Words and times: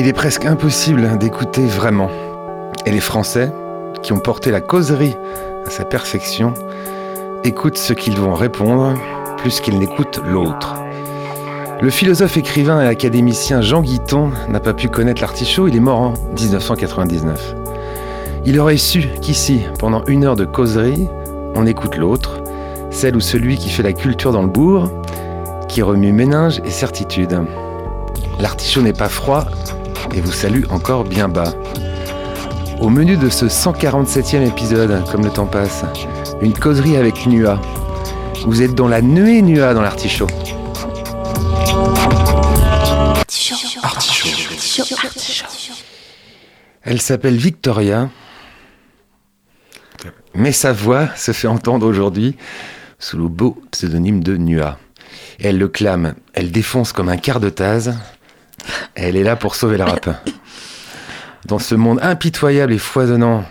Il 0.00 0.08
est 0.08 0.14
presque 0.14 0.46
impossible 0.46 1.18
d'écouter 1.18 1.66
vraiment. 1.66 2.08
Et 2.86 2.90
les 2.90 3.00
Français, 3.00 3.52
qui 4.02 4.14
ont 4.14 4.18
porté 4.18 4.50
la 4.50 4.62
causerie 4.62 5.14
à 5.66 5.68
sa 5.68 5.84
perfection, 5.84 6.54
écoutent 7.44 7.76
ce 7.76 7.92
qu'ils 7.92 8.16
vont 8.16 8.32
répondre 8.32 8.94
plus 9.36 9.60
qu'ils 9.60 9.78
n'écoutent 9.78 10.22
l'autre. 10.24 10.76
Le 11.82 11.90
philosophe, 11.90 12.38
écrivain 12.38 12.80
et 12.80 12.86
académicien 12.86 13.60
Jean 13.60 13.82
Guiton 13.82 14.30
n'a 14.48 14.58
pas 14.58 14.72
pu 14.72 14.88
connaître 14.88 15.20
l'artichaut, 15.20 15.68
il 15.68 15.76
est 15.76 15.80
mort 15.80 16.00
en 16.00 16.14
1999. 16.34 17.54
Il 18.46 18.58
aurait 18.58 18.78
su 18.78 19.06
qu'ici, 19.20 19.64
pendant 19.78 20.02
une 20.06 20.24
heure 20.24 20.36
de 20.36 20.46
causerie, 20.46 21.08
on 21.54 21.66
écoute 21.66 21.98
l'autre, 21.98 22.40
celle 22.88 23.16
ou 23.16 23.20
celui 23.20 23.58
qui 23.58 23.68
fait 23.68 23.82
la 23.82 23.92
culture 23.92 24.32
dans 24.32 24.40
le 24.40 24.48
bourg, 24.48 24.90
qui 25.68 25.82
remue 25.82 26.12
méninge 26.12 26.62
et 26.64 26.70
certitude. 26.70 27.38
L'artichaut 28.40 28.80
n'est 28.80 28.94
pas 28.94 29.10
froid 29.10 29.44
et 30.14 30.20
vous 30.20 30.32
salue 30.32 30.64
encore 30.70 31.04
bien 31.04 31.28
bas. 31.28 31.54
Au 32.80 32.88
menu 32.88 33.16
de 33.16 33.28
ce 33.28 33.46
147e 33.46 34.46
épisode, 34.46 35.04
comme 35.10 35.24
le 35.24 35.30
temps 35.30 35.46
passe, 35.46 35.84
une 36.40 36.54
causerie 36.54 36.96
avec 36.96 37.26
Nua. 37.26 37.60
Vous 38.46 38.62
êtes 38.62 38.74
dans 38.74 38.88
la 38.88 39.02
nuée 39.02 39.42
Nua 39.42 39.74
dans 39.74 39.82
l'artichaut. 39.82 40.26
Elle 46.82 47.00
s'appelle 47.00 47.36
Victoria, 47.36 48.08
mais 50.34 50.52
sa 50.52 50.72
voix 50.72 51.08
se 51.16 51.32
fait 51.32 51.48
entendre 51.48 51.86
aujourd'hui 51.86 52.36
sous 52.98 53.18
le 53.18 53.28
beau 53.28 53.60
pseudonyme 53.70 54.22
de 54.22 54.36
Nua. 54.36 54.78
Elle 55.42 55.58
le 55.58 55.68
clame, 55.68 56.14
elle 56.32 56.50
défonce 56.50 56.92
comme 56.92 57.08
un 57.08 57.16
quart 57.16 57.40
de 57.40 57.50
tasse, 57.50 57.90
elle 58.94 59.16
est 59.16 59.24
là 59.24 59.36
pour 59.36 59.54
sauver 59.54 59.76
le 59.78 59.84
rap. 59.84 60.08
Dans 61.46 61.58
ce 61.58 61.74
monde 61.74 61.98
impitoyable 62.02 62.72
et 62.72 62.78
foisonnant 62.78 63.44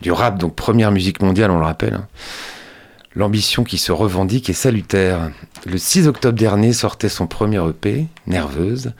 du 0.00 0.12
rap, 0.12 0.38
donc 0.38 0.54
première 0.54 0.92
musique 0.92 1.22
mondiale, 1.22 1.50
on 1.50 1.58
le 1.58 1.64
rappelle, 1.64 1.94
hein, 1.94 2.06
l'ambition 3.14 3.64
qui 3.64 3.78
se 3.78 3.92
revendique 3.92 4.48
est 4.48 4.54
salutaire. 4.54 5.30
Le 5.66 5.78
6 5.78 6.06
octobre 6.06 6.38
dernier 6.38 6.72
sortait 6.72 7.08
son 7.08 7.26
premier 7.26 7.60
EP, 7.68 8.06
Nerveuse, 8.26 8.92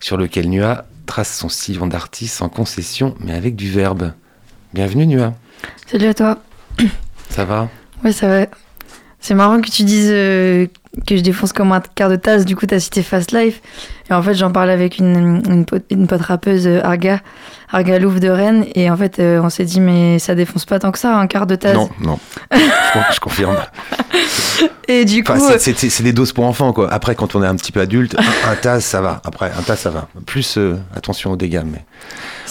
sur 0.00 0.16
lequel 0.16 0.48
Nua 0.48 0.86
trace 1.06 1.36
son 1.36 1.48
sillon 1.48 1.86
d'artiste 1.86 2.42
en 2.42 2.48
concession, 2.48 3.14
mais 3.20 3.34
avec 3.34 3.54
du 3.54 3.70
verbe. 3.70 4.12
Bienvenue 4.72 5.06
Nua. 5.06 5.34
Salut 5.86 6.06
à 6.06 6.14
toi. 6.14 6.38
Ça 7.28 7.44
va? 7.44 7.68
Ouais, 8.02 8.12
ça 8.12 8.28
va. 8.28 8.46
C'est 9.20 9.34
marrant 9.34 9.60
que 9.60 9.70
tu 9.70 9.84
dises 9.84 10.10
euh, 10.10 10.66
que 11.06 11.16
je 11.16 11.22
défonce 11.22 11.52
comme 11.52 11.72
un 11.72 11.80
quart 11.94 12.10
de 12.10 12.16
tasse. 12.16 12.44
Du 12.44 12.54
coup, 12.56 12.66
t'as 12.66 12.78
cité 12.80 13.02
Fast 13.02 13.32
Life. 13.32 13.60
Et 14.10 14.14
en 14.14 14.22
fait, 14.22 14.34
j'en 14.34 14.50
parlais 14.52 14.72
avec 14.72 14.98
une, 14.98 15.42
une, 15.48 15.64
pote, 15.64 15.84
une 15.90 16.06
pote 16.06 16.20
rappeuse, 16.20 16.66
euh, 16.66 16.80
Arga, 16.84 17.20
Arga 17.72 17.98
Louvre 17.98 18.20
de 18.20 18.28
Rennes. 18.28 18.66
Et 18.74 18.90
en 18.90 18.96
fait, 18.96 19.18
euh, 19.18 19.40
on 19.42 19.48
s'est 19.48 19.64
dit, 19.64 19.80
mais 19.80 20.18
ça 20.18 20.34
défonce 20.34 20.66
pas 20.66 20.78
tant 20.78 20.92
que 20.92 20.98
ça, 20.98 21.16
un 21.16 21.26
quart 21.26 21.46
de 21.46 21.54
tasse. 21.54 21.74
Non, 21.74 21.88
non. 22.00 22.18
je, 22.52 22.58
con- 22.92 23.00
je 23.14 23.20
confirme. 23.20 23.56
Et 24.88 25.04
du 25.06 25.24
coup, 25.24 25.32
Enfin, 25.32 25.56
c'est- 25.58 26.02
des 26.02 26.12
doses 26.12 26.32
pour 26.32 26.44
enfants, 26.44 26.72
quoi. 26.72 26.92
Après, 26.92 27.14
quand 27.14 27.34
on 27.34 27.42
est 27.42 27.46
un 27.46 27.56
petit 27.56 27.72
peu 27.72 27.80
adulte, 27.80 28.14
un, 28.18 28.50
un 28.52 28.54
tasse, 28.56 28.84
ça 28.84 29.00
va. 29.00 29.22
Après, 29.24 29.50
un 29.58 29.62
tasse, 29.62 29.80
ça 29.80 29.90
va. 29.90 30.08
Plus 30.26 30.58
euh, 30.58 30.76
attention 30.94 31.32
aux 31.32 31.36
dégâts, 31.36 31.62
mais 31.64 31.84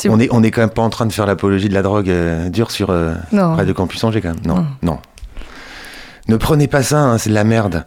on 0.10 0.20
est, 0.20 0.30
on 0.32 0.42
est 0.42 0.50
quand 0.50 0.62
même 0.62 0.70
pas 0.72 0.82
en 0.82 0.90
train 0.90 1.06
de 1.06 1.14
faire 1.14 1.28
l'apologie 1.28 1.70
de 1.70 1.74
la 1.76 1.84
drogue 1.84 2.10
euh, 2.10 2.50
dure 2.50 2.72
sur 2.72 2.90
euh. 2.90 3.14
Radio 3.32 3.74
Campus 3.76 4.04
Angers, 4.04 4.22
quand 4.22 4.30
même. 4.34 4.40
Non, 4.46 4.56
Non. 4.56 4.66
non. 4.82 5.00
Ne 6.28 6.38
prenez 6.38 6.68
pas 6.68 6.82
ça, 6.84 7.00
hein, 7.00 7.18
c'est 7.18 7.30
de 7.30 7.36
la 7.36 7.44
merde. 7.44 7.86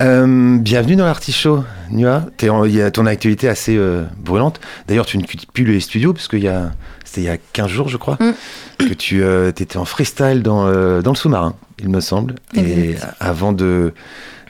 Euh, 0.00 0.56
bienvenue 0.58 0.96
dans 0.96 1.04
l'artichaut, 1.04 1.62
Nua. 1.90 2.24
Il 2.40 2.74
y 2.74 2.80
a 2.80 2.90
ton 2.90 3.04
actualité 3.04 3.48
assez 3.48 3.76
euh, 3.76 4.04
brûlante. 4.16 4.58
D'ailleurs, 4.88 5.04
tu 5.04 5.18
ne 5.18 5.24
quittes 5.24 5.50
plus 5.52 5.64
les 5.64 5.80
studios, 5.80 6.14
parce 6.14 6.26
qu'il 6.26 6.40
y 6.42 6.48
a, 6.48 6.72
c'était 7.04 7.20
il 7.20 7.24
y 7.24 7.28
a 7.28 7.36
15 7.52 7.68
jours, 7.68 7.88
je 7.88 7.98
crois, 7.98 8.16
Mm. 8.20 8.32
que 8.78 8.94
tu 8.94 9.22
étais 9.48 9.76
en 9.76 9.84
freestyle 9.84 10.42
dans, 10.42 10.66
euh, 10.66 11.02
dans 11.02 11.10
le 11.10 11.16
sous-marin, 11.16 11.54
il 11.78 11.90
me 11.90 12.00
semble. 12.00 12.36
Et 12.54 12.94
avant 13.20 13.52
de 13.52 13.92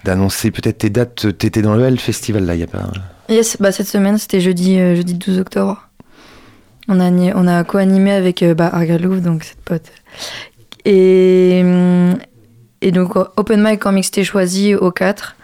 d'annoncer 0.05 0.51
peut-être 0.51 0.79
tes 0.79 0.89
dates, 0.89 1.37
t'étais 1.37 1.61
dans 1.61 1.75
le 1.75 1.85
L 1.85 1.99
Festival, 1.99 2.47
là, 2.47 2.55
il 2.55 2.61
y 2.61 2.63
a 2.63 2.67
pas... 2.67 2.91
yes, 3.29 3.59
bah, 3.61 3.71
cette 3.71 3.87
semaine, 3.87 4.17
c'était 4.17 4.41
jeudi, 4.41 4.79
euh, 4.79 4.97
jeudi 4.97 5.13
12 5.13 5.41
octobre. 5.41 5.91
On 6.89 7.01
a, 7.01 7.11
on 7.11 7.47
a 7.47 7.65
co-animé 7.65 8.11
avec 8.13 8.43
euh, 8.43 8.55
bah, 8.55 8.73
donc 9.23 9.45
cette 9.45 9.61
pote. 9.61 9.93
Et, 10.87 11.63
et 12.81 12.93
donc, 12.93 13.15
euh, 13.17 13.25
open 13.37 13.63
mic 13.63 13.85
en 13.85 13.93
mixté 13.93 14.25
choisi 14.25 14.75
au 14.75 14.91
4. 14.91 15.37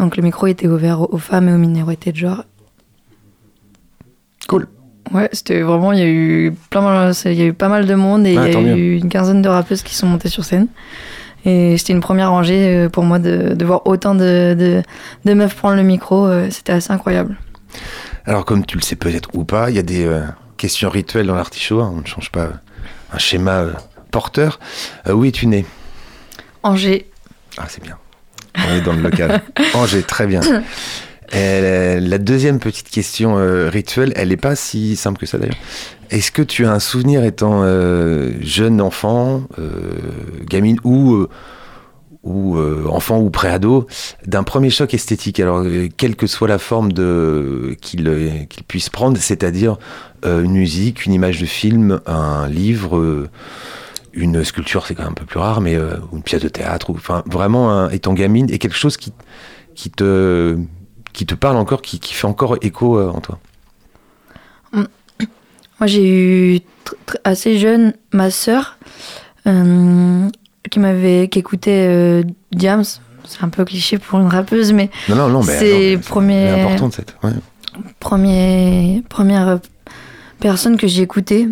Donc, 0.00 0.16
le 0.16 0.22
micro 0.22 0.46
était 0.48 0.66
ouvert 0.66 1.12
aux, 1.12 1.18
femmes 1.18 1.48
et 1.48 1.52
aux 1.52 1.58
minorités 1.58 2.10
de 2.10 2.16
genre. 2.16 2.44
Cool. 4.48 4.66
Ouais, 5.12 5.28
c'était 5.32 5.60
vraiment, 5.60 5.92
il 5.92 5.98
y 5.98 6.02
a 6.02 6.08
eu 6.08 6.54
plein, 6.70 7.12
il 7.24 7.32
y 7.34 7.42
a 7.42 7.46
eu 7.46 7.52
pas 7.52 7.68
mal 7.68 7.86
de 7.86 7.94
monde 7.94 8.26
et 8.26 8.32
il 8.32 8.38
Ah, 8.38 8.48
y 8.48 8.56
a 8.56 8.76
eu 8.76 8.96
une 8.96 9.08
quinzaine 9.08 9.42
de 9.42 9.48
rappeuses 9.48 9.82
qui 9.82 9.94
sont 9.94 10.06
montées 10.06 10.28
sur 10.28 10.44
scène. 10.44 10.68
Et 11.44 11.76
c'était 11.78 11.92
une 11.94 12.00
première 12.00 12.30
rangée 12.30 12.76
euh, 12.76 12.88
pour 12.88 13.02
moi 13.04 13.18
de, 13.18 13.54
de 13.54 13.64
voir 13.64 13.86
autant 13.86 14.14
de, 14.14 14.54
de, 14.58 14.82
de 15.24 15.34
meufs 15.34 15.54
prendre 15.56 15.76
le 15.76 15.82
micro. 15.82 16.26
euh, 16.26 16.48
C'était 16.50 16.72
assez 16.72 16.92
incroyable. 16.92 17.38
Alors, 18.26 18.44
comme 18.44 18.64
tu 18.66 18.76
le 18.76 18.82
sais 18.82 18.96
peut-être 18.96 19.30
ou 19.34 19.44
pas, 19.44 19.70
il 19.70 19.76
y 19.76 19.78
a 19.78 19.82
des 19.82 20.04
euh, 20.04 20.22
questions 20.56 20.90
rituelles 20.90 21.26
dans 21.26 21.34
l'artichaut. 21.34 21.80
hein, 21.80 21.92
on 21.94 22.00
ne 22.02 22.06
change 22.06 22.30
pas 22.30 22.48
un 23.12 23.18
schéma 23.18 23.60
euh, 23.60 23.72
porteur. 24.10 24.60
Euh, 25.08 25.12
où 25.14 25.24
es-tu 25.24 25.46
né 25.46 25.64
Angers, 26.62 27.10
Ah, 27.56 27.64
c'est 27.68 27.82
bien. 27.82 27.96
On 28.68 28.74
est 28.76 28.80
dans 28.80 28.92
le 28.92 29.02
local. 29.02 29.42
Angers, 29.74 30.02
très 30.02 30.26
bien. 30.26 30.40
Euh, 31.34 32.00
la 32.00 32.18
deuxième 32.18 32.58
petite 32.58 32.90
question 32.90 33.38
euh, 33.38 33.68
rituelle, 33.68 34.12
elle 34.16 34.28
n'est 34.28 34.36
pas 34.36 34.56
si 34.56 34.96
simple 34.96 35.20
que 35.20 35.26
ça 35.26 35.38
d'ailleurs. 35.38 35.56
Est-ce 36.10 36.32
que 36.32 36.42
tu 36.42 36.66
as 36.66 36.72
un 36.72 36.80
souvenir 36.80 37.24
étant 37.24 37.60
euh, 37.62 38.32
jeune 38.40 38.80
enfant, 38.80 39.42
euh, 39.60 39.92
gamine 40.44 40.76
ou, 40.82 41.26
ou 42.24 42.58
enfant 42.88 43.20
ou 43.20 43.30
préado, 43.30 43.86
d'un 44.26 44.42
premier 44.42 44.70
choc 44.70 44.92
esthétique? 44.92 45.38
Alors, 45.38 45.64
quelle 45.96 46.16
que 46.16 46.26
soit 46.26 46.48
la 46.48 46.58
forme 46.58 46.92
de 46.92 47.76
qu'il 47.80 48.46
qu'il 48.48 48.64
puisse 48.64 48.88
prendre, 48.88 49.16
c'est-à-dire 49.18 49.78
une 50.24 50.52
musique, 50.52 51.06
une 51.06 51.12
image 51.12 51.40
de 51.40 51.46
film, 51.46 52.00
un 52.06 52.48
livre. 52.48 53.28
Une 54.12 54.42
sculpture, 54.44 54.86
c'est 54.86 54.94
quand 54.94 55.02
même 55.04 55.12
un 55.12 55.14
peu 55.14 55.24
plus 55.24 55.38
rare, 55.38 55.60
mais 55.60 55.74
euh, 55.76 55.96
une 56.12 56.22
pièce 56.22 56.42
de 56.42 56.48
théâtre, 56.48 56.90
ou 56.90 56.94
enfin 56.94 57.22
vraiment 57.26 57.70
un- 57.70 57.90
étant 57.90 58.12
gamine, 58.12 58.46
et 58.50 58.58
quelque 58.58 58.76
chose 58.76 58.96
qui, 58.96 59.12
qui 59.74 59.90
te 59.90 60.56
qui 61.12 61.26
te 61.26 61.34
parle 61.34 61.56
encore, 61.56 61.82
qui, 61.82 61.98
qui 62.00 62.14
fait 62.14 62.26
encore 62.26 62.56
écho 62.62 62.98
euh, 62.98 63.08
en 63.10 63.20
toi. 63.20 63.38
moi 64.72 65.86
j'ai 65.86 66.56
eu 66.56 66.60
assez 67.24 67.58
jeune 67.58 67.94
ma 68.12 68.30
sœur 68.30 68.78
euh, 69.46 70.28
qui 70.70 70.78
m'avait 70.80 71.28
qui 71.28 71.38
écoutait 71.38 72.24
Diams. 72.52 72.84
C'est 73.24 73.44
un 73.44 73.48
peu 73.48 73.64
cliché 73.64 73.98
pour 73.98 74.18
une 74.18 74.26
rappeuse, 74.26 74.72
mais 74.72 74.90
Non, 75.08 75.14
non, 75.14 75.28
non, 75.28 75.42
mais 75.44 75.58
C'est 75.58 75.98
premier- 75.98 76.48
important 76.48 76.90
cette. 76.90 77.14
Ouais. 77.22 77.30
premier, 78.00 79.02
première 79.08 79.60
personne 80.40 80.76
que 80.76 80.86
j'ai 80.86 81.02
écoutée. 81.02 81.46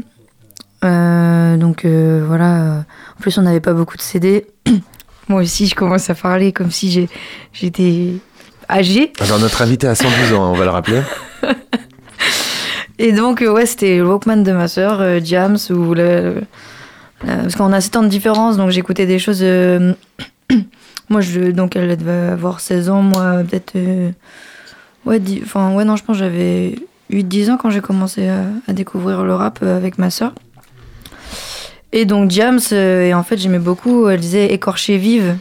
Euh, 0.84 1.56
donc 1.56 1.84
euh, 1.84 2.22
voilà. 2.26 2.84
En 3.16 3.20
plus, 3.20 3.36
on 3.38 3.42
n'avait 3.42 3.60
pas 3.60 3.72
beaucoup 3.72 3.96
de 3.96 4.02
CD. 4.02 4.46
Moi 5.28 5.42
aussi, 5.42 5.66
je 5.66 5.74
commence 5.74 6.08
à 6.10 6.14
parler 6.14 6.52
comme 6.52 6.70
si 6.70 6.90
j'ai- 6.90 7.08
j'étais 7.52 8.12
âgés. 8.70 9.12
Alors 9.20 9.38
notre 9.38 9.60
invité 9.62 9.86
a 9.86 9.94
112 9.94 10.32
ans, 10.32 10.44
hein, 10.44 10.50
on 10.52 10.54
va 10.56 10.64
le 10.64 10.70
rappeler. 10.70 11.02
Et 13.00 13.12
donc, 13.12 13.42
euh, 13.42 13.52
ouais, 13.52 13.66
c'était 13.66 13.98
le 13.98 14.08
Walkman 14.08 14.42
de 14.42 14.52
ma 14.52 14.66
sœur, 14.66 15.00
euh, 15.00 15.20
Jams, 15.22 15.56
ou 15.70 15.94
le. 15.94 16.42
parce 17.24 17.54
qu'on 17.54 17.72
a 17.72 17.80
7 17.80 17.96
ans 17.96 18.02
de 18.02 18.08
différence, 18.08 18.56
donc 18.56 18.70
j'écoutais 18.70 19.06
des 19.06 19.18
choses. 19.20 19.38
euh, 19.42 19.92
moi, 21.08 21.20
je, 21.20 21.50
donc 21.52 21.76
elle 21.76 21.96
devait 21.96 22.30
avoir 22.32 22.58
16 22.60 22.90
ans, 22.90 23.02
moi, 23.02 23.42
peut-être. 23.48 23.74
ouais, 25.04 25.20
enfin, 25.42 25.74
ouais, 25.74 25.84
non, 25.84 25.94
je 25.96 26.02
pense 26.04 26.16
que 26.16 26.24
j'avais 26.24 26.74
8-10 27.12 27.50
ans 27.52 27.56
quand 27.56 27.70
j'ai 27.70 27.80
commencé 27.80 28.28
à, 28.28 28.40
à 28.66 28.72
découvrir 28.72 29.22
le 29.24 29.34
rap 29.34 29.62
avec 29.62 29.98
ma 29.98 30.10
sœur. 30.10 30.34
Et 31.92 32.04
donc, 32.04 32.30
Jams, 32.30 32.60
euh, 32.72 33.02
et 33.06 33.14
en 33.14 33.22
fait, 33.22 33.38
j'aimais 33.38 33.58
beaucoup, 33.58 34.08
elle 34.08 34.20
disait 34.20 34.52
écorché 34.52 34.98
vive. 34.98 35.36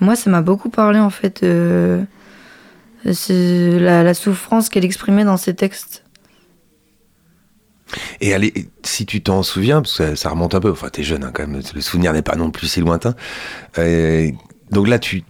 Et 0.00 0.04
moi, 0.04 0.14
ça 0.16 0.30
m'a 0.30 0.42
beaucoup 0.42 0.68
parlé, 0.70 0.98
en 1.00 1.10
fait. 1.10 1.42
euh, 1.42 2.02
la, 3.04 4.02
la 4.02 4.14
souffrance 4.14 4.68
qu'elle 4.68 4.84
exprimait 4.84 5.24
dans 5.24 5.36
ses 5.36 5.54
textes. 5.54 6.04
Et 8.20 8.32
allez, 8.34 8.52
si 8.82 9.06
tu 9.06 9.22
t'en 9.22 9.42
souviens, 9.42 9.82
parce 9.82 9.98
que 9.98 10.14
ça, 10.14 10.30
remonte 10.30 10.54
un 10.54 10.60
peu, 10.60 10.70
enfin 10.70 10.88
t'es 10.88 11.02
jeune 11.02 11.22
hein, 11.22 11.30
quand 11.32 11.46
même, 11.46 11.60
le 11.74 11.80
souvenir 11.80 12.12
n'est 12.12 12.22
pas 12.22 12.34
non 12.34 12.50
plus 12.50 12.66
si 12.66 12.80
lointain. 12.80 13.14
Euh, 13.78 14.30
donc 14.70 14.88
là, 14.88 14.98
tu 14.98 15.22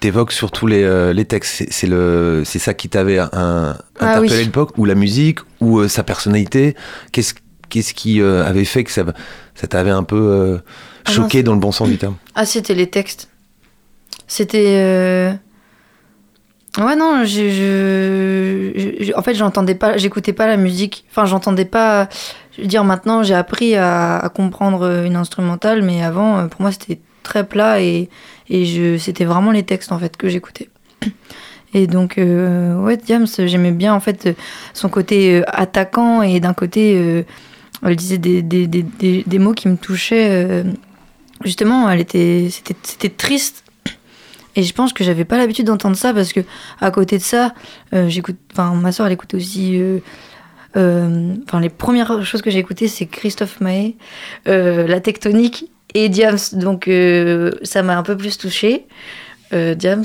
t'évoques 0.00 0.32
surtout 0.32 0.66
les, 0.66 0.84
euh, 0.84 1.12
les 1.12 1.24
textes. 1.24 1.64
C'est- 1.70 1.86
le, 1.86 2.42
c'est 2.46 2.58
ça 2.60 2.72
qui 2.72 2.88
t'avait 2.88 3.18
Ah 3.18 3.76
interpellé 3.98 4.30
oui. 4.32 4.40
à 4.40 4.42
l'époque, 4.44 4.70
ou 4.78 4.84
la 4.84 4.94
musique, 4.94 5.40
ou 5.60 5.80
euh, 5.80 5.88
sa 5.88 6.02
personnalité. 6.02 6.76
Qu'est-ce 7.10 7.34
qu'est-ce 7.72 7.94
qui 7.94 8.20
euh, 8.20 8.44
avait 8.44 8.64
fait 8.66 8.84
que 8.84 8.90
ça, 8.92 9.02
ça 9.54 9.66
t'avait 9.66 9.90
un 9.90 10.02
peu 10.04 10.16
euh, 10.16 10.58
Ah 11.06 11.10
non, 11.10 11.14
choqué 11.14 11.42
dans 11.42 11.54
le 11.54 11.58
bon 11.60 11.72
sens 11.72 11.88
du 11.88 11.96
terme? 11.96 12.16
Ah, 12.34 12.44
c'était 12.44 12.74
les 12.74 12.86
textes. 12.88 13.28
C'était. 14.26 14.76
euh, 14.78 15.32
Ouais, 16.78 16.96
non, 16.96 17.24
je, 17.24 17.50
je- 17.50 19.04
je- 19.04 19.12
En 19.14 19.22
fait, 19.22 19.34
j'entendais 19.34 19.74
pas. 19.74 19.98
J'écoutais 19.98 20.32
pas 20.32 20.46
la 20.46 20.56
musique. 20.56 21.04
Enfin, 21.10 21.26
j'entendais 21.26 21.66
pas. 21.66 22.08
Je 22.56 22.62
veux 22.62 22.66
dire, 22.68 22.82
maintenant, 22.84 23.22
j'ai 23.22 23.34
appris 23.34 23.74
à, 23.76 24.18
à 24.18 24.28
comprendre 24.30 25.04
une 25.04 25.16
instrumentale, 25.16 25.82
mais 25.82 26.02
avant, 26.02 26.48
pour 26.48 26.62
moi, 26.62 26.72
c'était 26.72 26.98
très 27.22 27.46
plat 27.46 27.80
et, 27.82 28.08
et 28.48 28.64
je, 28.64 28.96
c'était 28.96 29.24
vraiment 29.26 29.50
les 29.50 29.64
textes, 29.64 29.92
en 29.92 29.98
fait, 29.98 30.16
que 30.16 30.28
j'écoutais. 30.30 30.68
Et 31.74 31.86
donc, 31.86 32.16
euh, 32.18 32.74
ouais, 32.82 32.96
Diams, 32.96 33.26
j'aimais 33.26 33.70
bien, 33.72 33.92
en 33.94 34.00
fait, 34.00 34.34
son 34.74 34.88
côté 34.88 35.40
euh, 35.40 35.42
attaquant 35.48 36.22
et 36.22 36.40
d'un 36.40 36.52
côté, 36.54 36.94
euh, 36.96 37.22
elle 37.84 37.96
disait 37.96 38.18
des, 38.18 38.42
des, 38.42 38.66
des, 38.66 39.24
des, 39.26 39.38
mots 39.38 39.52
qui 39.54 39.68
me 39.68 39.76
touchaient. 39.76 40.28
euh, 40.30 40.64
justement, 41.44 41.88
elle 41.90 42.00
était, 42.00 42.48
c'était, 42.50 42.76
c'était 42.82 43.08
triste. 43.08 43.64
Et 44.54 44.62
je 44.62 44.74
pense 44.74 44.92
que 44.92 45.02
j'avais 45.02 45.24
pas 45.24 45.38
l'habitude 45.38 45.66
d'entendre 45.66 45.96
ça 45.96 46.12
parce 46.12 46.32
que 46.32 46.40
à 46.80 46.90
côté 46.90 47.16
de 47.18 47.22
ça, 47.22 47.54
euh, 47.94 48.08
j'écoute, 48.08 48.36
enfin 48.52 48.74
ma 48.74 48.92
soeur 48.92 49.06
elle 49.06 49.12
écoute 49.12 49.34
aussi. 49.34 49.78
euh, 49.78 49.98
Enfin 51.44 51.60
les 51.60 51.70
premières 51.70 52.24
choses 52.24 52.42
que 52.42 52.50
j'ai 52.50 52.58
écoutées 52.58 52.88
c'est 52.88 53.06
Christophe 53.06 53.60
Maé, 53.60 53.96
La 54.46 55.00
Tectonique 55.00 55.70
et 55.94 56.08
Diams. 56.08 56.38
Donc 56.52 56.88
ça 57.62 57.82
m'a 57.82 57.96
un 57.96 58.02
peu 58.02 58.16
plus 58.16 58.36
touchée. 58.38 58.86
Diams. 59.52 60.04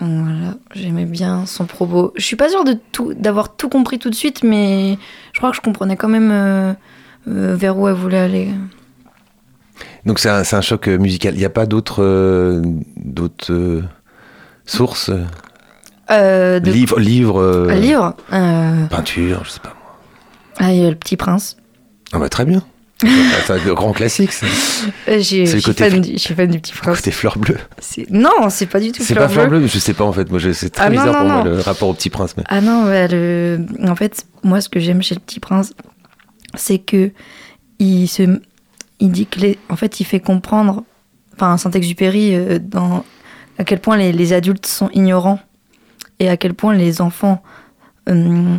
Voilà, 0.00 0.54
j'aimais 0.74 1.04
bien 1.04 1.46
son 1.46 1.66
propos. 1.66 2.12
Je 2.16 2.24
suis 2.24 2.36
pas 2.36 2.48
sûre 2.48 2.64
de 2.64 2.76
tout, 2.92 3.14
d'avoir 3.14 3.56
tout 3.56 3.68
compris 3.68 3.98
tout 3.98 4.10
de 4.10 4.14
suite, 4.14 4.42
mais 4.42 4.98
je 5.32 5.38
crois 5.38 5.50
que 5.50 5.56
je 5.56 5.60
comprenais 5.60 5.96
quand 5.96 6.08
même 6.08 6.30
euh, 6.32 6.72
euh, 7.28 7.54
vers 7.54 7.78
où 7.78 7.86
elle 7.86 7.94
voulait 7.94 8.18
aller. 8.18 8.48
Donc 10.04 10.18
c'est 10.18 10.28
un, 10.28 10.42
un 10.50 10.60
choc 10.60 10.88
euh, 10.88 10.98
musical. 10.98 11.34
Il 11.34 11.38
n'y 11.38 11.44
a 11.44 11.50
pas 11.50 11.66
d'autres 11.66 12.02
euh, 12.02 12.62
d'autres 12.96 13.52
euh, 13.52 13.82
sources, 14.66 15.10
de 16.10 16.70
livres, 16.70 16.98
livres, 16.98 17.70
livre 17.72 18.16
peinture, 18.90 19.44
je 19.44 19.50
sais 19.50 19.60
pas 19.60 19.74
moi. 19.80 19.96
Ah, 20.58 20.72
il 20.72 20.80
y 20.82 20.86
a 20.86 20.90
Le 20.90 20.96
Petit 20.96 21.16
Prince. 21.16 21.56
Ah 22.12 22.18
bah 22.18 22.28
très 22.28 22.44
bien. 22.44 22.62
c'est 23.46 23.52
un 23.52 23.58
grand 23.74 23.92
classique. 23.92 24.32
ça. 24.32 24.46
Euh, 25.08 25.18
Je 25.18 25.22
suis 25.46 25.46
fan 25.46 25.90
fl- 25.92 26.00
du- 26.00 26.18
fan 26.34 26.50
Petit 26.60 26.72
Prince. 26.72 26.96
Côté 26.98 27.10
fleur 27.10 27.38
bleue. 27.38 27.58
Non, 28.10 28.48
c'est 28.50 28.66
pas 28.66 28.80
du 28.80 28.92
tout 28.92 29.02
C'est 29.02 29.14
pas 29.14 29.28
fleur 29.28 29.48
Bleue. 29.48 29.66
je 29.66 29.78
sais 29.78 29.94
pas 29.94 30.04
en 30.04 30.12
fait. 30.12 30.30
Moi, 30.30 30.40
c'est 30.52 30.70
très 30.70 30.84
Ah 30.86 30.90
bizarre 30.90 31.06
non, 31.06 31.12
pour 31.18 31.28
moi 31.28 31.44
le 31.44 31.60
rapport 31.60 31.88
au 31.88 31.94
petit 31.94 32.10
prince. 32.10 32.34
Mais... 32.36 32.44
Ah 32.48 32.60
non, 32.60 32.84
le- 32.86 33.58
en 33.86 33.96
fait, 33.96 34.26
moi, 34.42 34.60
ce 34.60 34.68
que 34.68 34.80
j'aime 34.80 35.02
chez 35.02 35.14
le 35.14 35.20
Petit 35.20 35.40
Prince, 35.40 35.72
c'est 36.54 36.78
que 36.78 37.10
il 37.78 38.06
se, 38.08 38.40
il 39.00 39.10
dit 39.10 39.26
que 39.26 39.40
les, 39.40 39.58
en 39.68 39.76
fait, 39.76 40.00
il 40.00 40.04
fait 40.04 40.20
comprendre, 40.20 40.84
enfin, 41.34 41.56
Saint-Exupéry, 41.56 42.34
euh, 42.34 42.58
dans 42.60 43.04
à 43.58 43.64
quel 43.64 43.78
point 43.80 43.96
les, 43.96 44.12
les 44.12 44.32
adultes 44.32 44.66
sont 44.66 44.90
ignorants 44.94 45.38
et 46.20 46.28
à 46.28 46.36
quel 46.36 46.54
point 46.54 46.74
les 46.74 47.00
enfants 47.00 47.42
euh, 48.08 48.56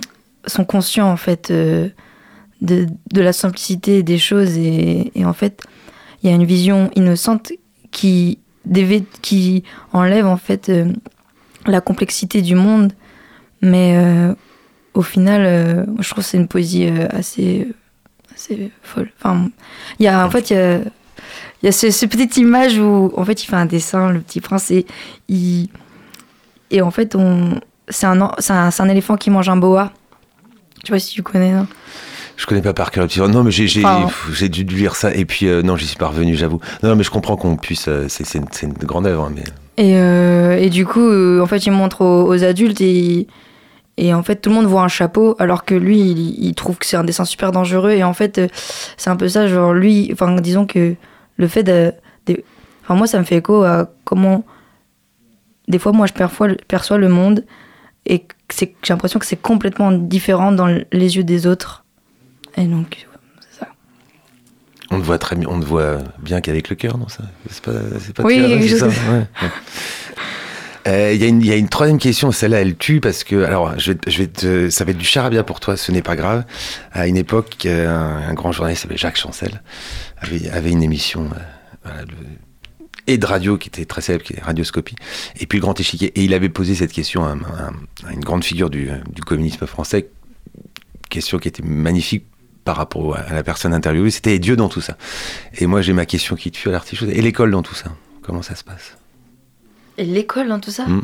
sont 0.48 0.66
conscients 0.66 1.10
en 1.12 1.18
fait 1.18 1.52
euh, 1.52 1.90
de, 2.62 2.88
la 3.14 3.34
simplicité 3.34 4.04
des 4.04 4.18
choses 4.18 4.58
et, 4.58 5.12
en 5.24 5.34
fait, 5.34 5.62
il 6.22 6.30
y 6.30 6.34
a 6.34 6.36
une 6.36 6.46
vision 6.46 6.90
innocente 6.96 7.52
qui 7.92 8.40
enlève 9.94 10.26
en 10.26 10.38
fait 10.38 10.70
euh, 10.70 10.92
la 11.66 11.82
complexité 11.82 12.42
du 12.42 12.56
monde 12.56 12.94
mais 13.62 13.98
euh, 13.98 14.34
au 14.94 15.02
final, 15.02 15.44
euh, 15.46 15.86
je 16.00 16.10
trouve 16.10 16.24
c'est 16.24 16.38
une 16.38 16.48
poésie 16.48 16.88
assez, 17.10 17.68
assez 18.34 18.72
folle. 18.84 19.10
Enfin, 19.18 19.50
il 20.00 20.06
y 20.06 20.08
a, 20.08 20.26
en 20.26 20.30
fait, 20.30 20.52
il 20.52 20.92
y 21.64 21.68
a, 21.68 21.72
ce, 21.72 21.90
ce 21.90 22.06
petite 22.06 22.38
image 22.38 22.78
où, 22.78 23.12
en 23.16 23.26
fait, 23.26 23.44
il 23.44 23.48
fait 23.48 23.56
un 23.56 23.66
dessin, 23.66 24.12
le 24.12 24.20
petit 24.20 24.40
prince, 24.40 24.70
et, 24.72 24.86
il, 25.30 25.70
et 26.70 26.82
en 26.82 26.92
fait, 26.92 27.18
c'est 27.90 28.06
un, 28.06 28.32
c'est 28.38 28.54
un, 28.54 28.70
un 28.78 28.90
éléphant 28.90 29.18
qui 29.18 29.32
mange 29.32 29.50
un 29.50 29.58
boa. 29.58 29.92
Je 30.82 30.88
sais 30.88 30.94
pas 30.94 31.00
si 31.00 31.14
tu 31.14 31.24
connais. 31.24 31.54
non? 31.54 31.68
Je 32.38 32.46
connais 32.46 32.62
pas 32.62 32.74
par 32.74 32.92
cœur 32.92 33.04
le 33.04 33.08
petit. 33.08 33.20
Non, 33.22 33.44
mais 33.44 33.52
j'ai 33.52 33.68
Enfin- 33.86 34.08
dû 34.50 34.64
lire 34.64 34.96
ça 34.96 35.14
et 35.14 35.26
puis 35.26 35.48
euh, 35.48 35.62
non, 35.62 35.76
j'y 35.78 35.88
suis 35.88 35.98
pas 35.98 36.08
revenu, 36.08 36.36
j'avoue. 36.36 36.60
Non, 36.84 36.96
mais 36.96 37.04
je 37.04 37.12
comprends 37.12 37.36
qu'on 37.38 37.56
puisse. 37.56 37.88
euh, 37.88 38.06
c'est 38.10 38.26
une, 38.36 38.74
grande 38.74 39.08
œuvre, 39.08 39.26
hein, 39.26 39.32
mais 39.34 39.44
Et, 39.78 39.98
euh, 39.98 40.58
et 40.58 40.70
du 40.70 40.86
coup, 40.86 41.40
en 41.40 41.46
fait, 41.46 41.66
il 41.66 41.72
montre 41.72 42.02
aux, 42.02 42.28
aux 42.28 42.44
adultes 42.44 42.82
et, 42.82 43.28
et 43.98 44.14
en 44.14 44.22
fait, 44.24 44.38
tout 44.38 44.50
le 44.50 44.56
monde 44.56 44.66
voit 44.66 44.84
un 44.84 44.88
chapeau 44.90 45.36
alors 45.40 45.64
que 45.66 45.76
lui, 45.76 46.00
il, 46.00 46.46
il 46.46 46.54
trouve 46.56 46.78
que 46.78 46.86
c'est 46.86 46.98
un 46.98 47.04
dessin 47.06 47.24
super 47.26 47.52
dangereux. 47.52 47.92
Et 47.92 48.04
en 48.04 48.14
fait, 48.14 48.42
c'est 48.98 49.10
un 49.10 49.16
peu 49.16 49.30
ça, 49.30 49.48
genre 49.48 49.74
lui, 49.74 50.10
enfin, 50.12 50.36
disons 50.42 50.66
que 50.66 50.96
le 51.38 51.48
fait 51.48 51.64
de. 51.64 51.94
de- 52.28 52.44
enfin, 52.84 52.96
moi, 52.96 53.08
ça 53.08 53.18
me 53.20 53.24
fait 53.24 53.38
écho 53.38 53.64
à 53.64 53.90
comment. 54.04 54.44
Des 55.68 55.80
fois, 55.80 55.94
moi, 55.94 56.06
je 56.06 56.14
perçois, 56.14 56.50
perçois 56.68 56.98
le 56.98 57.10
monde 57.10 57.44
et 58.06 58.24
j'ai 58.60 58.76
l'impression 58.90 59.20
que 59.20 59.26
c'est 59.26 59.42
complètement 59.42 59.92
différent 59.92 60.52
dans 60.52 60.68
les 60.68 61.16
yeux 61.18 61.24
des 61.24 61.48
autres. 61.48 61.85
Et 62.58 62.66
donc, 62.66 63.08
on 64.92 65.00
te 65.00 65.06
voit 65.06 65.18
très 65.18 65.36
bien. 65.36 65.48
On 65.50 65.60
te 65.60 65.66
voit 65.66 65.98
bien 66.20 66.42
qu'avec 66.42 66.70
le 66.70 66.76
cœur, 66.76 66.98
non 66.98 67.08
ça 67.08 67.24
C'est 67.50 67.64
pas. 67.64 67.72
C'est 68.00 68.14
pas 68.16 68.24
Oui, 68.24 68.36
tiré, 68.36 68.68
c'est 68.68 68.78
ça 68.80 68.88
Ouais. 68.88 69.26
Euh, 70.88 71.14
Il 71.14 71.20
y, 71.20 71.24
a 71.24 71.28
une- 71.28 71.42
il 71.42 71.48
y 71.48 71.52
a 71.52 71.56
une 71.56 71.68
troisième 71.68 71.98
question, 71.98 72.32
celle-là 72.32 72.62
elle 72.62 72.76
tue 72.78 73.00
parce 73.02 73.24
que, 73.24 73.44
alors 73.44 73.78
je 73.80 73.92
vais, 73.94 73.98
te- 73.98 74.10
je 74.12 74.18
vais 74.20 74.28
te, 74.28 74.70
ça 74.70 74.86
va 74.86 74.92
être 74.92 75.00
du 75.00 75.06
charabia 75.06 75.44
pour 75.44 75.60
toi, 75.60 75.76
ce 75.78 75.92
n'est 75.92 76.04
pas 76.04 76.16
grave. 76.16 76.46
À 76.92 77.08
une 77.08 77.18
époque, 77.18 77.66
euh, 77.66 77.90
un, 77.90 78.30
un 78.30 78.34
grand 78.36 78.52
journaliste, 78.52 78.84
s'appelait 78.84 78.96
Jacques 78.98 79.18
Chancel, 79.18 79.64
avait, 80.20 80.48
avait 80.52 80.70
une 80.70 80.84
émission 80.84 81.24
euh, 81.26 81.40
voilà, 81.84 82.02
le- 82.04 82.14
et 83.08 83.18
de 83.18 83.26
radio 83.26 83.58
qui 83.58 83.70
était 83.70 83.86
très 83.86 84.02
célèbre, 84.02 84.24
qui 84.24 84.34
est 84.34 84.42
Radioscopie, 84.44 84.96
et 85.40 85.48
puis 85.48 85.58
le 85.58 85.64
Grand 85.64 85.80
Échiquier. 85.80 86.12
Et 86.20 86.24
il 86.24 86.36
avait 86.36 86.50
posé 86.50 86.76
cette 86.76 86.92
question 86.94 87.26
à, 87.26 87.30
un- 87.30 87.42
à 87.42 87.70
un- 87.70 88.08
à 88.10 88.14
une 88.14 88.24
grande 88.24 88.44
figure 88.44 88.70
du, 88.70 88.90
du 89.12 89.24
communisme 89.24 89.66
français, 89.66 90.10
question 91.10 91.40
qui 91.40 91.48
était 91.48 91.64
magnifique 91.64 92.26
par 92.66 92.76
rapport 92.76 93.16
à 93.16 93.34
la 93.34 93.44
personne 93.44 93.74
interviewée, 93.74 94.12
c'était 94.12 94.38
Dieu 94.40 94.58
dans 94.58 94.68
tout 94.68 94.82
ça. 94.82 94.98
Et 95.58 95.68
moi 95.68 95.82
j'ai 95.82 95.94
ma 95.94 96.06
question 96.06 96.36
qui 96.36 96.52
tue 96.52 96.68
à 96.68 96.72
l'artichaut, 96.74 97.06
et 97.08 97.22
l'école 97.22 97.52
dans 97.52 97.62
tout 97.64 97.76
ça, 97.76 97.92
comment 98.22 98.42
ça 98.42 98.56
se 98.56 98.64
passe? 98.66 98.98
Et 99.98 100.04
l'école 100.04 100.50
dans 100.50 100.60
tout 100.60 100.72
ça? 100.72 100.86
Mm. 100.86 101.04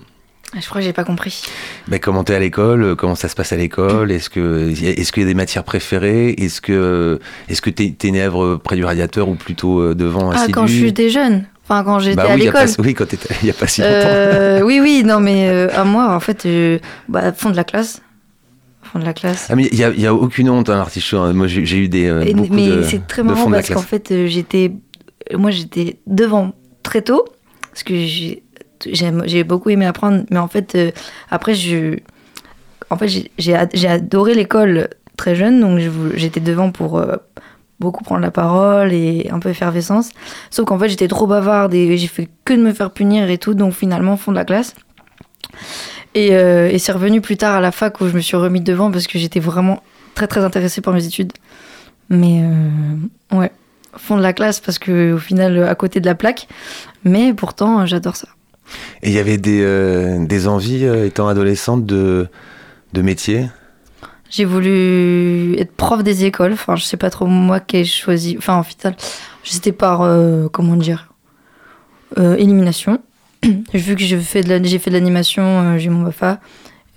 Ah, 0.53 0.57
Je 0.59 0.65
crois 0.67 0.81
que 0.81 0.85
j'ai 0.85 0.91
pas 0.91 1.05
compris. 1.05 1.43
Ben, 1.87 1.97
comment 1.97 2.25
t'es 2.25 2.35
à 2.35 2.39
l'école 2.39 2.97
Comment 2.97 3.15
ça 3.15 3.29
se 3.29 3.35
passe 3.35 3.53
à 3.53 3.55
l'école 3.55 4.11
Est-ce 4.11 4.29
que 4.29 4.69
est-ce 4.69 5.13
qu'il 5.13 5.23
y 5.23 5.25
a 5.25 5.29
des 5.29 5.33
matières 5.33 5.63
préférées? 5.63 6.31
Est-ce 6.31 6.59
que 6.59 7.21
est-ce 7.47 7.61
que 7.61 7.69
t'es 7.69 7.95
à 8.03 8.15
Èvre 8.25 8.57
près 8.57 8.75
du 8.75 8.83
radiateur 8.83 9.29
ou 9.29 9.35
plutôt 9.35 9.79
euh, 9.79 9.95
devant 9.95 10.29
Ah, 10.31 10.35
assidu 10.35 10.51
quand 10.51 10.67
j'étais 10.67 11.09
jeune. 11.09 11.45
Enfin, 11.63 11.85
quand 11.85 11.99
j'étais 11.99 12.17
bah 12.17 12.23
à 12.23 12.35
oui, 12.35 12.41
a 12.41 12.45
l'école. 12.45 12.65
pas- 12.65 12.81
oui, 12.81 12.93
quand 12.93 13.05
il 13.43 13.47
y 13.47 13.49
a 13.49 13.53
pas 13.53 13.67
si 13.67 13.79
longtemps. 13.79 13.93
Euh, 13.95 14.61
oui, 14.65 14.81
oui, 14.81 15.03
non, 15.05 15.21
mais 15.21 15.47
euh, 15.47 15.69
à 15.73 15.85
moi, 15.85 16.13
en 16.13 16.19
fait, 16.19 16.45
euh, 16.45 16.79
bah, 17.07 17.31
fond 17.31 17.49
de 17.51 17.55
la 17.55 17.63
classe. 17.63 18.01
Fond 18.91 18.99
de 18.99 19.05
la 19.05 19.13
classe. 19.13 19.47
Ah 19.49 19.55
mais 19.55 19.67
il 19.71 19.79
y 19.79 19.83
a, 19.83 20.09
a 20.09 20.13
aucune 20.13 20.49
honte 20.49 20.69
hein, 20.69 20.75
l'artichaut. 20.77 21.17
hein. 21.19 21.33
Moi 21.33 21.47
j'ai 21.47 21.77
eu 21.77 21.87
des 21.87 22.07
euh, 22.07 22.25
beaucoup 22.33 22.53
mais 22.53 22.67
de, 22.67 22.83
c'est 22.83 23.07
très 23.07 23.23
marrant 23.23 23.49
parce 23.49 23.69
qu'en 23.69 23.81
fait, 23.81 24.11
euh, 24.11 24.27
j'étais. 24.27 24.71
Moi, 25.33 25.51
j'étais 25.51 25.97
devant 26.07 26.53
très 26.83 27.01
tôt. 27.01 27.25
Parce 27.69 27.83
que 27.83 27.95
j'ai 27.95 28.43
j'ai 28.85 29.43
beaucoup 29.43 29.69
aimé 29.69 29.85
apprendre. 29.85 30.23
Mais 30.29 30.39
en 30.39 30.47
fait, 30.47 30.75
euh, 30.75 30.91
après, 31.29 31.53
je. 31.53 31.97
En 32.89 32.97
fait, 32.97 33.07
j'ai- 33.07 33.31
j'ai 33.37 33.55
ad- 33.55 33.69
j'ai 33.73 33.87
adoré 33.87 34.33
l'école 34.33 34.89
très 35.15 35.35
jeune. 35.35 35.61
Donc, 35.61 35.79
je 35.79 35.89
j'étais 36.15 36.39
devant 36.41 36.71
pour. 36.71 36.97
euh, 36.97 37.15
beaucoup 37.79 38.03
prendre 38.03 38.21
la 38.21 38.29
parole 38.29 38.93
et 38.93 39.27
un 39.31 39.39
peu 39.39 39.49
effervescence. 39.49 40.09
Sauf 40.51 40.65
qu'en 40.67 40.77
fait, 40.77 40.87
j'étais 40.89 41.07
trop 41.07 41.25
bavarde 41.25 41.73
et 41.73 41.97
j'ai 41.97 42.05
fait 42.07 42.29
que 42.45 42.53
de 42.53 42.61
me 42.61 42.73
faire 42.73 42.91
punir 42.91 43.27
et 43.29 43.39
tout. 43.39 43.55
Donc, 43.55 43.73
finalement, 43.73 44.17
fond 44.17 44.31
de 44.31 44.35
la 44.37 44.45
classe. 44.45 44.75
Et, 46.13 46.35
euh, 46.35 46.69
et 46.69 46.77
c'est 46.77 46.91
revenu 46.91 47.21
plus 47.21 47.37
tard 47.37 47.55
à 47.55 47.61
la 47.61 47.71
fac 47.71 48.01
où 48.01 48.07
je 48.07 48.13
me 48.13 48.21
suis 48.21 48.37
remis 48.37 48.61
devant 48.61 48.91
parce 48.91 49.07
que 49.07 49.17
j'étais 49.17 49.39
vraiment 49.39 49.81
très 50.13 50.27
très 50.27 50.43
intéressée 50.43 50.81
par 50.81 50.93
mes 50.93 51.05
études. 51.05 51.31
Mais 52.09 52.41
euh, 52.43 53.37
ouais, 53.37 53.51
fond 53.95 54.17
de 54.17 54.21
la 54.21 54.33
classe 54.33 54.59
parce 54.59 54.77
que 54.77 55.13
au 55.13 55.17
final 55.17 55.63
à 55.63 55.75
côté 55.75 55.99
de 56.01 56.05
la 56.05 56.15
plaque. 56.15 56.47
Mais 57.03 57.33
pourtant 57.33 57.85
j'adore 57.85 58.17
ça. 58.17 58.27
Et 59.01 59.09
il 59.09 59.13
y 59.13 59.19
avait 59.19 59.37
des, 59.37 59.61
euh, 59.61 60.25
des 60.25 60.47
envies, 60.47 60.85
euh, 60.85 61.05
étant 61.05 61.27
adolescente, 61.27 61.85
de, 61.85 62.27
de 62.93 63.01
métier? 63.01 63.49
J'ai 64.29 64.45
voulu 64.45 65.55
être 65.57 65.73
prof 65.73 66.03
des 66.03 66.23
écoles. 66.23 66.53
Enfin, 66.53 66.77
je 66.77 66.83
sais 66.85 66.97
pas 66.97 67.09
trop 67.09 67.25
moi 67.25 67.59
qui 67.59 67.77
ai 67.77 67.85
choisi. 67.85 68.35
Enfin, 68.37 68.55
en 68.55 68.63
final, 68.63 68.95
c'était 69.43 69.73
par 69.73 70.01
euh, 70.03 70.47
comment 70.49 70.77
dire 70.77 71.13
euh, 72.17 72.37
élimination. 72.37 73.01
Vu 73.73 73.95
que 73.95 74.03
j'ai 74.03 74.19
fait 74.19 74.43
de 74.43 74.91
l'animation, 74.91 75.43
euh, 75.43 75.77
j'ai 75.77 75.89
mon 75.89 76.03
BAFA 76.03 76.39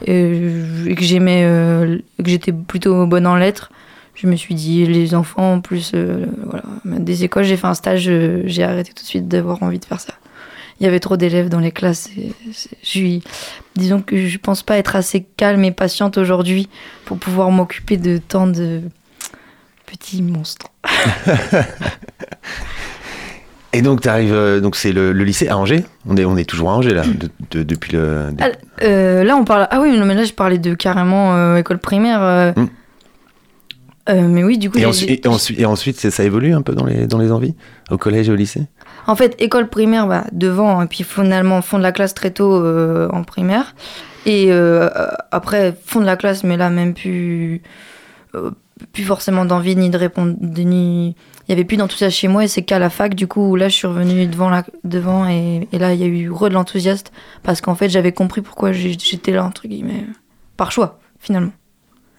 et 0.07 0.95
que 0.97 1.03
j'aimais, 1.03 1.45
euh, 1.45 1.99
que 2.19 2.29
j'étais 2.29 2.53
plutôt 2.53 3.07
bonne 3.07 3.27
en 3.27 3.37
lettres. 3.37 3.71
Je 4.15 4.27
me 4.27 4.37
suis 4.37 4.55
dit 4.55 4.87
les 4.87 5.15
enfants 5.15 5.61
plus 5.61 5.93
euh, 5.95 6.27
voilà 6.45 6.65
des 6.85 7.25
écoles. 7.25 7.45
J'ai 7.45 7.57
fait 7.57 7.67
un 7.67 7.75
stage, 7.75 8.11
j'ai 8.45 8.63
arrêté 8.63 8.93
tout 8.93 9.03
de 9.03 9.09
suite 9.09 9.29
d'avoir 9.29 9.63
envie 9.63 9.79
de 9.79 9.85
faire 9.85 10.01
ça. 10.01 10.15
Il 10.81 10.85
y 10.85 10.87
avait 10.87 11.01
trop 11.01 11.17
d'élèves 11.17 11.49
dans 11.49 11.61
les 11.61 11.73
classes. 11.73 12.11
disons 13.77 14.03
que 14.03 14.27
je 14.27 14.39
pense 14.39 14.63
pas 14.63 14.77
être 14.77 14.97
assez 14.97 15.25
calme 15.37 15.65
et 15.65 15.71
patiente 15.71 16.19
aujourd'hui 16.19 16.69
pour 17.05 17.17
pouvoir 17.19 17.51
m'occuper 17.51 17.97
de 17.97 18.19
tant 18.19 18.47
de 18.47 18.83
petits 19.87 20.23
monstres. 20.23 20.67
Et 23.75 23.83
donc, 23.83 24.01
tu 24.01 24.09
arrives, 24.09 24.61
donc 24.63 24.77
c'est 24.77 24.93
le, 24.93 25.13
le 25.13 25.25
lycée 25.25 25.49
à 25.49 25.59
Angers 25.59 25.85
on 26.07 26.17
est, 26.17 26.25
on 26.25 26.37
est 26.37 26.49
toujours 26.49 26.71
à 26.71 26.75
Angers, 26.77 26.95
là, 26.95 27.03
de- 27.05 27.29
de- 27.51 27.63
depuis 27.65 27.93
le... 27.93 28.31
de- 28.33 28.43
Ah, 28.43 28.49
euh, 28.83 29.25
là, 29.25 29.37
on 29.37 29.45
parle. 29.45 29.67
Ah 29.71 29.81
oui, 29.81 29.97
non, 29.99 30.07
mais 30.07 30.15
là, 30.15 30.25
je 30.25 30.33
parlais 30.33 30.59
de 30.59 30.75
carrément 30.75 31.35
euh, 31.35 31.57
école 31.57 31.79
primaire. 31.79 32.23
euh. 32.23 32.53
Euh, 34.11 34.29
mais 34.29 34.45
oui, 34.45 34.59
du 34.59 34.71
coup, 34.71 34.77
et, 34.79 34.85
ensuite, 34.85 35.25
et, 35.25 35.29
ensuite, 35.29 35.59
et 35.59 35.65
ensuite, 35.65 35.97
c'est- 35.99 36.11
ça 36.11 36.25
évolue 36.25 36.53
un 36.55 36.61
peu 36.61 36.75
dans 36.75 36.85
les, 36.85 37.07
dans 37.07 37.19
les 37.19 37.33
envies 37.33 37.55
Au 37.91 37.97
collège 37.97 38.29
et 38.29 38.33
au 38.33 38.37
lycée? 38.37 38.67
En 39.07 39.17
fait, 39.17 39.35
école 39.39 39.69
primaire, 39.69 40.07
bah, 40.07 40.25
devant, 40.33 40.83
et 40.83 40.87
puis 40.87 41.05
finalement, 41.05 41.63
fond 41.63 41.79
de 41.79 41.83
la 41.83 41.93
classe 41.93 42.13
très 42.15 42.31
tôt 42.31 42.55
euh, 42.55 43.09
en 43.13 43.25
primaire. 43.25 43.75
Et 44.27 44.53
euh, 44.53 44.89
euh, 44.95 45.09
après, 45.31 45.75
fond 45.87 46.01
de 46.01 46.07
la 46.07 46.17
classe, 46.17 46.45
mais 46.45 46.57
là, 46.59 46.69
même 46.71 46.93
plus, 46.93 47.63
euh, 48.35 48.51
plus 48.93 49.05
forcément 49.05 49.47
d'envie 49.47 49.75
ni 49.77 49.89
de 49.89 49.97
répondre. 49.97 50.35
ni... 50.41 51.17
Il 51.47 51.51
n'y 51.51 51.55
avait 51.55 51.65
plus 51.65 51.77
d'enthousiasme 51.77 52.15
chez 52.15 52.29
moi, 52.29 52.45
et 52.45 52.49
c'est 52.49 52.63
qu'à 52.63 52.79
la 52.79 52.89
fac, 52.91 53.15
du 53.15 53.27
coup, 53.27 53.51
où 53.51 53.57
là, 53.57 53.69
je 53.69 53.75
suis 53.75 53.87
revenue 53.87 54.27
devant, 54.27 54.49
la, 54.49 54.65
devant 54.85 55.29
et, 55.29 55.69
et 55.73 55.79
là, 55.79 55.93
il 55.93 56.01
y 56.01 56.03
a 56.03 56.07
eu 56.07 56.31
re 56.31 56.49
de 56.49 56.55
l'enthousiasme, 56.55 57.09
parce 57.43 57.61
qu'en 57.61 57.75
fait, 57.75 57.89
j'avais 57.91 58.13
compris 58.13 58.41
pourquoi 58.41 58.73
j'étais 58.73 59.33
là, 59.33 59.45
entre 59.45 59.69
guillemets, 59.69 60.07
par 60.57 60.73
choix, 60.73 60.99
finalement. 61.21 61.53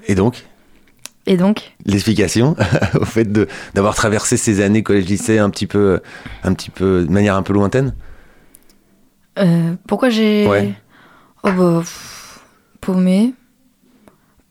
Et 0.07 0.13
donc, 0.13 0.45
Et 1.25 1.37
donc, 1.37 1.73
l'explication 1.85 2.55
au 3.01 3.05
fait 3.05 3.25
de- 3.31 3.47
d'avoir 3.73 3.95
traversé 3.95 4.37
ces 4.37 4.61
années 4.61 4.83
collège-lycée 4.83 5.39
un 5.39 5.49
petit 5.49 5.65
peu, 5.65 6.01
un 6.43 6.53
petit 6.53 6.69
peu, 6.69 7.03
de 7.03 7.11
manière 7.11 7.35
un 7.35 7.41
peu 7.41 7.53
lointaine? 7.53 7.95
Euh, 9.39 9.73
pourquoi 9.87 10.09
j'ai. 10.09 10.47
Ouais. 10.47 10.73
Oh 11.43 11.49
bah. 11.51 11.83
paumé. 12.79 13.33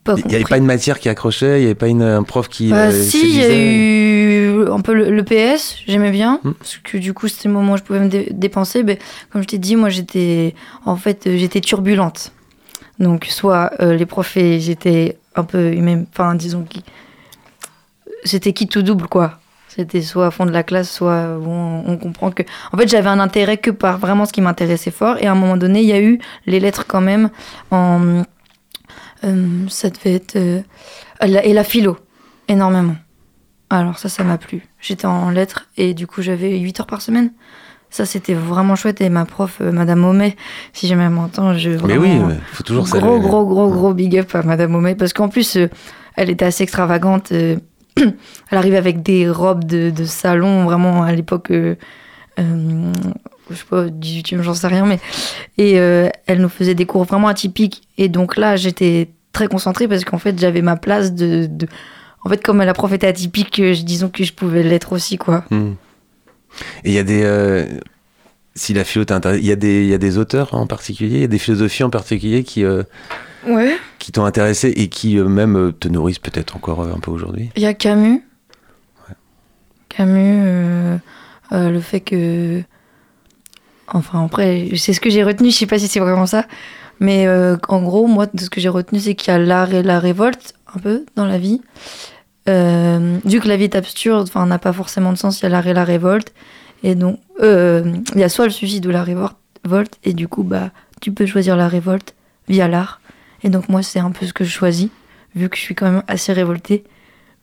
Pas 0.05 0.15
Il 0.19 0.27
n'y 0.27 0.35
avait 0.35 0.45
pas 0.45 0.59
une 0.59 0.67
matière 0.67 0.99
qui 1.01 1.09
accrochait, 1.09 1.59
il 1.59 1.61
n'y 1.61 1.67
avait 1.67 1.75
pas 1.75 1.89
une, 1.89 2.03
un 2.03 2.23
prof 2.23 2.49
qui. 2.49 2.69
Bah, 2.71 2.89
euh, 2.89 3.03
si, 3.03 3.23
il 3.23 3.37
y 3.37 3.43
a 3.43 3.55
eu 3.55 4.69
un 4.71 4.81
peu 4.81 4.93
le, 4.93 5.11
le 5.11 5.23
PS, 5.25 5.77
j'aimais 5.87 6.11
bien, 6.11 6.41
Hmm. 6.45 6.53
parce 6.53 6.77
que 6.77 6.99
du 6.99 7.15
coup, 7.15 7.27
c'était 7.29 7.49
le 7.49 7.55
moment 7.55 7.73
où 7.73 7.77
je 7.79 7.83
pouvais 7.83 8.01
me 8.01 8.09
dé- 8.09 8.29
dépenser. 8.31 8.83
Mais 8.83 8.99
comme 9.31 9.43
je 9.43 9.47
t'ai 9.49 9.59
dit, 9.59 9.77
moi, 9.77 9.89
j'étais. 9.89 10.55
En 10.85 10.97
fait, 10.97 11.27
euh, 11.27 11.37
j'étais 11.39 11.61
turbulente. 11.61 12.33
Donc, 12.99 13.25
soit 13.31 13.73
euh, 13.81 13.97
les 13.97 14.07
profs, 14.07 14.35
j'étais 14.37 15.17
un 15.37 15.45
peu 15.45 15.75
enfin, 16.13 16.35
disons, 16.35 16.63
qui. 16.69 16.85
C'était 18.25 18.53
qui 18.53 18.67
tout 18.69 18.83
double, 18.83 19.07
quoi. 19.09 19.39
C'était 19.69 20.03
soit 20.03 20.27
à 20.27 20.31
fond 20.31 20.47
de 20.47 20.53
la 20.53 20.63
classe, 20.63 20.91
soit 20.91 21.37
où 21.39 21.47
on, 21.49 21.83
on 21.89 21.97
comprend 21.97 22.31
que. 22.31 22.43
En 22.73 22.77
fait, 22.79 22.89
j'avais 22.89 23.09
un 23.09 23.19
intérêt 23.19 23.57
que 23.57 23.71
par 23.73 23.99
vraiment 23.99 24.25
ce 24.25 24.33
qui 24.33 24.41
m'intéressait 24.41 24.93
fort. 24.93 25.17
Et 25.21 25.27
à 25.27 25.33
un 25.33 25.35
moment 25.35 25.57
donné, 25.57 25.81
il 25.81 25.89
y 25.89 25.93
a 25.93 26.01
eu 26.01 26.19
les 26.47 26.61
lettres 26.61 26.85
quand 26.87 27.01
même 27.01 27.31
en. 27.71 28.23
Euh, 29.25 29.47
ça 29.69 29.91
devait 29.91 30.15
être. 30.15 30.37
euh, 30.37 30.61
et 31.21 31.53
la 31.53 31.65
philo, 31.65 31.97
énormément. 32.49 32.97
Alors 33.71 33.99
ça, 33.99 34.09
ça 34.09 34.23
m'a 34.25 34.39
plu. 34.39 34.67
J'étais 34.81 35.07
en 35.07 35.31
lettres 35.31 35.69
et 35.77 35.95
du 35.95 36.07
coup, 36.07 36.23
j'avais 36.23 36.59
8 36.59 36.81
heures 36.81 36.87
par 36.87 37.01
semaine. 37.03 37.33
Ça, 37.91 38.05
c'était 38.07 38.35
vraiment 38.35 38.75
chouette. 38.77 39.01
Et 39.01 39.09
ma 39.09 39.25
prof, 39.25 39.59
euh, 39.61 39.71
Madame 39.73 40.05
Homais, 40.05 40.37
si 40.73 40.87
jamais 40.89 41.05
elle 41.05 41.11
m'entend, 41.11 41.55
je. 41.55 41.71
Mais 41.87 41.97
oui, 41.97 42.11
il 42.13 42.41
faut 42.53 42.63
toujours 42.65 42.85
gros, 42.85 42.93
saluer. 43.01 43.21
gros, 43.21 43.47
gros, 43.47 43.71
gros 43.71 43.95
big 43.95 44.19
up 44.19 44.35
à 44.35 44.43
Madame 44.43 44.75
Homais. 44.75 44.95
Parce 44.97 45.13
qu'en 45.13 45.29
plus, 45.29 45.57
euh, 45.57 45.69
elle 46.17 46.29
était 46.31 46.45
assez 46.45 46.63
extravagante. 46.65 47.33
elle 47.33 47.59
arrivait 48.51 48.77
avec 48.77 49.03
des 49.03 49.31
robes 49.31 49.65
de, 49.65 49.91
de 49.91 50.05
salon, 50.05 50.65
vraiment 50.65 51.03
à 51.05 51.13
l'époque. 51.13 51.51
euh, 51.53 51.75
je 53.51 53.55
sais 53.57 53.65
pas, 53.69 53.87
18e, 53.87 54.43
j'en 54.43 54.55
sais 54.55 54.67
rien, 54.69 54.87
mais. 54.87 54.99
Et 55.59 55.79
euh, 55.79 56.09
elle 56.27 56.41
nous 56.41 56.49
faisait 56.49 56.75
des 56.75 56.87
cours 56.87 57.05
vraiment 57.05 57.29
atypiques. 57.29 57.83
Et 57.99 58.09
donc 58.09 58.37
là, 58.37 58.57
j'étais 58.57 59.11
très 59.33 59.49
concentrée 59.49 59.87
parce 59.89 60.05
qu'en 60.05 60.19
fait, 60.19 60.39
j'avais 60.39 60.63
ma 60.63 60.77
place 60.77 61.13
de. 61.15 61.47
de- 61.47 61.67
En 62.25 62.31
fait, 62.31 62.43
comme 62.43 62.59
la 62.63 62.73
prof 62.73 62.93
était 62.93 63.07
atypique, 63.07 63.61
euh, 63.61 63.75
disons 63.75 64.09
que 64.09 64.25
je 64.25 64.33
pouvais 64.33 64.63
l'être 64.63 64.93
aussi, 64.93 65.19
quoi. 65.19 65.45
Hmm. 65.51 65.73
Et 66.85 66.91
il 66.91 66.95
y 66.95 66.99
a 66.99 67.03
des. 67.05 67.23
euh, 67.25 67.67
si 68.55 68.73
la 68.73 68.85
philo 68.85 69.05
t'intéresse, 69.05 69.41
il 69.43 69.47
y, 69.47 69.53
a 69.53 69.57
des- 69.57 69.83
il 69.83 69.89
y 69.89 69.95
a 69.95 69.99
des 69.99 70.17
auteurs 70.17 70.55
en 70.55 70.67
particulier, 70.67 71.17
il 71.17 71.21
y 71.23 71.25
a 71.25 71.29
des 71.29 71.39
philosophies 71.39 71.83
en 71.83 71.91
particulier 71.91 72.45
qui, 72.45 72.65
euh, 72.65 72.85
Ouais. 73.47 73.77
qui 73.99 74.13
t'ont 74.13 74.25
intéressé 74.25 74.69
et 74.69 74.89
qui 74.89 75.17
même 75.17 75.73
te 75.79 75.89
nourrissent 75.89 76.19
peut-être 76.21 76.55
encore 76.57 76.81
un 76.83 77.01
peu 77.01 77.11
aujourd'hui? 77.11 77.51
Il 77.57 77.63
y 77.63 77.67
a 77.67 77.75
Camus. 77.75 78.23
Camus, 79.89 80.99
le 81.51 81.81
fait 81.81 82.01
que. 82.01 82.63
Enfin, 83.89 84.25
après, 84.25 84.71
c'est 84.77 84.93
ce 84.93 85.01
que 85.01 85.11
j'ai 85.11 85.23
retenu, 85.23 85.51
je 85.51 85.57
sais 85.57 85.67
pas 85.67 85.79
si 85.79 85.89
c'est 85.89 86.01
vraiment 86.01 86.27
ça. 86.27 86.47
Mais 87.01 87.27
euh, 87.27 87.57
en 87.69 87.83
gros, 87.83 88.07
moi, 88.07 88.27
de 88.27 88.41
ce 88.41 88.51
que 88.51 88.61
j'ai 88.61 88.69
retenu, 88.69 89.01
c'est 89.01 89.15
qu'il 89.15 89.33
y 89.33 89.37
a 89.37 89.39
l'art 89.39 89.73
et 89.75 89.83
la 89.83 89.99
révolte, 89.99 90.55
un 90.75 90.79
peu, 90.79 91.05
dans 91.17 91.27
la 91.27 91.39
vie. 91.39 91.61
Euh, 92.49 93.19
vu 93.25 93.41
que 93.41 93.49
la 93.49 93.57
vie 93.57 93.65
est 93.65 93.75
absurde, 93.75 94.29
enfin, 94.29 94.47
n'a 94.47 94.59
pas 94.59 94.73
forcément 94.73 95.13
de 95.13 95.19
sens, 95.19 95.41
il 95.41 95.45
y 95.45 95.47
a 95.47 95.49
l'art 95.49 95.67
et 95.67 95.75
la 95.75 95.85
révolte. 95.85 96.33
Et 96.83 96.95
donc, 96.95 97.19
euh, 97.41 97.95
il 98.15 98.21
y 98.21 98.25
a 98.25 98.29
soit 98.29 98.45
le 98.45 98.51
suicide 98.51 98.87
ou 98.87 98.91
la 98.91 99.03
révolte, 99.03 99.99
et 100.05 100.13
du 100.13 100.29
coup, 100.29 100.43
bah, 100.43 100.71
tu 101.01 101.13
peux 101.13 101.27
choisir 101.27 101.57
la 101.57 101.69
révolte 101.69 102.15
via 102.49 102.69
l'art. 102.69 103.01
Et 103.43 103.49
donc, 103.49 103.69
moi, 103.69 103.83
c'est 103.83 104.01
un 104.01 104.11
peu 104.11 104.27
ce 104.27 104.33
que 104.33 104.45
je 104.45 104.51
choisis, 104.51 104.89
vu 105.35 105.49
que 105.49 105.57
je 105.57 105.63
suis 105.63 105.75
quand 105.75 105.91
même 105.91 106.03
assez 106.09 106.33
révoltée. 106.33 106.85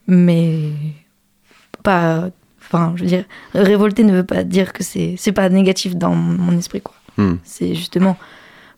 Mais 0.07 0.71
pas. 1.83 2.29
Enfin, 2.71 2.93
je 2.95 3.01
veux 3.01 3.07
dire, 3.07 3.25
révolter 3.53 4.05
ne 4.05 4.13
veut 4.13 4.23
pas 4.23 4.43
dire 4.43 4.71
que 4.71 4.81
c'est 4.81 5.15
c'est 5.17 5.33
pas 5.33 5.49
négatif 5.49 5.95
dans 5.95 6.15
mon 6.15 6.57
esprit, 6.57 6.81
quoi. 6.81 6.95
Hmm. 7.17 7.35
C'est 7.43 7.75
justement 7.75 8.17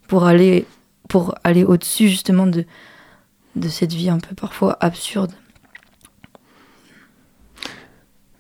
pour 0.07 0.25
aller 0.25 0.65
pour 1.09 1.35
aller 1.43 1.63
au-dessus 1.63 2.09
justement 2.09 2.47
de 2.47 2.65
de 3.55 3.67
cette 3.67 3.93
vie 3.93 4.09
un 4.09 4.17
peu 4.17 4.33
parfois 4.33 4.77
absurde. 4.79 5.33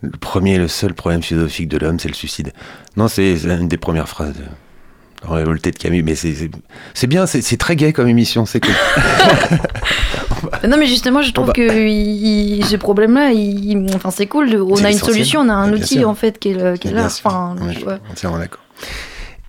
Le 0.01 0.09
premier 0.09 0.55
et 0.55 0.57
le 0.57 0.67
seul 0.67 0.95
problème 0.95 1.21
philosophique 1.21 1.69
de 1.69 1.77
l'homme, 1.77 1.99
c'est 1.99 2.09
le 2.09 2.15
suicide. 2.15 2.51
Non, 2.97 3.07
c'est 3.07 3.37
c'est 3.37 3.55
une 3.55 3.67
des 3.67 3.77
premières 3.77 4.09
phrases 4.09 4.41
dans 5.23 5.33
Révolté 5.33 5.71
de 5.71 5.77
Camus, 5.77 6.03
mais 6.03 6.15
c'est- 6.15 7.07
bien, 7.07 7.25
c'est 7.25 7.57
très 7.57 7.75
gay 7.75 7.93
comme 7.93 8.07
émission, 8.07 8.45
c'est 8.45 8.59
cool. 8.59 8.73
Non, 10.67 10.77
mais 10.77 10.87
justement, 10.87 11.21
je 11.21 11.31
trouve 11.31 11.47
bah. 11.47 11.53
que 11.53 11.87
il- 11.87 12.65
ce 12.65 12.75
problème-là, 12.75 13.31
enfin, 13.95 14.11
c'est 14.11 14.27
cool. 14.27 14.53
On 14.61 14.83
a 14.83 14.91
une 14.91 14.97
solution, 14.97 15.41
on 15.41 15.49
a 15.49 15.53
un 15.53 15.71
outil 15.73 15.99
sûr. 15.99 16.09
en 16.09 16.15
fait 16.15 16.37
qui 16.39 16.49
est, 16.49 16.57
est 16.57 16.91
là. 16.91 17.05
Enfin, 17.05 17.55
je 17.69 17.73
suis 17.77 17.83
ouais. 17.85 17.97
entièrement 18.11 18.37
d'accord. 18.37 18.61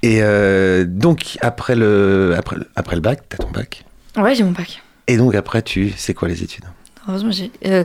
Et 0.03 0.19
euh, 0.23 0.85
donc, 0.87 1.39
après 1.41 1.75
le, 1.75 2.35
après, 2.37 2.57
après 2.77 2.95
le 2.97 3.01
bac, 3.03 3.23
t'as 3.29 3.39
ton 3.39 3.51
bac. 3.51 3.85
Ouais, 4.17 4.35
j'ai 4.35 4.45
mon 4.45 4.51
bac. 4.53 4.83
Et 5.07 5.17
donc, 5.17 5.35
après, 5.35 5.63
tu 5.63 5.93
c'est 5.97 6.15
quoi 6.15 6.29
les 6.29 6.43
études? 6.43 6.65
Heureusement, 7.09 7.31
j'ai. 7.33 7.51
euh, 7.67 7.85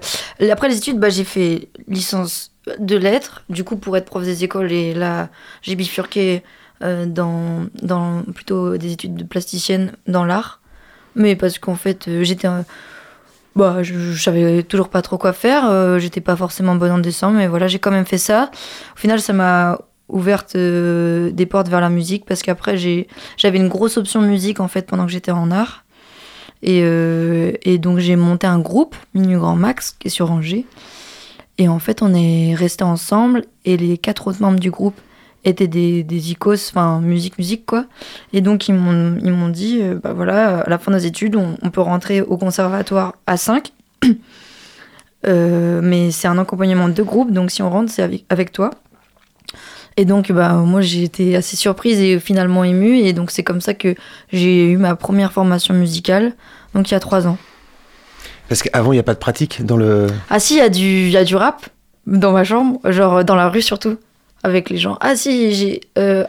après 0.51 0.69
les 0.69 0.77
études, 0.77 0.99
bah, 0.99 1.09
j'ai 1.09 1.23
fait 1.23 1.69
licence 1.87 2.51
de 2.79 2.95
lettres, 2.97 3.43
du 3.49 3.63
coup, 3.63 3.75
pour 3.77 3.97
être 3.97 4.05
prof 4.05 4.23
des 4.23 4.43
écoles. 4.43 4.71
Et 4.71 4.93
là, 4.93 5.29
j'ai 5.61 5.75
bifurqué 5.75 6.43
dans, 6.81 7.65
dans 7.81 8.23
plutôt 8.33 8.77
des 8.77 8.93
études 8.93 9.15
de 9.15 9.23
plasticienne 9.23 9.93
dans 10.07 10.25
l'art. 10.25 10.61
Mais 11.15 11.35
parce 11.35 11.59
qu'en 11.59 11.75
fait, 11.75 12.07
euh, 12.07 12.23
j'étais. 12.23 12.47
bah, 13.55 13.83
je, 13.83 13.93
je 14.13 14.21
savais 14.21 14.63
toujours 14.63 14.89
pas 14.89 15.01
trop 15.01 15.17
quoi 15.17 15.33
faire. 15.33 15.69
euh, 15.69 15.99
j'étais 15.99 16.21
pas 16.21 16.35
forcément 16.35 16.75
bonne 16.75 16.91
en 16.91 16.99
dessin, 16.99 17.31
mais 17.31 17.47
voilà, 17.47 17.67
j'ai 17.67 17.79
quand 17.79 17.91
même 17.91 18.05
fait 18.05 18.17
ça. 18.17 18.51
Au 18.95 18.99
final, 18.99 19.19
ça 19.19 19.33
m'a 19.33 19.79
ouverte 20.07 20.55
euh, 20.55 21.31
des 21.31 21.45
portes 21.45 21.67
vers 21.67 21.81
la 21.81 21.89
musique 21.89 22.25
parce 22.25 22.41
qu'après, 22.41 22.77
j'avais 22.77 23.57
une 23.57 23.67
grosse 23.67 23.97
option 23.97 24.21
musique 24.21 24.59
en 24.59 24.67
fait 24.67 24.87
pendant 24.87 25.05
que 25.05 25.11
j'étais 25.11 25.31
en 25.31 25.51
art. 25.51 25.83
Et, 26.61 26.81
euh, 26.83 27.53
et 27.63 27.77
donc 27.77 27.99
j'ai 27.99 28.15
monté 28.15 28.45
un 28.45 28.59
groupe, 28.59 28.95
Minu 29.13 29.37
Grand 29.37 29.55
Max, 29.55 29.95
qui 29.97 30.07
est 30.07 30.11
sur 30.11 30.31
Angers. 30.31 30.65
Et 31.57 31.67
en 31.67 31.79
fait, 31.79 32.01
on 32.01 32.13
est 32.13 32.53
restés 32.55 32.83
ensemble 32.83 33.43
et 33.65 33.77
les 33.77 33.97
quatre 33.97 34.27
autres 34.27 34.41
membres 34.41 34.59
du 34.59 34.71
groupe 34.71 34.99
étaient 35.45 35.67
des, 35.67 36.03
des 36.03 36.31
icos, 36.31 36.69
enfin 36.69 36.99
musique, 37.01 37.37
musique 37.37 37.65
quoi. 37.65 37.85
Et 38.33 38.41
donc 38.41 38.67
ils 38.67 38.73
m'ont 38.75 39.17
ils 39.23 39.31
m'ont 39.31 39.49
dit, 39.49 39.79
euh, 39.81 39.99
bah 40.01 40.13
voilà, 40.13 40.59
à 40.59 40.69
la 40.69 40.77
fin 40.77 40.91
des 40.91 41.05
études, 41.05 41.35
on, 41.35 41.57
on 41.61 41.69
peut 41.69 41.81
rentrer 41.81 42.21
au 42.21 42.37
conservatoire 42.37 43.13
à 43.27 43.37
5. 43.37 43.71
Euh, 45.27 45.81
mais 45.83 46.11
c'est 46.11 46.27
un 46.29 46.37
accompagnement 46.37 46.87
de 46.87 47.03
groupe, 47.03 47.31
donc 47.31 47.51
si 47.51 47.61
on 47.61 47.69
rentre, 47.69 47.91
c'est 47.91 48.01
avec, 48.01 48.23
avec 48.29 48.53
toi. 48.53 48.71
Et 49.97 50.05
donc, 50.05 50.31
bah, 50.31 50.53
moi, 50.53 50.79
j'ai 50.79 51.03
été 51.03 51.35
assez 51.35 51.57
surprise 51.57 51.99
et 51.99 52.19
finalement 52.19 52.63
émue. 52.63 52.99
Et 52.99 53.11
donc, 53.11 53.31
c'est 53.31 53.43
comme 53.43 53.59
ça 53.59 53.73
que 53.73 53.95
j'ai 54.31 54.71
eu 54.71 54.77
ma 54.77 54.95
première 54.95 55.33
formation 55.33 55.73
musicale, 55.73 56.33
donc 56.73 56.89
il 56.89 56.93
y 56.93 56.95
a 56.95 57.01
trois 57.01 57.27
ans. 57.27 57.37
Parce 58.47 58.63
qu'avant, 58.63 58.93
il 58.93 58.95
n'y 58.95 58.99
a 58.99 59.03
pas 59.03 59.13
de 59.13 59.19
pratique 59.19 59.65
dans 59.65 59.75
le. 59.75 60.07
Ah 60.29 60.39
si, 60.39 60.53
il 60.55 60.57
y, 60.59 60.61
a 60.61 60.69
du- 60.69 60.79
il 61.07 61.11
y 61.11 61.17
a 61.17 61.25
du 61.25 61.35
rap 61.35 61.65
dans 62.07 62.31
ma 62.31 62.45
chambre, 62.45 62.79
genre 62.89 63.25
dans 63.25 63.35
la 63.35 63.49
rue 63.49 63.61
surtout, 63.61 63.97
avec 64.43 64.69
les 64.69 64.77
gens. 64.77 64.97
Ah 65.01 65.15
si, 65.15 65.53
j'ai... 65.53 65.81
euh, 65.97 66.25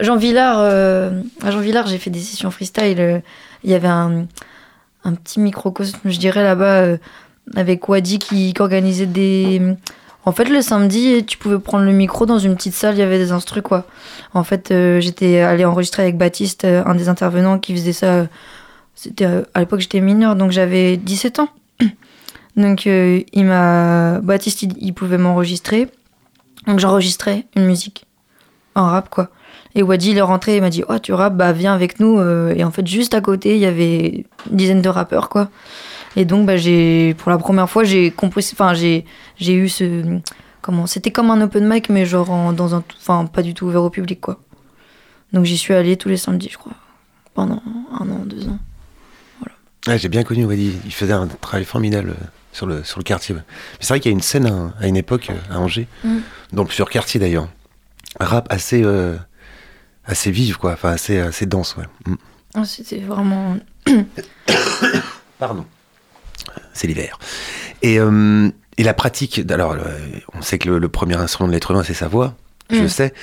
Jean 0.00 0.16
Villard, 0.16 0.58
euh, 0.60 1.10
Jean 1.44 1.60
Villard, 1.60 1.86
j'ai 1.86 1.98
fait 1.98 2.10
des 2.10 2.20
sessions 2.20 2.50
freestyle. 2.50 3.00
euh, 3.00 3.20
Il 3.64 3.70
y 3.70 3.74
avait 3.74 3.88
un, 3.88 4.26
un 5.04 5.14
petit 5.14 5.40
microcosme, 5.40 5.98
je 6.04 6.18
dirais, 6.18 6.42
là-bas, 6.42 6.96
avec 7.56 7.88
Wadi 7.88 8.18
qui, 8.18 8.54
organisait 8.58 9.06
des... 9.06 9.60
En 10.24 10.32
fait, 10.32 10.44
le 10.44 10.60
samedi, 10.60 11.24
tu 11.24 11.38
pouvais 11.38 11.58
prendre 11.58 11.84
le 11.84 11.92
micro 11.92 12.26
dans 12.26 12.38
une 12.38 12.54
petite 12.54 12.74
salle, 12.74 12.94
il 12.96 12.98
y 12.98 13.02
avait 13.02 13.18
des 13.18 13.32
instrus, 13.32 13.62
quoi. 13.62 13.86
En 14.34 14.44
fait, 14.44 14.74
j'étais 15.00 15.40
allée 15.40 15.64
enregistrer 15.64 16.02
avec 16.02 16.18
Baptiste, 16.18 16.64
un 16.66 16.94
des 16.94 17.08
intervenants 17.08 17.58
qui 17.58 17.72
faisait 17.74 17.94
ça. 17.94 18.26
C'était 18.94 19.24
à 19.54 19.60
l'époque, 19.60 19.80
j'étais 19.80 20.00
mineure, 20.00 20.36
donc 20.36 20.50
j'avais 20.50 20.96
17 20.98 21.38
ans. 21.38 21.48
Donc, 22.56 22.84
il 22.86 23.44
m'a. 23.44 24.18
Baptiste, 24.20 24.62
il 24.62 24.92
pouvait 24.92 25.16
m'enregistrer. 25.16 25.88
Donc, 26.68 26.78
j'enregistrais 26.78 27.46
une 27.56 27.64
musique. 27.66 28.04
En 28.76 28.84
rap, 28.86 29.08
quoi. 29.08 29.28
Et 29.74 29.82
Wadi, 29.82 30.10
il 30.12 30.18
est 30.18 30.22
rentré, 30.22 30.56
il 30.56 30.60
m'a 30.60 30.70
dit 30.70 30.84
Oh, 30.88 30.98
tu 31.00 31.12
rappes, 31.12 31.36
bah 31.36 31.52
viens 31.52 31.74
avec 31.74 31.98
nous. 31.98 32.18
Euh, 32.20 32.54
Et 32.54 32.62
en 32.62 32.70
fait, 32.70 32.86
juste 32.86 33.14
à 33.14 33.20
côté, 33.20 33.54
il 33.56 33.60
y 33.60 33.66
avait 33.66 34.24
une 34.50 34.56
dizaine 34.56 34.82
de 34.82 34.88
rappeurs, 34.88 35.28
quoi. 35.28 35.48
Et 36.14 36.24
donc, 36.24 36.46
bah, 36.46 36.56
j'ai, 36.56 37.14
pour 37.14 37.30
la 37.30 37.38
première 37.38 37.68
fois, 37.68 37.82
j'ai 37.84 38.10
compris. 38.12 38.48
Enfin, 38.52 38.74
j'ai, 38.74 39.04
j'ai 39.36 39.54
eu 39.54 39.68
ce. 39.68 40.20
Comment 40.62 40.86
C'était 40.86 41.10
comme 41.10 41.30
un 41.30 41.40
open 41.40 41.66
mic, 41.68 41.88
mais 41.88 42.04
genre 42.06 42.30
en- 42.30 42.52
dans 42.52 42.74
un. 42.74 42.84
Enfin, 43.00 43.26
pas 43.26 43.42
du 43.42 43.54
tout 43.54 43.66
ouvert 43.66 43.82
au 43.82 43.90
public, 43.90 44.20
quoi. 44.20 44.38
Donc, 45.32 45.44
j'y 45.44 45.56
suis 45.58 45.74
allée 45.74 45.96
tous 45.96 46.08
les 46.08 46.16
samedis, 46.16 46.48
je 46.52 46.58
crois. 46.58 46.72
Pendant 47.34 47.62
un 47.98 48.08
an, 48.10 48.22
deux 48.26 48.46
ans. 48.48 48.58
Ouais, 49.86 49.98
j'ai 49.98 50.08
bien 50.08 50.22
connu 50.24 50.44
Wadi. 50.44 50.72
Il 50.84 50.92
faisait 50.92 51.12
un 51.14 51.26
travail 51.26 51.64
formidable 51.64 52.14
sur 52.58 52.66
le, 52.66 52.82
sur 52.84 52.98
le 52.98 53.04
quartier. 53.04 53.34
Mais 53.34 53.42
c'est 53.80 53.88
vrai 53.88 54.00
qu'il 54.00 54.10
y 54.10 54.12
a 54.12 54.16
une 54.16 54.20
scène 54.22 54.46
à, 54.46 54.74
à 54.84 54.86
une 54.88 54.96
époque 54.96 55.30
euh, 55.30 55.54
à 55.54 55.58
Angers, 55.60 55.86
Mm. 56.04 56.18
dans 56.52 56.64
plusieurs 56.66 56.90
quartiers 56.90 57.20
d'ailleurs. 57.20 57.48
Rap 58.20 58.46
assez, 58.50 58.82
euh, 58.84 59.16
assez 60.04 60.30
vive, 60.30 60.58
quoi. 60.58 60.72
Enfin, 60.72 60.90
assez, 60.90 61.18
assez 61.20 61.46
dense, 61.46 61.76
ouais. 61.76 61.84
Mm. 62.06 62.14
Ah, 62.54 62.64
C'était 62.64 62.98
vraiment. 63.00 63.56
Pardon. 65.38 65.64
C'est 66.72 66.86
l'hiver. 66.86 67.18
Et, 67.82 67.98
euh, 68.00 68.50
et 68.76 68.82
la 68.82 68.94
pratique, 68.94 69.42
alors 69.50 69.72
euh, 69.72 69.78
on 70.34 70.42
sait 70.42 70.58
que 70.58 70.68
le, 70.68 70.78
le 70.78 70.88
premier 70.88 71.14
instrument 71.16 71.48
de 71.48 71.52
l'être 71.52 71.70
humain 71.70 71.82
c'est 71.84 71.94
sa 71.94 72.08
voix, 72.08 72.34
je 72.70 72.76
Mm. 72.78 72.82
le 72.82 72.88
sais, 72.88 73.14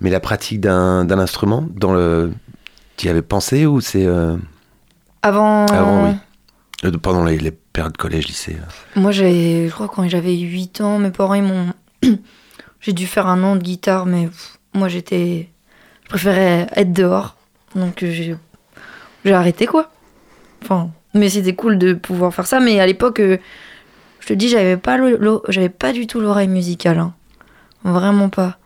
mais 0.00 0.10
la 0.10 0.20
pratique 0.20 0.60
d'un 0.60 1.08
instrument, 1.10 1.66
dans 1.74 1.92
le, 1.92 2.32
tu 2.96 3.06
y 3.06 3.10
avais 3.10 3.22
pensé 3.22 3.66
ou 3.66 3.80
c'est 3.80 4.04
euh, 4.06 4.36
Avant. 5.22 5.66
avant, 5.66 6.08
oui, 6.82 6.90
pendant 7.02 7.24
les, 7.24 7.38
les 7.38 7.50
périodes 7.80 7.96
collège, 7.96 8.26
lycée. 8.28 8.56
euh. 8.60 9.00
Moi, 9.00 9.10
je 9.10 9.68
crois 9.70 9.88
quand 9.88 10.06
j'avais 10.08 10.36
8 10.36 10.80
ans, 10.82 10.98
mes 10.98 11.10
parents 11.10 11.40
m'ont. 11.40 11.72
j'ai 12.80 12.92
dû 12.92 13.06
faire 13.06 13.26
un 13.26 13.42
an 13.42 13.56
de 13.56 13.62
guitare, 13.62 14.04
mais 14.06 14.28
moi 14.74 14.88
j'étais. 14.88 15.48
Je 16.04 16.08
préférais 16.10 16.66
être 16.76 16.92
dehors. 16.92 17.36
Donc 17.74 17.98
j'ai, 18.00 18.36
j'ai 19.24 19.32
arrêté 19.32 19.66
quoi. 19.66 19.90
Enfin, 20.62 20.90
mais 21.14 21.30
c'était 21.30 21.54
cool 21.54 21.78
de 21.78 21.94
pouvoir 21.94 22.34
faire 22.34 22.46
ça. 22.46 22.60
Mais 22.60 22.80
à 22.80 22.86
l'époque, 22.86 23.20
euh, 23.20 23.38
je 24.20 24.26
te 24.26 24.32
dis, 24.34 24.48
j'avais 24.48 24.76
pas, 24.76 24.98
le- 24.98 25.40
j'avais 25.48 25.68
pas 25.70 25.92
du 25.92 26.06
tout 26.06 26.20
l'oreille 26.20 26.48
musicale. 26.48 26.98
hein. 26.98 27.14
Vraiment 27.84 28.28
pas. 28.28 28.58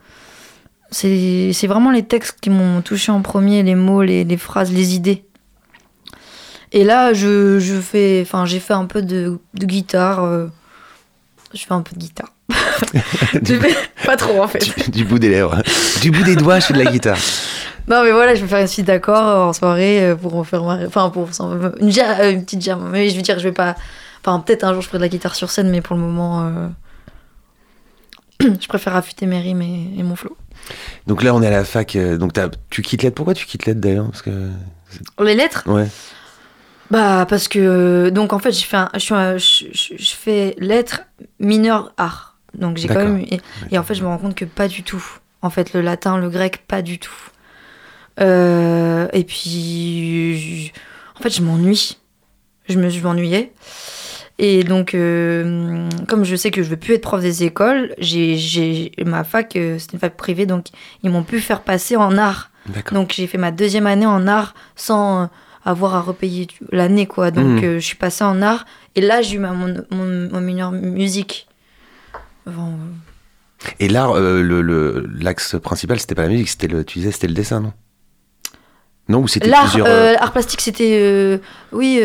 C'est, 0.91 1.51
c'est 1.53 1.67
vraiment 1.67 1.91
les 1.91 2.03
textes 2.03 2.39
qui 2.41 2.49
m'ont 2.49 2.81
touché 2.81 3.11
en 3.13 3.21
premier, 3.21 3.63
les 3.63 3.75
mots, 3.75 4.03
les, 4.03 4.23
les 4.25 4.37
phrases, 4.37 4.73
les 4.73 4.93
idées. 4.95 5.23
Et 6.75 6.83
là, 6.83 7.13
je, 7.13 7.57
je 7.59 7.79
fais, 7.79 8.19
enfin, 8.21 8.45
j'ai 8.45 8.59
fait 8.59 8.73
un 8.73 8.85
peu 8.85 9.01
de, 9.01 9.39
de 9.53 9.65
guitare. 9.65 10.23
euh, 10.23 10.47
je 11.53 11.59
fais 11.65 11.73
un 11.73 11.81
peu 11.81 11.95
de 11.95 11.99
guitare. 11.99 12.33
Pas 14.05 14.17
trop 14.17 14.43
en 14.43 14.47
fait. 14.47 14.59
Du, 14.59 14.91
du 14.91 15.05
bout 15.05 15.17
des 15.17 15.29
lèvres, 15.29 15.61
du 16.01 16.11
bout 16.11 16.23
des 16.23 16.35
doigts, 16.35 16.59
je 16.59 16.65
fais 16.67 16.73
de 16.73 16.83
la 16.83 16.91
guitare. 16.91 17.17
Non, 17.87 18.03
mais 18.03 18.11
voilà, 18.11 18.35
je 18.35 18.41
vais 18.41 18.47
faire 18.47 18.59
une 18.59 18.67
suite 18.67 18.87
d'accords 18.87 19.47
en 19.47 19.53
soirée 19.53 20.03
euh, 20.03 20.15
pour 20.15 20.35
en 20.35 20.43
faire 20.43 20.63
marrer- 20.63 20.85
Enfin, 20.85 21.09
pour 21.09 21.33
s'en- 21.33 21.53
une, 21.79 21.89
euh, 21.97 22.31
une 22.31 22.43
petite 22.43 22.61
jam. 22.61 22.89
Mais 22.91 23.09
je 23.09 23.15
veux 23.15 23.21
dire, 23.21 23.39
je 23.39 23.43
vais 23.45 23.53
pas. 23.53 23.75
Enfin, 24.23 24.39
peut-être 24.41 24.63
un 24.63 24.73
jour 24.73 24.81
je 24.81 24.87
ferai 24.87 24.97
de 24.97 25.03
la 25.03 25.09
guitare 25.09 25.35
sur 25.35 25.49
scène, 25.51 25.69
mais 25.69 25.81
pour 25.81 25.95
le 25.95 26.01
moment, 26.01 26.45
euh, 26.47 26.67
je 28.59 28.67
préfère 28.67 28.95
affûter 28.95 29.25
mes 29.27 29.39
rimes 29.39 29.61
et, 29.61 29.91
et 29.97 30.03
mon 30.03 30.15
flow. 30.15 30.35
Donc 31.07 31.23
là, 31.23 31.33
on 31.35 31.41
est 31.41 31.47
à 31.47 31.51
la 31.51 31.63
fac. 31.63 31.95
euh, 31.95 32.17
donc 32.17 32.33
t'as- 32.33 32.49
tu 32.69 32.81
quittes 32.81 33.03
l'aide. 33.03 33.13
Pourquoi 33.13 33.33
tu 33.33 33.45
quittes 33.45 33.65
l'aide 33.65 33.79
d'ailleurs? 33.79 34.07
Parce 34.07 34.23
que 34.23 34.49
Les 35.23 35.35
lettres? 35.35 35.63
Ouais. 35.67 35.87
Bah, 36.91 37.25
parce 37.27 37.47
que. 37.47 38.09
Donc, 38.09 38.31
en 38.33 38.39
fait, 38.39 38.51
j'ai 38.51 38.65
fait 38.65 38.77
un- 38.77 38.89
je, 38.93 38.99
suis 38.99 39.13
un- 39.13 39.37
je, 39.37 39.65
je- 39.73 39.93
je 39.97 40.15
fais 40.15 40.55
lettres 40.59 41.01
mineures 41.39 41.93
art. 41.97 42.37
Donc, 42.53 42.77
j'ai 42.77 42.87
quand 42.87 43.03
même. 43.03 43.19
Et, 43.19 43.41
et 43.71 43.77
en 43.77 43.83
fait, 43.83 43.95
je 43.95 44.03
me 44.03 44.07
rends 44.07 44.17
compte 44.17 44.35
que 44.35 44.45
pas 44.45 44.67
du 44.67 44.83
tout. 44.83 45.03
En 45.41 45.49
fait, 45.49 45.73
le 45.73 45.81
latin, 45.81 46.17
le 46.17 46.29
grec, 46.29 46.63
pas 46.67 46.81
du 46.81 46.99
tout. 46.99 47.11
Euh, 48.19 49.07
et 49.13 49.23
puis. 49.23 50.71
en 51.19 51.23
fait, 51.23 51.29
je 51.29 51.41
m'ennuie. 51.41 51.97
Je 52.69 52.77
me- 52.79 52.89
je 52.89 52.99
m'ennuyais. 53.01 53.51
Et 54.37 54.63
donc, 54.63 54.93
euh, 54.95 55.87
comme 56.09 56.25
je 56.25 56.35
sais 56.35 56.51
que 56.51 56.61
je 56.61 56.69
veux 56.69 56.75
plus 56.77 56.95
être 56.95 57.01
prof 57.03 57.21
des 57.21 57.43
écoles, 57.43 57.93
j'ai, 57.99 58.91
ma 59.05 59.23
fac, 59.23 59.55
euh, 59.55 59.79
c'était 59.79 59.93
une 59.93 59.99
fac 59.99 60.17
privée, 60.17 60.45
donc 60.45 60.65
ils 61.03 61.09
m'ont 61.09 61.23
pu 61.23 61.39
faire 61.39 61.61
passer 61.61 61.95
en 61.95 62.17
art. 62.17 62.51
Donc 62.91 63.13
j'ai 63.15 63.27
fait 63.27 63.37
ma 63.37 63.51
deuxième 63.51 63.87
année 63.87 64.05
en 64.07 64.27
art 64.27 64.53
sans 64.75 65.23
euh, 65.23 65.25
avoir 65.65 65.95
à 65.95 66.01
repayer 66.01 66.47
l'année, 66.71 67.07
quoi. 67.07 67.31
Donc 67.31 67.45
Mhm. 67.61 67.63
euh, 67.63 67.79
je 67.79 67.85
suis 67.85 67.97
passée 67.97 68.23
en 68.23 68.41
art 68.41 68.65
et 68.95 69.01
là 69.01 69.21
j'ai 69.21 69.35
eu 69.35 69.39
ma, 69.39 69.51
mon, 69.51 69.73
mon, 69.91 70.29
mon 70.31 70.41
mineur 70.41 70.71
musique. 70.71 71.47
Enfin, 72.47 72.69
euh, 72.69 73.67
Et 73.79 73.87
l'art, 73.89 74.11
euh, 74.11 74.41
le- 74.43 74.61
le- 74.61 75.09
l'axe 75.19 75.55
principal, 75.59 75.99
c'était 75.99 76.13
pas 76.15 76.21
la 76.23 76.29
musique, 76.29 76.49
c'était 76.49 76.67
le, 76.67 76.83
tu 76.83 76.99
disais, 76.99 77.11
c'était 77.11 77.27
le 77.27 77.33
dessin, 77.33 77.59
non? 77.61 77.73
Non, 79.09 79.19
ou 79.21 79.27
c'était 79.27 79.49
L'art, 79.49 79.63
plusieurs. 79.69 79.87
euh, 79.87 80.13
euh, 80.13 80.15
art 80.19 80.31
plastique, 80.31 80.61
c'était. 80.61 81.39
oui, 81.71 81.99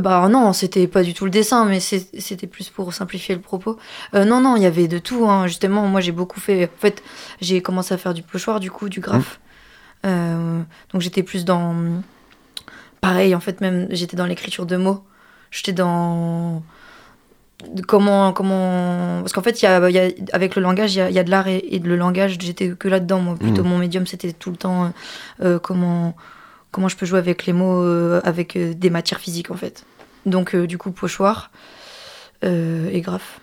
bah 0.00 0.28
non, 0.28 0.52
c'était 0.52 0.86
pas 0.88 1.02
du 1.04 1.14
tout 1.14 1.24
le 1.26 1.30
dessin, 1.30 1.64
mais 1.64 1.78
c'était 1.78 2.46
plus 2.48 2.70
pour 2.70 2.92
simplifier 2.92 3.34
le 3.34 3.40
propos. 3.40 3.78
Non, 4.12 4.40
non, 4.40 4.56
il 4.56 4.62
y 4.62 4.66
avait 4.66 4.88
de 4.88 4.98
tout, 4.98 5.26
hein. 5.28 5.46
justement. 5.46 5.86
Moi, 5.86 6.00
j'ai 6.00 6.12
beaucoup 6.12 6.40
fait. 6.40 6.64
En 6.64 6.80
fait, 6.80 7.02
j'ai 7.40 7.62
commencé 7.62 7.94
à 7.94 7.98
faire 7.98 8.12
du 8.14 8.22
pochoir, 8.22 8.58
du 8.60 8.70
coup, 8.70 8.88
du 8.88 9.00
graphe. 9.00 9.38
Euh, 9.38 9.45
donc, 10.04 11.00
j'étais 11.00 11.22
plus 11.22 11.44
dans. 11.44 11.74
Pareil, 13.00 13.34
en 13.34 13.40
fait, 13.40 13.60
même, 13.60 13.86
j'étais 13.90 14.16
dans 14.16 14.26
l'écriture 14.26 14.66
de 14.66 14.76
mots. 14.76 15.04
J'étais 15.50 15.72
dans. 15.72 16.62
Comment, 17.88 18.32
comment... 18.32 19.20
Parce 19.20 19.32
qu'en 19.32 19.42
fait, 19.42 19.62
il 19.62 19.64
y 19.64 19.68
a, 19.68 19.88
il 19.88 19.94
y 19.94 19.98
a- 19.98 20.10
avec 20.34 20.56
le 20.56 20.62
langage, 20.62 20.94
il 20.94 20.98
y 20.98 21.00
a, 21.00 21.08
il 21.08 21.14
y 21.14 21.18
a 21.18 21.24
de 21.24 21.30
l'art 21.30 21.48
et, 21.48 21.64
et 21.70 21.78
de 21.80 21.88
le 21.88 21.96
langage. 21.96 22.36
J'étais 22.38 22.70
que 22.70 22.86
là-dedans, 22.88 23.20
moi. 23.20 23.34
Plutôt, 23.36 23.62
Mhm. 23.64 23.70
mon 23.70 23.78
médium, 23.78 24.06
c'était 24.06 24.32
tout 24.32 24.50
le 24.50 24.56
temps 24.56 24.84
euh, 24.84 24.88
euh, 25.42 25.58
comment, 25.58 26.14
comment 26.70 26.88
je 26.88 26.96
peux 26.96 27.06
jouer 27.06 27.18
avec 27.18 27.46
les 27.46 27.52
mots, 27.54 27.82
euh, 27.82 28.20
avec 28.24 28.56
euh, 28.56 28.74
des 28.74 28.90
matières 28.90 29.20
physiques, 29.20 29.50
en 29.50 29.56
fait. 29.56 29.84
Donc, 30.26 30.54
euh, 30.54 30.66
du 30.66 30.76
coup, 30.76 30.90
pochoir 30.90 31.50
euh, 32.44 32.90
et 32.92 33.00
graphe. 33.00 33.40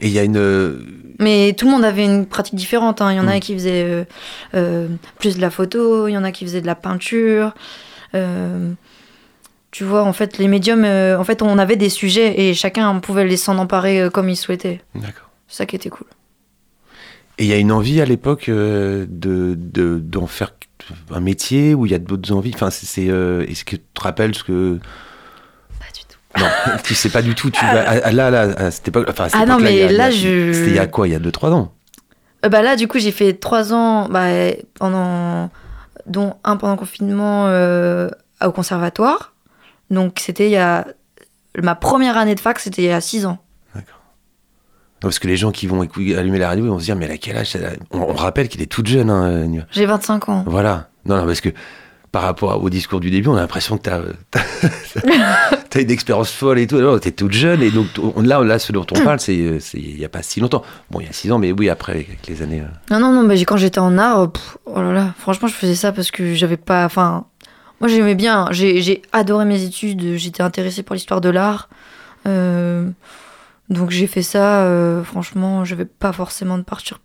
Et 0.00 0.06
il 0.08 0.12
y 0.12 0.18
a 0.18 0.24
une. 0.24 0.36
euh, 0.36 0.80
Mais 1.18 1.52
tout 1.56 1.66
le 1.66 1.72
monde 1.72 1.84
avait 1.84 2.04
une 2.04 2.26
pratique 2.26 2.54
différente. 2.54 3.00
hein. 3.02 3.12
Il 3.12 3.16
y 3.16 3.20
en 3.20 3.24
Mm. 3.24 3.28
a 3.28 3.40
qui 3.40 3.54
faisaient 3.54 3.84
euh, 3.84 4.04
euh, 4.54 4.88
plus 5.18 5.36
de 5.36 5.40
la 5.40 5.50
photo, 5.50 6.08
il 6.08 6.12
y 6.12 6.18
en 6.18 6.24
a 6.24 6.32
qui 6.32 6.44
faisaient 6.44 6.60
de 6.60 6.66
la 6.66 6.74
peinture. 6.74 7.54
Euh, 8.14 8.72
tu 9.70 9.84
vois, 9.84 10.02
en 10.02 10.12
fait, 10.12 10.38
les 10.38 10.48
médiums, 10.48 10.84
en 10.84 11.24
fait, 11.24 11.42
on 11.42 11.56
avait 11.58 11.76
des 11.76 11.90
sujets 11.90 12.40
et 12.40 12.54
chacun 12.54 12.98
pouvait 12.98 13.24
les 13.26 13.36
s'en 13.36 13.56
emparer 13.58 14.08
comme 14.12 14.28
il 14.28 14.36
souhaitait. 14.36 14.80
D'accord. 14.96 15.30
C'est 15.46 15.58
ça 15.58 15.66
qui 15.66 15.76
était 15.76 15.90
cool. 15.90 16.06
Et 17.38 17.44
il 17.44 17.48
y 17.48 17.52
a 17.52 17.56
une 17.56 17.72
envie 17.72 18.00
à 18.00 18.04
l'époque 18.04 18.46
de 18.50 19.06
de- 19.08 19.98
d'en 19.98 20.26
faire 20.26 20.52
un 21.12 21.20
métier 21.20 21.72
où 21.74 21.86
il 21.86 21.92
y 21.92 21.94
a 21.94 21.98
d'autres 21.98 22.32
envies? 22.32 22.50
Enfin, 22.54 22.70
c'est. 22.70 23.04
Est-ce 23.04 23.64
que 23.64 23.76
tu 23.76 23.82
te 23.94 24.00
rappelles 24.00 24.34
ce 24.34 24.42
que. 24.44 24.78
Non, 26.38 26.46
tu 26.84 26.94
sais 26.94 27.08
pas 27.10 27.22
du 27.22 27.34
tout. 27.34 27.50
Tu 27.50 27.64
vas 27.64 27.88
à- 27.88 28.12
là, 28.12 28.30
là, 28.30 28.42
à 28.56 28.70
cette 28.70 28.88
époque. 28.88 29.06
Enfin, 29.10 29.24
à 29.24 29.28
cette 29.28 29.40
Ah 29.40 29.46
non, 29.46 29.58
mais 29.58 29.72
il 29.74 29.78
y 29.78 29.82
a- 29.82 29.86
il 29.86 29.92
y 29.92 29.94
a- 29.94 29.98
là, 29.98 30.10
je- 30.10 30.52
C'était 30.52 30.70
il 30.70 30.76
y 30.76 30.78
a 30.78 30.86
quoi 30.86 31.08
Il 31.08 31.12
y 31.12 31.14
a 31.16 31.18
2-3 31.18 31.52
ans? 31.52 31.72
Euh, 32.44 32.48
bah 32.48 32.62
là, 32.62 32.76
du 32.76 32.88
coup, 32.88 32.98
j'ai 32.98 33.12
fait 33.12 33.34
trois 33.34 33.74
ans, 33.74 34.08
bah, 34.08 34.26
pendant, 34.78 35.50
dont 36.06 36.34
un 36.44 36.56
pendant 36.56 36.72
le 36.74 36.78
confinement 36.78 37.46
euh, 37.48 38.08
au 38.44 38.52
conservatoire. 38.52 39.34
Donc, 39.90 40.18
c'était 40.20 40.46
il 40.46 40.52
y 40.52 40.56
a. 40.56 40.86
Ma 41.60 41.74
première 41.74 42.16
année 42.16 42.34
de 42.36 42.40
fac, 42.40 42.58
c'était 42.60 42.82
il 42.82 42.88
y 42.88 42.92
a 42.92 43.00
six 43.00 43.26
ans. 43.26 43.38
Parce 45.00 45.18
que 45.18 45.26
les 45.26 45.38
gens 45.38 45.50
qui 45.50 45.66
vont 45.66 45.80
allumer 45.80 46.38
la 46.38 46.48
radio, 46.48 46.66
ils 46.66 46.68
vont 46.68 46.78
se 46.78 46.84
dire, 46.84 46.94
mais 46.94 47.06
elle 47.06 47.12
a 47.12 47.16
quel 47.16 47.34
âge? 47.36 47.56
On, 47.90 48.00
on 48.00 48.12
rappelle 48.12 48.48
qu'il 48.50 48.60
est 48.60 48.66
toute 48.66 48.86
jeune. 48.86 49.08
Hein. 49.08 49.64
J'ai 49.70 49.86
25 49.86 50.28
ans. 50.28 50.44
Voilà. 50.46 50.88
Non, 51.06 51.16
non, 51.16 51.24
parce 51.24 51.40
que 51.40 51.48
par 52.12 52.22
rapport 52.22 52.62
au 52.62 52.70
discours 52.70 52.98
du 53.00 53.10
début, 53.10 53.28
on 53.28 53.36
a 53.36 53.40
l'impression 53.40 53.78
que 53.78 53.82
t'as 53.82 54.00
as, 54.34 55.80
une 55.80 55.90
expérience 55.90 56.30
folle 56.32 56.58
et 56.58 56.66
tout. 56.66 56.78
Non, 56.80 56.98
t'es 56.98 57.12
toute 57.12 57.32
jeune 57.32 57.62
et 57.62 57.70
donc 57.70 57.86
on- 58.16 58.20
là, 58.22 58.40
là, 58.42 58.58
ce 58.58 58.72
dont 58.72 58.84
on 58.90 59.00
parle, 59.04 59.20
c'est 59.20 59.34
il 59.74 59.98
y 59.98 60.04
a 60.04 60.08
pas 60.08 60.22
si 60.22 60.40
longtemps. 60.40 60.62
Bon, 60.90 61.00
il 61.00 61.06
y 61.06 61.08
a 61.08 61.12
six 61.12 61.30
ans, 61.30 61.38
mais 61.38 61.52
oui, 61.52 61.68
après 61.68 61.92
avec 61.92 62.26
les 62.26 62.42
années. 62.42 62.62
euh. 62.62 62.64
Non, 62.90 62.98
non, 63.00 63.12
non, 63.12 63.28
bah, 63.28 63.34
quand 63.46 63.56
j'étais 63.56 63.78
en 63.78 63.96
art, 63.98 64.32
pff, 64.32 64.56
oh 64.66 64.82
là 64.82 64.92
là, 64.92 65.14
franchement, 65.18 65.46
je 65.48 65.54
faisais 65.54 65.74
ça 65.76 65.92
parce 65.92 66.10
que 66.10 66.34
j'avais 66.34 66.56
pas. 66.56 66.84
Enfin, 66.84 67.26
moi, 67.80 67.88
j'aimais 67.88 68.14
bien. 68.16 68.48
J'ai 68.50 69.02
adoré 69.12 69.44
mes 69.44 69.62
études, 69.62 70.16
j'étais 70.16 70.42
intéressée 70.42 70.82
par 70.82 70.94
l'histoire 70.94 71.20
de 71.20 71.28
l'art. 71.30 71.68
Euh, 72.26 72.90
donc, 73.68 73.90
j'ai 73.90 74.08
fait 74.08 74.22
ça. 74.22 74.64
euh, 74.64 75.04
franchement, 75.04 75.64
j'avais 75.64 75.84
pas 75.86 76.12
forcément 76.12 76.58
de 76.58 76.64
partir, 76.64 76.98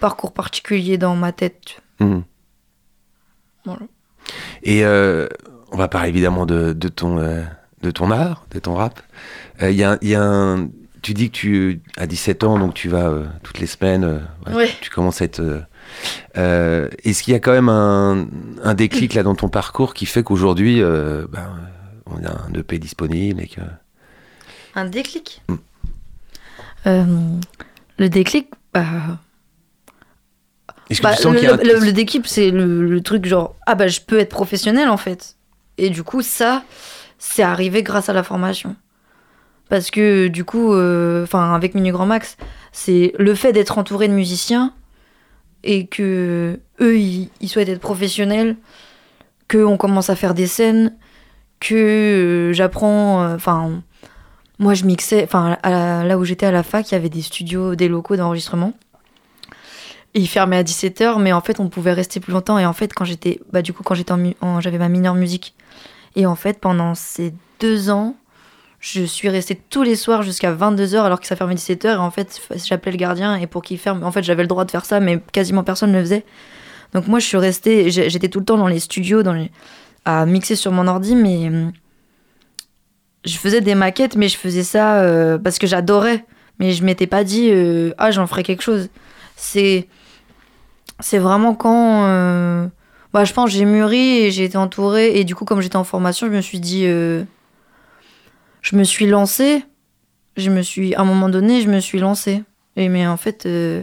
parcours 0.00 0.32
particulier 0.32 0.98
dans 0.98 1.14
ma 1.16 1.30
tête. 1.32 1.80
Mhm. 2.00 2.24
Voilà. 3.64 3.80
Et 4.62 4.84
euh, 4.84 5.26
on 5.72 5.76
va 5.76 5.88
parler 5.88 6.08
évidemment 6.08 6.46
de, 6.46 6.72
de 6.72 6.88
ton 6.88 7.18
euh, 7.18 7.42
de 7.82 7.90
ton 7.90 8.10
art, 8.10 8.46
de 8.50 8.58
ton 8.58 8.74
rap. 8.74 9.00
Euh, 9.62 9.70
Il 9.70 9.76
y 9.76 9.84
a, 9.84 9.98
il 10.02 10.08
y 10.08 10.14
a 10.14 10.22
un, 10.22 10.68
tu 11.02 11.12
dis 11.14 11.30
que 11.30 11.36
tu 11.36 11.82
à 11.96 12.06
17 12.06 12.44
ans, 12.44 12.58
donc 12.58 12.74
tu 12.74 12.88
vas 12.88 13.12
toutes 13.42 13.58
les 13.58 13.66
semaines. 13.66 14.22
ouais, 14.46 14.54
Ouais. 14.54 14.70
Tu 14.80 14.90
commences 14.90 15.20
à 15.20 15.24
être. 15.26 15.42
Est-ce 16.34 17.22
qu'il 17.22 17.32
y 17.32 17.36
a 17.36 17.40
quand 17.40 17.52
même 17.52 17.68
un, 17.68 18.26
un 18.62 18.74
déclic 18.74 19.14
là 19.14 19.22
dans 19.22 19.34
ton 19.34 19.48
parcours 19.48 19.92
qui 19.94 20.06
fait 20.06 20.22
qu'aujourd'hui, 20.22 20.80
ben, 20.80 21.50
on 22.06 22.24
a 22.24 22.30
un 22.30 22.52
EP 22.54 22.78
disponible 22.78 23.42
et 23.42 23.48
que. 23.48 23.60
Un 24.74 24.86
déclic 24.86 25.42
Mm. 25.48 25.54
Euh, 26.86 27.04
Le 27.98 28.08
déclic, 28.08 28.48
bah, 28.72 28.84
Est-ce 30.90 31.00
que 31.00 31.04
Bah, 31.04 31.14
tu 31.16 31.22
sens 31.22 31.32
le, 31.32 31.38
qu'il 31.38 31.48
y 31.48 31.50
a 31.50 31.54
un... 31.54 31.56
le- 31.58 31.84
le 31.86 31.92
déclic, 31.92 32.26
c'est 32.26 32.50
le, 32.50 32.86
le 32.86 33.00
truc 33.00 33.24
genre 33.26 33.54
ah 33.66 33.74
bah 33.74 33.88
je 33.88 34.00
peux 34.00 34.18
être 34.18 34.28
professionnel 34.30 34.88
en 34.88 34.96
fait. 34.96 35.36
Et 35.78 35.90
du 35.90 36.02
coup 36.02 36.22
ça, 36.22 36.62
c'est 37.18 37.42
arrivé 37.42 37.82
grâce 37.82 38.08
à 38.08 38.12
la 38.12 38.22
formation. 38.22 38.76
Parce 39.70 39.90
que 39.90 40.28
du 40.28 40.44
coup, 40.44 40.74
euh, 40.74 41.24
enfin 41.24 41.54
avec 41.54 41.74
Minu 41.74 41.90
Grand 41.90 42.06
Max, 42.06 42.36
c'est 42.72 43.12
le 43.18 43.34
fait 43.34 43.52
d'être 43.52 43.78
entouré 43.78 44.08
de 44.08 44.12
musiciens 44.12 44.72
et 45.62 45.86
que 45.86 46.60
eux 46.80 46.98
ils, 46.98 47.30
ils 47.40 47.48
souhaitent 47.48 47.70
être 47.70 47.80
professionnels, 47.80 48.56
que 49.48 49.58
on 49.64 49.78
commence 49.78 50.10
à 50.10 50.16
faire 50.16 50.34
des 50.34 50.46
scènes, 50.46 50.94
que 51.60 51.74
euh, 51.74 52.52
j'apprends, 52.52 53.22
euh, 53.24 53.34
enfin 53.36 53.82
moi 54.58 54.74
je 54.74 54.84
mixais, 54.84 55.24
enfin 55.24 55.56
là 55.64 56.18
où 56.18 56.24
j'étais 56.24 56.44
à 56.46 56.52
la 56.52 56.62
fac, 56.62 56.90
il 56.90 56.94
y 56.94 56.96
avait 56.96 57.08
des 57.08 57.22
studios, 57.22 57.74
des 57.74 57.88
locaux 57.88 58.16
d'enregistrement. 58.16 58.74
Il 60.14 60.28
fermait 60.28 60.56
à 60.56 60.62
17h, 60.62 61.20
mais 61.20 61.32
en 61.32 61.40
fait, 61.40 61.58
on 61.58 61.68
pouvait 61.68 61.92
rester 61.92 62.20
plus 62.20 62.32
longtemps. 62.32 62.58
Et 62.58 62.66
en 62.66 62.72
fait, 62.72 62.94
quand 62.94 63.04
j'étais, 63.04 63.40
bah, 63.52 63.62
du 63.62 63.72
coup, 63.72 63.82
quand 63.82 63.94
j'étais 63.94 64.12
en, 64.12 64.60
j'avais 64.60 64.78
ma 64.78 64.88
mineure 64.88 65.14
musique. 65.14 65.54
Et 66.16 66.26
en 66.26 66.36
fait, 66.36 66.60
pendant 66.60 66.94
ces 66.94 67.34
deux 67.58 67.90
ans, 67.90 68.16
je 68.78 69.02
suis 69.02 69.28
restée 69.28 69.56
tous 69.70 69.82
les 69.82 69.96
soirs 69.96 70.22
jusqu'à 70.22 70.54
22h 70.54 71.00
alors 71.00 71.18
que 71.18 71.26
ça 71.26 71.34
fermait 71.36 71.54
17h. 71.54 71.94
Et 71.94 71.96
en 71.96 72.10
fait, 72.10 72.40
j'appelais 72.64 72.92
le 72.92 72.98
gardien 72.98 73.36
et 73.36 73.46
pour 73.46 73.62
qu'il 73.62 73.78
ferme, 73.78 74.04
en 74.04 74.12
fait, 74.12 74.22
j'avais 74.22 74.42
le 74.42 74.48
droit 74.48 74.64
de 74.64 74.70
faire 74.70 74.84
ça, 74.84 75.00
mais 75.00 75.20
quasiment 75.32 75.64
personne 75.64 75.90
ne 75.90 75.98
le 75.98 76.04
faisait. 76.04 76.24
Donc 76.92 77.08
moi, 77.08 77.18
je 77.18 77.26
suis 77.26 77.36
restée, 77.36 77.90
j'étais 77.90 78.28
tout 78.28 78.38
le 78.38 78.44
temps 78.44 78.56
dans 78.56 78.68
les 78.68 78.78
studios, 78.78 79.24
dans 79.24 79.32
les, 79.32 79.50
à 80.04 80.26
mixer 80.26 80.54
sur 80.54 80.70
mon 80.70 80.86
ordi, 80.86 81.16
mais 81.16 81.48
hum, 81.48 81.72
je 83.24 83.36
faisais 83.36 83.60
des 83.60 83.74
maquettes, 83.74 84.16
mais 84.16 84.28
je 84.28 84.36
faisais 84.36 84.62
ça 84.62 85.00
euh, 85.00 85.38
parce 85.38 85.58
que 85.58 85.66
j'adorais. 85.66 86.24
Mais 86.60 86.70
je 86.70 86.84
m'étais 86.84 87.08
pas 87.08 87.24
dit, 87.24 87.48
euh, 87.50 87.92
ah, 87.98 88.12
j'en 88.12 88.26
ferai 88.28 88.44
quelque 88.44 88.62
chose. 88.62 88.88
C'est 89.34 89.88
c'est 91.00 91.18
vraiment 91.18 91.54
quand 91.54 92.06
euh, 92.06 92.66
bah, 93.12 93.24
je 93.24 93.32
pense 93.32 93.50
j'ai 93.50 93.64
mûri 93.64 94.18
et 94.18 94.30
j'ai 94.30 94.44
été 94.44 94.56
entourée. 94.56 95.18
Et 95.18 95.24
du 95.24 95.34
coup 95.34 95.44
comme 95.44 95.60
j'étais 95.60 95.76
en 95.76 95.84
formation 95.84 96.26
je 96.26 96.32
me 96.32 96.40
suis 96.40 96.60
dit 96.60 96.86
euh, 96.86 97.24
je 98.62 98.76
me 98.76 98.84
suis 98.84 99.06
lancée. 99.06 99.64
Je 100.36 100.50
me 100.50 100.62
suis 100.62 100.94
à 100.94 101.02
un 101.02 101.04
moment 101.04 101.28
donné 101.28 101.60
je 101.60 101.68
me 101.68 101.80
suis 101.80 101.98
lancée. 101.98 102.42
Et 102.76 102.88
mais 102.88 103.06
en 103.06 103.16
fait 103.16 103.46
euh, 103.46 103.82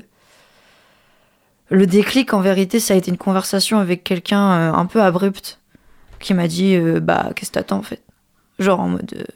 le 1.70 1.88
déclic 1.88 2.34
en 2.34 2.42
vérité 2.42 2.80
ça 2.80 2.94
a 2.94 2.98
été 2.98 3.12
une 3.12 3.18
conversation 3.18 3.80
avec 3.80 4.04
quelqu'un 4.04 4.74
un 4.74 4.86
peu 4.86 5.02
abrupte 5.02 5.60
qui 6.20 6.34
m'a 6.34 6.48
dit 6.48 6.78
bah 7.02 7.32
qu'est-ce 7.36 7.52
que 7.52 7.56
t'attends 7.56 7.80
en 7.80 7.84
fait? 7.84 8.02
Genre 8.60 8.80
en 8.80 8.90
mode 8.90 9.28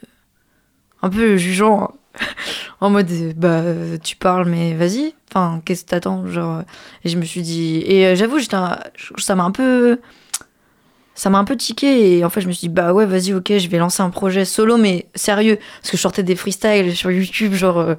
un 1.02 1.10
peu 1.10 1.36
jugeant 1.36 1.94
en 2.80 2.90
mode 2.90 3.08
bah 3.36 3.62
tu 4.02 4.16
parles 4.16 4.48
mais 4.48 4.74
vas-y. 4.74 5.14
Enfin 5.30 5.60
qu'est-ce 5.64 5.84
que 5.84 5.90
t'attends 5.90 6.26
genre 6.26 6.62
et 7.04 7.08
je 7.08 7.16
me 7.18 7.24
suis 7.24 7.42
dit 7.42 7.82
et 7.86 8.06
euh, 8.06 8.14
j'avoue 8.16 8.38
un- 8.52 8.78
ça 9.18 9.34
m'a 9.34 9.44
un 9.44 9.50
peu 9.50 9.98
ça 11.14 11.30
m'a 11.30 11.38
un 11.38 11.44
peu 11.44 11.56
tiqué 11.56 12.18
et 12.18 12.24
en 12.24 12.30
fait 12.30 12.40
je 12.42 12.46
me 12.46 12.52
suis 12.52 12.68
dit 12.68 12.74
bah 12.74 12.92
ouais 12.92 13.06
vas-y 13.06 13.32
ok 13.32 13.56
je 13.58 13.68
vais 13.68 13.78
lancer 13.78 14.02
un 14.02 14.10
projet 14.10 14.44
solo 14.44 14.76
mais 14.76 15.06
sérieux. 15.14 15.58
Parce 15.80 15.90
que 15.90 15.96
je 15.96 16.02
sortais 16.02 16.22
des 16.22 16.36
freestyles 16.36 16.94
sur 16.94 17.10
YouTube 17.10 17.54
genre 17.54 17.78
euh, 17.78 17.94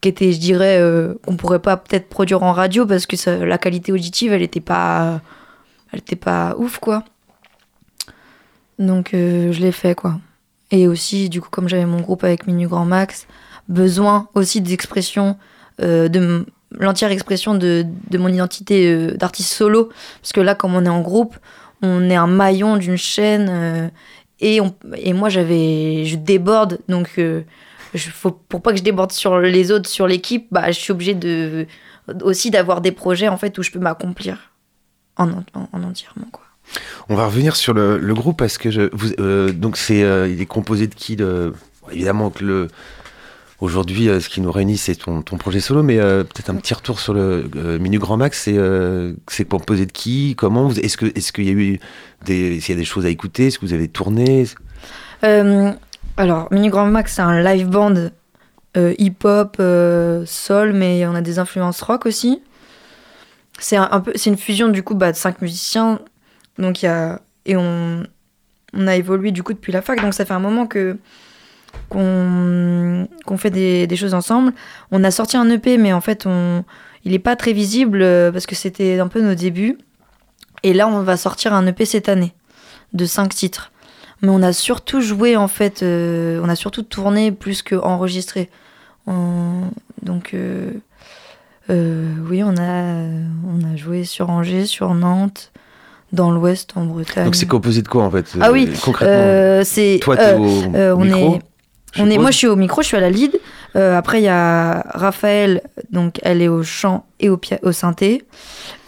qui 0.00 0.08
étaient 0.08 0.32
je 0.32 0.38
dirais 0.38 0.78
euh, 0.80 1.14
qu'on 1.26 1.36
pourrait 1.36 1.58
pas 1.60 1.76
peut-être 1.76 2.08
produire 2.08 2.42
en 2.42 2.52
radio 2.52 2.86
parce 2.86 3.06
que 3.06 3.16
ça- 3.16 3.44
la 3.44 3.58
qualité 3.58 3.92
auditive 3.92 4.32
elle 4.32 4.42
était 4.42 4.60
pas 4.60 5.20
elle 5.92 6.00
était 6.00 6.16
pas 6.16 6.54
ouf 6.58 6.78
quoi. 6.78 7.04
Donc 8.78 9.14
euh, 9.14 9.52
je 9.52 9.60
l'ai 9.60 9.72
fait 9.72 9.94
quoi 9.94 10.18
et 10.70 10.88
aussi 10.88 11.28
du 11.28 11.40
coup 11.40 11.48
comme 11.50 11.68
j'avais 11.68 11.86
mon 11.86 12.00
groupe 12.00 12.24
avec 12.24 12.46
Minu 12.46 12.66
Grand 12.68 12.84
Max 12.84 13.26
besoin 13.68 14.28
aussi 14.34 14.60
d'expression 14.60 15.36
euh, 15.80 16.08
de 16.08 16.46
l'entière 16.72 17.10
expression 17.10 17.54
de, 17.54 17.86
mon 18.14 18.28
identité 18.28 18.90
euh, 18.90 19.16
d'artiste 19.16 19.52
solo. 19.52 19.90
Parce 20.20 20.32
que 20.32 20.40
là 20.40 20.54
comme 20.54 20.74
on 20.74 20.84
est 20.84 20.90
en 20.90 21.00
groupe 21.00 21.36
on 21.82 22.08
est 22.08 22.16
un 22.16 22.26
maillon 22.26 22.76
d'une 22.76 22.96
chaîne 22.96 23.48
euh, 23.50 23.88
et 24.40 25.12
moi 25.12 25.28
j'avais 25.28 26.04
je 26.04 26.16
déborde. 26.16 26.78
Donc 26.88 27.10
euh, 27.18 27.42
je, 27.94 28.10
faut, 28.10 28.30
pour 28.30 28.62
pas 28.62 28.72
que 28.72 28.78
je 28.78 28.82
déborde 28.82 29.12
sur 29.12 29.38
les 29.38 29.70
autres 29.70 29.88
sur 29.88 30.06
l'équipe 30.06 30.48
bah 30.50 30.70
je 30.70 30.78
suis 30.78 30.92
obligée 30.92 31.14
de 31.14 31.66
aussi 32.22 32.50
d'avoir 32.50 32.80
des 32.80 32.92
projets 32.92 33.28
en 33.28 33.36
fait 33.36 33.56
où 33.58 33.62
je 33.62 33.70
peux 33.70 33.78
m'accomplir 33.78 34.52
en, 35.16 35.30
en, 35.30 35.44
en 35.72 35.82
entièrement 35.82 36.26
quoi 36.30 36.45
On 37.08 37.14
va 37.14 37.26
revenir 37.26 37.56
sur 37.56 37.74
le, 37.74 37.98
groupe 38.14 38.36
parce 38.36 38.58
que 38.58 38.70
je, 38.70 38.88
vous, 38.92 39.12
euh, 39.20 39.52
donc 39.52 39.76
c'est, 39.76 40.02
euh, 40.02 40.28
il 40.28 40.40
est 40.40 40.46
composé 40.46 40.86
de 40.86 40.94
qui 40.94 41.16
de, 41.16 41.52
Évidemment 41.92 42.30
que 42.30 42.44
le 42.44 42.68
aujourd'hui, 43.60 44.08
euh, 44.08 44.18
ce 44.18 44.28
qui 44.28 44.40
nous 44.40 44.50
réunit, 44.50 44.76
c'est 44.76 44.96
ton, 44.96 45.22
ton 45.22 45.36
projet 45.38 45.60
solo, 45.60 45.82
mais 45.82 45.96
peut-être 45.96 46.50
un 46.50 46.56
petit 46.56 46.74
retour 46.74 46.98
sur 46.98 47.14
le 47.14 47.48
Minu 47.78 47.98
Grand 47.98 48.16
Max. 48.16 48.42
C'est 48.42 48.58
c'est 49.28 49.48
composé 49.48 49.86
de 49.86 49.92
qui 49.92 50.34
Comment 50.36 50.70
Est-ce 50.70 50.96
que 50.96 51.06
est-ce 51.16 51.32
qu'il 51.32 51.44
y 51.44 51.50
a 51.50 51.52
eu 51.52 51.78
des, 52.24 52.58
y 52.68 52.72
a 52.72 52.74
des 52.74 52.84
choses 52.84 53.06
à 53.06 53.08
écouter 53.08 53.46
Est-ce 53.46 53.58
que 53.58 53.66
vous 53.66 53.72
avez 53.72 53.88
tourné 53.88 54.46
alors, 56.18 56.48
Mini 56.50 56.70
Grand 56.70 56.86
Max, 56.86 57.16
c'est 57.16 57.22
un 57.22 57.42
live 57.42 57.68
band 57.68 58.08
hip-hop, 58.98 59.56
euh, 59.60 60.24
soul, 60.26 60.72
mais 60.72 61.06
on 61.06 61.14
a 61.14 61.20
des 61.20 61.38
influences 61.38 61.80
rock 61.82 62.06
aussi. 62.06 62.42
C'est 63.58 63.76
un 63.76 64.00
peu, 64.00 64.12
c'est 64.16 64.28
une 64.30 64.36
fusion 64.36 64.68
du 64.68 64.82
coup 64.82 64.94
bah, 64.94 65.12
de 65.12 65.16
cinq 65.16 65.40
musiciens. 65.40 66.00
Donc 66.58 66.82
il 66.82 66.86
y 66.86 66.88
a 66.88 67.20
et 67.44 67.56
on, 67.56 68.02
on 68.74 68.86
a 68.86 68.96
évolué 68.96 69.30
du 69.30 69.42
coup 69.42 69.52
depuis 69.52 69.72
la 69.72 69.82
fac. 69.82 70.00
Donc 70.02 70.14
ça 70.14 70.24
fait 70.24 70.34
un 70.34 70.40
moment 70.40 70.66
que 70.66 70.96
qu'on 71.88 73.08
qu'on 73.24 73.36
fait 73.36 73.50
des, 73.50 73.86
des 73.86 73.96
choses 73.96 74.14
ensemble. 74.14 74.52
On 74.90 75.04
a 75.04 75.10
sorti 75.10 75.36
un 75.36 75.48
EP, 75.50 75.78
mais 75.78 75.92
en 75.92 76.00
fait 76.00 76.26
on, 76.26 76.64
il 77.04 77.14
est 77.14 77.18
pas 77.20 77.36
très 77.36 77.52
visible 77.52 78.02
euh, 78.02 78.32
parce 78.32 78.46
que 78.46 78.54
c'était 78.54 78.98
un 78.98 79.08
peu 79.08 79.20
nos 79.22 79.34
débuts. 79.34 79.78
Et 80.62 80.72
là, 80.72 80.88
on 80.88 81.02
va 81.02 81.16
sortir 81.16 81.52
un 81.54 81.66
EP 81.66 81.84
cette 81.84 82.08
année 82.08 82.34
de 82.92 83.04
cinq 83.04 83.34
titres 83.34 83.72
mais 84.22 84.30
on 84.30 84.42
a 84.42 84.54
surtout 84.54 85.02
joué 85.02 85.36
en 85.36 85.46
fait 85.48 85.82
euh, 85.82 86.40
on 86.42 86.48
a 86.48 86.56
surtout 86.56 86.82
tourné 86.82 87.32
plus 87.32 87.60
que 87.62 87.74
enregistré 87.76 88.48
On- 89.06 89.64
donc 90.02 90.32
euh, 90.32 90.70
oui 91.68 92.42
on 92.42 92.56
a 92.56 92.94
on 93.46 93.62
a 93.70 93.76
joué 93.76 94.04
sur 94.04 94.30
Angers 94.30 94.64
sur 94.64 94.94
Nantes 94.94 95.52
dans 96.12 96.30
l'Ouest 96.30 96.72
en 96.76 96.84
Bretagne 96.84 97.24
Donc 97.24 97.34
c'est 97.34 97.46
composé 97.46 97.82
de 97.82 97.88
quoi 97.88 98.04
en 98.04 98.10
fait 98.10 98.26
Ah 98.40 98.52
oui, 98.52 98.68
euh, 98.70 98.76
concrètement 98.82 99.14
Euh, 99.18 99.62
c'est 99.64 99.98
Toi, 100.02 100.16
euh, 100.18 100.36
au 100.38 100.74
euh, 100.74 100.94
on 100.96 101.04
micro 101.04 101.34
est- 101.36 101.40
on 101.98 102.10
est, 102.10 102.18
moi, 102.18 102.30
je 102.30 102.36
suis 102.36 102.46
au 102.46 102.56
micro, 102.56 102.82
je 102.82 102.88
suis 102.88 102.96
à 102.98 103.00
la 103.00 103.08
lead. 103.08 103.40
Euh, 103.74 103.96
après, 103.96 104.20
il 104.20 104.24
y 104.24 104.28
a 104.28 104.84
Raphaël, 104.90 105.62
donc 105.90 106.18
elle 106.22 106.42
est 106.42 106.48
au 106.48 106.62
chant 106.62 107.06
et 107.20 107.30
au, 107.30 107.40
au 107.62 107.72
synthé. 107.72 108.22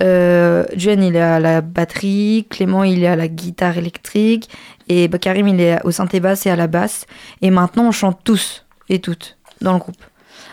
Euh, 0.03 0.65
Jen, 0.77 1.03
il 1.03 1.17
est 1.17 1.21
à 1.21 1.41
la 1.41 1.63
batterie. 1.63 2.47
Clément, 2.51 2.85
il 2.85 3.03
est 3.03 3.07
à 3.09 3.17
la 3.17 3.29
guitare 3.29 3.79
électrique. 3.79 4.51
Et 4.91 5.09
bah, 5.09 5.19
Karim, 5.19 5.49
il 5.49 5.59
est 5.61 5.79
au 5.85 5.91
synthé 5.91 6.21
basse 6.21 6.45
et 6.47 6.51
à 6.51 6.57
la 6.57 6.67
basse. 6.67 7.07
Et 7.41 7.51
maintenant, 7.51 7.89
on 7.89 7.93
chante 7.93 8.19
tous 8.25 8.67
et 8.91 8.99
toutes 8.99 9.39
dans 9.63 9.73
le 9.73 9.79
groupe. 9.79 9.97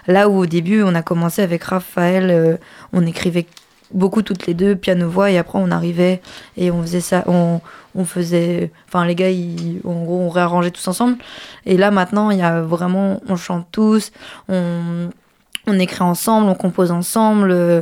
Là 0.07 0.29
où 0.29 0.37
au 0.39 0.45
début, 0.45 0.81
on 0.83 0.95
a 0.95 1.01
commencé 1.01 1.41
avec 1.41 1.63
Raphaël, 1.65 2.29
euh, 2.31 2.57
on 2.93 3.05
écrivait 3.05 3.47
beaucoup 3.95 4.21
toutes 4.21 4.45
les 4.45 4.53
deux, 4.53 4.75
piano-voix, 4.75 5.31
et 5.31 5.37
après 5.37 5.57
on 5.59 5.71
arrivait 5.71 6.21
et 6.57 6.69
on 6.69 6.81
faisait 6.81 7.01
ça, 7.01 7.23
on, 7.27 7.61
on 7.95 8.05
faisait, 8.05 8.71
enfin 8.87 9.05
les 9.05 9.15
gars, 9.15 9.31
ils, 9.31 9.81
en 9.85 10.03
gros, 10.03 10.19
on 10.19 10.29
réarrangeait 10.29 10.71
tous 10.71 10.87
ensemble. 10.87 11.17
Et 11.65 11.77
là 11.77 11.89
maintenant, 11.91 12.29
il 12.29 12.37
y 12.37 12.43
a 12.43 12.61
vraiment, 12.61 13.21
on 13.27 13.35
chante 13.35 13.67
tous, 13.71 14.11
on, 14.49 15.09
on 15.65 15.79
écrit 15.79 16.03
ensemble, 16.03 16.47
on 16.47 16.55
compose 16.55 16.91
ensemble, 16.91 17.51
euh, 17.51 17.81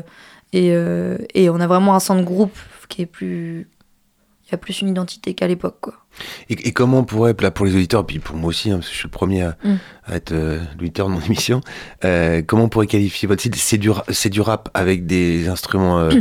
et, 0.53 0.69
euh, 0.71 1.17
et 1.33 1.49
on 1.49 1.59
a 1.59 1.67
vraiment 1.67 1.95
un 1.95 1.99
son 1.99 2.15
de 2.15 2.23
groupe 2.23 2.57
qui 2.87 3.01
est 3.01 3.07
plus. 3.07 3.67
Y 4.53 4.55
a 4.55 4.57
plus 4.57 4.81
une 4.81 4.89
identité 4.89 5.33
qu'à 5.33 5.47
l'époque, 5.47 5.77
quoi. 5.81 5.93
Et, 6.49 6.53
et 6.67 6.71
comment 6.73 6.99
on 6.99 7.03
pourrait, 7.03 7.35
là 7.41 7.49
pour 7.51 7.65
les 7.65 7.73
auditeurs, 7.75 8.05
puis 8.05 8.19
pour 8.19 8.35
moi 8.35 8.49
aussi, 8.49 8.69
hein, 8.71 8.75
parce 8.75 8.87
que 8.87 8.93
je 8.93 8.99
suis 8.99 9.07
le 9.07 9.11
premier 9.11 9.41
à, 9.41 9.57
Mm. 9.63 9.73
à 10.05 10.15
être 10.15 10.31
euh, 10.31 10.59
l'auditeur 10.79 11.07
de 11.07 11.13
mon 11.13 11.19
émission, 11.25 11.61
euh, 12.05 12.41
comment 12.45 12.65
on 12.65 12.69
pourrait 12.69 12.87
qualifier 12.87 13.27
votre 13.27 13.41
style? 13.41 13.55
C'est 13.55 13.77
du, 14.29 14.39
rap 14.41 14.69
avec 14.75 15.05
des 15.07 15.47
instruments 15.49 15.97
euh, 15.99 16.11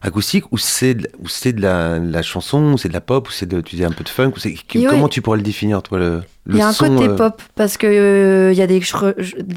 acoustiques 0.00 0.44
ou 0.52 0.56
c'est 0.58 0.94
de, 0.94 1.08
ou 1.18 1.28
c'est 1.28 1.52
de 1.52 1.60
la, 1.62 1.98
la 1.98 2.22
chanson, 2.22 2.72
ou 2.72 2.78
c'est 2.78 2.88
de 2.88 2.94
la 2.94 3.00
pop, 3.02 3.28
ou 3.28 3.30
c'est 3.32 3.46
de, 3.46 3.60
tu 3.60 3.76
dis 3.76 3.84
un 3.84 3.90
peu 3.90 4.04
de 4.04 4.08
funk 4.08 4.32
ou 4.36 4.38
c'est, 4.38 4.54
que- 4.54 4.78
Et 4.78 4.82
ouais. 4.86 4.90
Comment 4.90 5.08
tu 5.08 5.20
pourrais 5.22 5.36
le 5.38 5.42
définir, 5.42 5.82
toi, 5.82 5.98
le, 5.98 6.22
Il 6.48 6.56
y 6.56 6.60
a 6.62 6.68
un 6.68 6.72
son, 6.72 6.88
côté 6.88 7.08
euh, 7.08 7.16
pop 7.16 7.42
parce 7.54 7.76
que 7.76 7.86
euh, 7.86 8.52
il 8.52 8.58
y 8.58 8.62
a 8.62 8.66
des, 8.66 8.80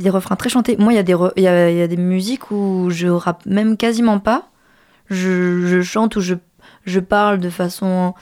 refrains 0.09 0.35
très 0.35 0.49
chantés. 0.49 0.75
Moi, 0.77 0.91
il 0.93 0.95
y, 0.99 1.41
y, 1.41 1.47
a, 1.47 1.71
y 1.71 1.81
a 1.81 1.87
des 1.87 1.97
musiques 1.97 2.51
où 2.51 2.89
je 2.89 3.07
rappe 3.07 3.45
même 3.45 3.77
quasiment 3.77 4.19
pas. 4.19 4.49
Je, 5.09 5.65
je 5.67 5.81
chante 5.81 6.17
ou 6.17 6.21
je, 6.21 6.33
je 6.87 6.99
parle 6.99 7.39
de 7.39 7.49
façon 7.49 8.13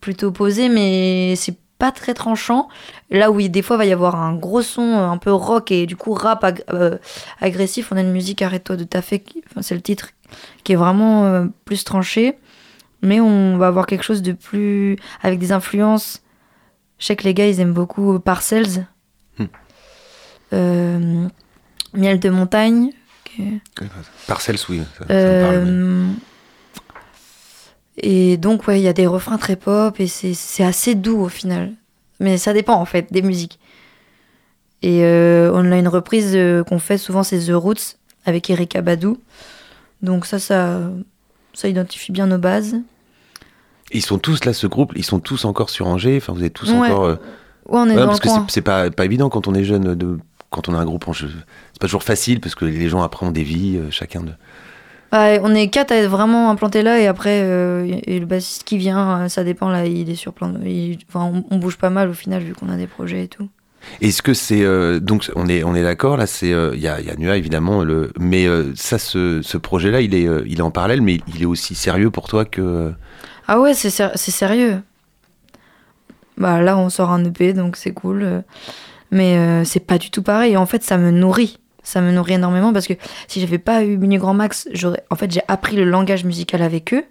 plutôt 0.00 0.30
posée, 0.32 0.68
mais 0.68 1.34
c'est 1.36 1.56
pas 1.78 1.90
très 1.92 2.14
tranchant. 2.14 2.68
Là 3.10 3.30
où 3.32 3.40
il- 3.40 3.50
des 3.50 3.62
fois, 3.62 3.76
il 3.76 3.78
va 3.78 3.84
y 3.86 3.92
avoir 3.92 4.14
un 4.16 4.34
gros 4.34 4.62
son 4.62 4.82
euh, 4.82 5.08
un 5.08 5.16
peu 5.18 5.32
rock 5.32 5.72
et 5.72 5.86
du 5.86 5.96
coup 5.96 6.12
rap 6.14 6.44
ag- 6.44 6.62
euh, 6.72 6.96
agressif, 7.40 7.90
on 7.90 7.96
a 7.96 8.00
une 8.02 8.12
musique 8.12 8.40
Arrête-toi 8.42 8.76
de 8.76 8.84
taffer, 8.84 9.22
enfin, 9.50 9.62
c'est 9.62 9.74
le 9.74 9.80
titre, 9.80 10.10
qui 10.64 10.72
est 10.72 10.76
vraiment 10.76 11.24
euh, 11.24 11.46
plus 11.64 11.82
tranché. 11.84 12.38
Mais 13.04 13.18
on 13.20 13.56
va 13.58 13.66
avoir 13.66 13.86
quelque 13.86 14.04
chose 14.04 14.22
de 14.22 14.30
plus. 14.32 14.96
avec 15.22 15.40
des 15.40 15.50
influences. 15.50 16.22
Je 17.00 17.06
sais 17.06 17.16
que 17.16 17.24
les 17.24 17.34
gars, 17.34 17.48
ils 17.48 17.58
aiment 17.58 17.72
beaucoup 17.72 18.20
Parcells. 18.20 18.86
Hmm. 19.38 19.46
Euh, 20.52 21.26
Miel 21.94 22.20
de 22.20 22.30
montagne. 22.30 22.90
est- 23.40 23.60
Parcels, 24.28 24.58
oui. 24.68 24.82
Ça, 24.98 25.04
ça 25.08 25.14
me 25.14 25.42
parle, 25.42 25.64
mais- 25.64 26.14
et 28.02 28.36
donc, 28.36 28.66
ouais, 28.66 28.80
il 28.80 28.82
y 28.82 28.88
a 28.88 28.92
des 28.92 29.06
refrains 29.06 29.38
très 29.38 29.56
pop 29.56 29.98
et 30.00 30.06
c'est 30.06 30.34
c'est 30.34 30.64
assez 30.64 30.94
doux 30.94 31.20
au 31.20 31.28
final. 31.28 31.72
Mais 32.20 32.36
ça 32.38 32.52
dépend 32.52 32.74
en 32.74 32.84
fait 32.84 33.12
des 33.12 33.22
musiques. 33.22 33.58
Et 34.82 35.04
euh, 35.04 35.50
on 35.54 35.70
a 35.70 35.76
une 35.78 35.88
reprise 35.88 36.32
euh, 36.34 36.64
qu'on 36.64 36.78
fait 36.80 36.98
souvent, 36.98 37.22
c'est 37.22 37.38
The 37.38 37.52
Roots 37.54 37.96
avec 38.26 38.50
Erika 38.50 38.82
Badou. 38.82 39.18
Donc, 40.02 40.26
ça, 40.26 40.38
ça, 40.40 40.80
ça 41.54 41.68
identifie 41.68 42.10
bien 42.12 42.26
nos 42.26 42.38
bases. 42.38 42.76
Ils 43.92 44.02
sont 44.04 44.18
tous 44.18 44.44
là, 44.44 44.52
ce 44.52 44.66
groupe, 44.66 44.92
ils 44.96 45.04
sont 45.04 45.20
tous 45.20 45.44
encore 45.44 45.70
sur 45.70 45.86
Angers. 45.86 46.16
Enfin, 46.16 46.32
vous 46.32 46.42
êtes 46.44 46.54
tous 46.54 46.70
Ouais. 46.72 46.88
encore. 46.90 47.04
euh, 47.04 47.14
Ouais, 47.68 47.78
on 47.78 47.86
est 47.88 47.90
ouais, 47.90 48.00
dans 48.00 48.06
parce 48.08 48.24
le 48.24 48.44
que 48.46 48.52
c'est 48.52 48.60
pas, 48.62 48.90
pas 48.90 49.04
évident 49.04 49.28
quand 49.28 49.46
on 49.46 49.54
est 49.54 49.62
jeune 49.64 49.94
de. 49.94 50.18
Quand 50.50 50.68
on 50.68 50.74
a 50.74 50.78
un 50.78 50.84
groupe 50.84 51.06
en 51.08 51.12
jeu. 51.12 51.30
C'est 51.72 51.80
pas 51.80 51.86
toujours 51.86 52.02
facile 52.02 52.40
parce 52.40 52.54
que 52.56 52.64
les 52.64 52.88
gens 52.88 53.02
après 53.02 53.24
ont 53.24 53.30
des 53.30 53.44
vies, 53.44 53.76
euh, 53.78 53.90
chacun 53.90 54.22
de. 54.22 54.32
On 55.12 55.54
est 55.54 55.68
quatre 55.68 55.92
à 55.92 55.96
être 55.96 56.08
vraiment 56.08 56.50
implantés 56.50 56.82
là 56.82 56.98
et 57.00 57.06
après 57.06 57.42
euh, 57.42 57.86
et 58.06 58.18
le 58.18 58.26
bassiste 58.26 58.64
qui 58.64 58.78
vient, 58.78 59.22
euh, 59.22 59.28
ça 59.28 59.44
dépend 59.44 59.68
là, 59.68 59.84
il 59.86 60.08
est 60.08 60.14
sur 60.14 60.32
plein 60.32 60.48
de... 60.48 60.66
il- 60.66 60.98
enfin, 61.08 61.30
on, 61.34 61.44
on 61.54 61.58
bouge 61.58 61.76
pas 61.76 61.90
mal 61.90 62.08
au 62.08 62.14
final 62.14 62.42
vu 62.42 62.54
qu'on 62.54 62.70
a 62.70 62.76
des 62.76 62.86
projets 62.86 63.24
et 63.24 63.28
tout. 63.28 63.48
Est-ce 64.00 64.22
que 64.22 64.32
c'est 64.32 64.62
euh, 64.62 65.00
donc 65.00 65.30
on 65.34 65.48
est 65.48 65.64
on 65.64 65.74
est 65.74 65.82
d'accord 65.82 66.16
là 66.16 66.26
c'est 66.26 66.52
euh, 66.52 66.70
il 66.74 66.80
y 66.80 66.88
a 66.88 67.00
y 67.00 67.10
a 67.10 67.16
Nua 67.16 67.36
évidemment 67.36 67.82
le 67.82 68.12
mais 68.18 68.46
ça 68.76 68.98
ce, 68.98 69.42
ce 69.42 69.58
projet 69.58 69.90
là 69.90 70.00
il 70.00 70.14
est 70.14 70.28
il 70.46 70.58
est 70.58 70.62
en 70.62 70.70
parallèle 70.70 71.02
mais 71.02 71.20
il 71.34 71.42
est 71.42 71.46
aussi 71.46 71.74
sérieux 71.74 72.10
pour 72.10 72.28
toi 72.28 72.44
que 72.44 72.92
Ah 73.48 73.60
ouais, 73.60 73.74
c'est 73.74 73.90
ser- 73.90 74.16
sérieux. 74.16 74.80
Bah 76.38 76.62
là, 76.62 76.78
on 76.78 76.88
sort 76.88 77.10
un 77.10 77.24
EP, 77.24 77.52
donc 77.52 77.76
c'est 77.76 77.92
cool. 77.92 78.42
Mais 79.10 79.64
c'est 79.64 79.86
pas 79.86 79.98
du 79.98 80.10
tout 80.10 80.22
pareil. 80.22 80.56
En 80.56 80.64
fait, 80.66 80.82
ça 80.82 80.96
me 80.96 81.10
nourrit. 81.10 81.58
Ça 81.82 82.00
me 82.00 82.12
nourrit 82.12 82.34
énormément 82.34 82.72
parce 82.72 82.86
que 82.86 82.94
si 83.26 83.40
j'avais 83.40 83.58
pas 83.58 83.82
eu 83.82 83.96
Mini 83.96 84.18
Grand 84.18 84.34
Max, 84.34 84.68
j'aurais. 84.72 85.02
En 85.10 85.16
fait, 85.16 85.30
j'ai 85.30 85.42
appris 85.48 85.76
le 85.76 85.84
langage 85.84 86.24
musical 86.24 86.62
avec 86.62 86.94
eux. 86.94 87.04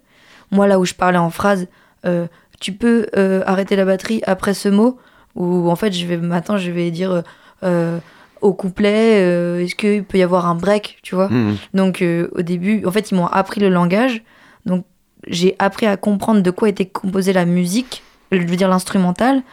Moi, 0.52 0.68
là 0.68 0.80
où 0.80 0.86
je 0.86 0.94
parlais 0.94 1.18
en 1.18 1.30
phrase, 1.30 1.68
euh, 2.06 2.28
tu 2.60 2.74
peux 2.74 3.08
euh, 3.18 3.44
arrêter 3.46 3.76
la 3.76 3.86
batterie 3.86 4.22
après 4.26 4.54
ce 4.54 4.70
mot, 4.70 4.98
ou 5.36 5.70
en 5.70 5.76
fait, 5.76 5.92
je 5.92 6.06
vais 6.06 6.18
maintenant, 6.18 6.58
je 6.58 6.72
vais 6.72 6.92
dire 6.92 7.24
euh, 7.64 8.00
au 8.42 8.54
couplet, 8.54 9.64
est-ce 9.64 9.76
qu'il 9.76 10.04
peut 10.04 10.18
y 10.18 10.24
avoir 10.24 10.46
un 10.46 10.56
break, 10.56 11.00
tu 11.04 11.16
vois? 11.16 11.26
Hum, 11.26 11.58
donc 11.74 12.04
au 12.32 12.42
début, 12.42 12.86
en 12.86 12.92
fait, 12.92 13.12
ils 13.12 13.16
m'ont 13.16 13.28
appris 13.28 13.60
le 13.62 13.70
langage. 13.70 14.24
Donc 14.66 14.86
j'ai 15.28 15.56
appris 15.60 15.86
à 15.86 15.98
comprendre 15.98 16.42
de 16.42 16.52
quoi 16.52 16.70
était 16.70 16.86
composée 16.86 17.34
la 17.34 17.46
musique, 17.46 18.04
je 18.32 18.40
veux 18.40 18.56
dire 18.56 18.70
l'instrumental. 18.70 19.44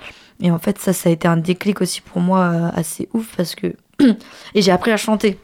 Et 0.41 0.51
en 0.51 0.59
fait, 0.59 0.79
ça, 0.79 0.93
ça 0.93 1.09
a 1.09 1.13
été 1.13 1.27
un 1.27 1.37
déclic 1.37 1.81
aussi 1.81 2.01
pour 2.01 2.21
moi 2.21 2.71
assez 2.75 3.09
ouf 3.13 3.35
parce 3.37 3.55
que 3.55 3.75
et 4.55 4.63
j'ai 4.63 4.71
appris 4.71 4.91
à 4.91 4.97
chanter. 4.97 5.39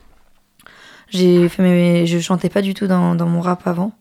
J'ai 1.09 1.49
fait 1.49 2.07
je 2.07 2.19
chantais 2.19 2.49
pas 2.49 2.63
du 2.63 2.75
tout 2.75 2.87
dans, 2.87 3.15
mon 3.15 3.41
rap 3.41 3.67
avant. 3.67 3.93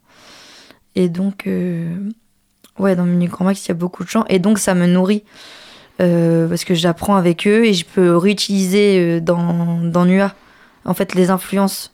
Et 0.96 1.10
donc 1.10 1.48
euh, 1.48 1.96
ouais, 2.80 2.96
dans 2.96 3.06
Mini 3.06 3.28
Grand 3.28 3.50
il 3.50 3.68
y 3.68 3.72
a 3.72 3.74
beaucoup 3.74 4.04
de 4.04 4.10
chants 4.10 4.26
et 4.30 4.39
donc 4.39 4.60
ça 4.60 4.74
me 4.74 4.88
nourrit. 4.88 5.24
Euh, 6.02 6.48
parce 6.48 6.66
que 6.66 6.74
j'apprends 6.74 7.16
avec 7.16 7.46
eux 7.46 7.66
et 7.66 7.74
je 7.74 7.86
peux 7.86 8.18
réutiliser 8.18 9.00
euh, 9.00 9.20
dans, 9.20 10.06
Nua 10.06 10.34
en 10.86 10.96
fait 10.96 11.13
les 11.13 11.30
influences 11.30 11.94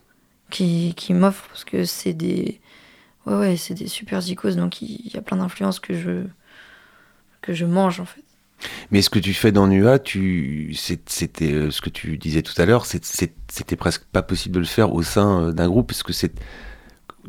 qui, 0.50 0.94
qui 0.96 1.14
m'offrent 1.14 1.46
parce 1.50 1.66
que 1.66 1.84
c'est 1.84 2.14
des 2.14 2.62
ouais 3.26 3.36
ouais 3.36 3.58
c'est 3.58 3.74
des 3.74 3.88
super 3.88 4.26
icônes 4.26 4.56
donc 4.56 4.82
il 4.82 5.12
y 5.14 5.18
a 5.18 5.22
plein 5.22 5.36
d'influences 5.36 5.82
que 5.82 5.94
je 5.94 6.24
que 7.42 7.52
je 7.52 7.66
mange 7.66 8.00
en 8.00 8.06
fait 8.06 8.24
mais 8.92 9.02
ce 9.02 9.10
que 9.10 9.20
tu 9.20 9.34
fais 9.34 9.52
dans 9.52 9.68
Nua 9.68 9.98
c'était 10.04 11.52
euh, 11.52 11.72
ce 11.72 11.82
que 11.82 11.90
tu 11.90 12.18
disais 12.18 12.42
tout 12.42 12.60
à 12.62 12.66
l'heure 12.66 12.86
c'était 12.86 13.76
presque 13.76 14.04
pas 14.12 14.22
possible 14.22 14.56
de 14.56 14.60
le 14.60 14.66
faire 14.66 14.94
au 14.94 15.02
sein 15.02 15.44
euh, 15.44 15.52
d'un 15.52 15.68
groupe 15.68 15.88
parce 15.88 16.04
que 16.04 16.14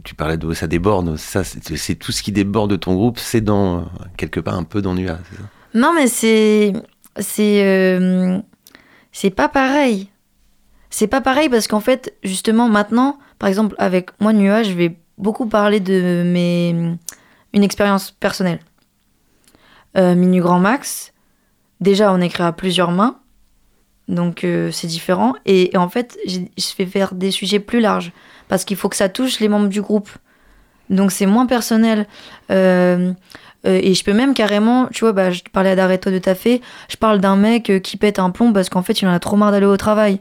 tu 0.04 0.14
parlais 0.14 0.36
de 0.36 0.52
ça 0.52 0.66
déborde 0.66 1.16
c'est 1.16 1.94
tout 1.94 2.12
ce 2.12 2.22
qui 2.22 2.32
déborde 2.32 2.70
de 2.70 2.76
ton 2.76 2.94
groupe 2.94 3.18
c'est 3.18 3.40
dans 3.40 3.78
euh, 3.78 3.82
quelque 4.16 4.40
part 4.40 4.54
un 4.54 4.64
peu 4.64 4.82
dans 4.82 4.94
Nua 4.94 5.18
non 5.74 5.92
mais 5.94 6.08
c'est 6.08 6.72
c'est 7.18 8.42
c'est 9.12 9.30
pas 9.30 9.48
pareil. 9.48 10.08
C'est 10.90 11.06
pas 11.06 11.20
pareil 11.20 11.48
parce 11.48 11.68
qu'en 11.68 11.80
fait 11.80 12.14
justement 12.24 12.68
maintenant 12.68 13.18
par 13.38 13.48
exemple 13.48 13.74
avec 13.78 14.10
moi 14.20 14.32
Nua 14.32 14.62
je 14.62 14.72
vais 14.72 14.96
beaucoup 15.18 15.46
parler 15.46 15.80
de 15.80 16.22
mes 16.26 16.96
une 17.52 17.62
expérience 17.64 18.10
personnelle. 18.12 18.60
Euh, 19.96 20.14
Minu 20.14 20.40
Grand 20.40 20.60
Max 20.60 21.09
déjà 21.80 22.12
on 22.12 22.20
écrit 22.20 22.42
à 22.42 22.52
plusieurs 22.52 22.90
mains. 22.90 23.16
Donc 24.08 24.44
euh, 24.44 24.70
c'est 24.72 24.86
différent. 24.86 25.34
Et, 25.46 25.70
en 25.76 25.88
fait 25.88 26.18
je 26.26 26.40
fais 26.76 26.86
faire 26.86 27.14
des 27.14 27.30
sujets 27.30 27.60
plus 27.60 27.80
larges 27.80 28.12
parce 28.48 28.64
qu'il 28.64 28.76
faut 28.76 28.88
que 28.88 28.96
ça 28.96 29.08
touche 29.08 29.40
les 29.40 29.48
membres 29.48 29.68
du 29.68 29.80
groupe. 29.80 30.10
Donc 30.88 31.12
c'est 31.12 31.26
moins 31.26 31.46
personnel. 31.46 32.06
Euh, 32.50 33.12
euh, 33.66 33.78
et 33.82 33.92
je 33.92 34.02
peux 34.04 34.14
même 34.14 34.32
carrément 34.32 34.86
tu 34.86 35.00
vois 35.00 35.12
bah, 35.12 35.30
je 35.30 35.42
parlais 35.52 35.76
d'arrête-toi 35.76 36.12
de 36.12 36.18
taffer. 36.18 36.60
Je 36.88 36.96
parle 36.96 37.20
d'un 37.20 37.36
mec 37.36 37.70
euh, 37.70 37.78
qui 37.78 37.96
pète 37.96 38.18
un 38.18 38.30
plomb 38.30 38.52
parce 38.52 38.68
qu'en 38.68 38.82
fait 38.82 39.00
il 39.00 39.08
en 39.08 39.12
a 39.12 39.18
trop 39.18 39.36
marre 39.36 39.52
d'aller 39.52 39.66
au 39.66 39.76
travail 39.76 40.20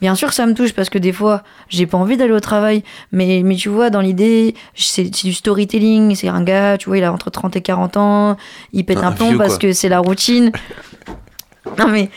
bien 0.00 0.14
sûr 0.14 0.32
ça 0.32 0.46
me 0.46 0.54
touche 0.54 0.72
parce 0.72 0.90
que 0.90 0.98
des 0.98 1.12
fois 1.12 1.42
j'ai 1.68 1.86
pas 1.86 1.98
envie 1.98 2.16
d'aller 2.16 2.32
au 2.32 2.40
travail 2.40 2.82
mais, 3.12 3.42
mais 3.44 3.56
tu 3.56 3.68
vois 3.68 3.90
dans 3.90 4.00
l'idée 4.00 4.54
c'est 4.74 5.04
du 5.04 5.32
storytelling 5.32 6.14
c'est 6.14 6.28
un 6.28 6.42
gars 6.42 6.78
tu 6.78 6.88
vois 6.88 6.98
il 6.98 7.04
a 7.04 7.12
entre 7.12 7.30
30 7.30 7.56
et 7.56 7.60
40 7.60 7.96
ans 7.96 8.36
il 8.72 8.84
pète 8.84 8.98
Un 8.98 9.08
un 9.08 9.12
plomb 9.12 9.28
vieux, 9.30 9.38
parce 9.38 9.58
que 9.58 9.72
c'est 9.72 9.88
la 9.88 10.00
routine 10.00 10.52
non 11.78 11.88
mais 11.88 12.10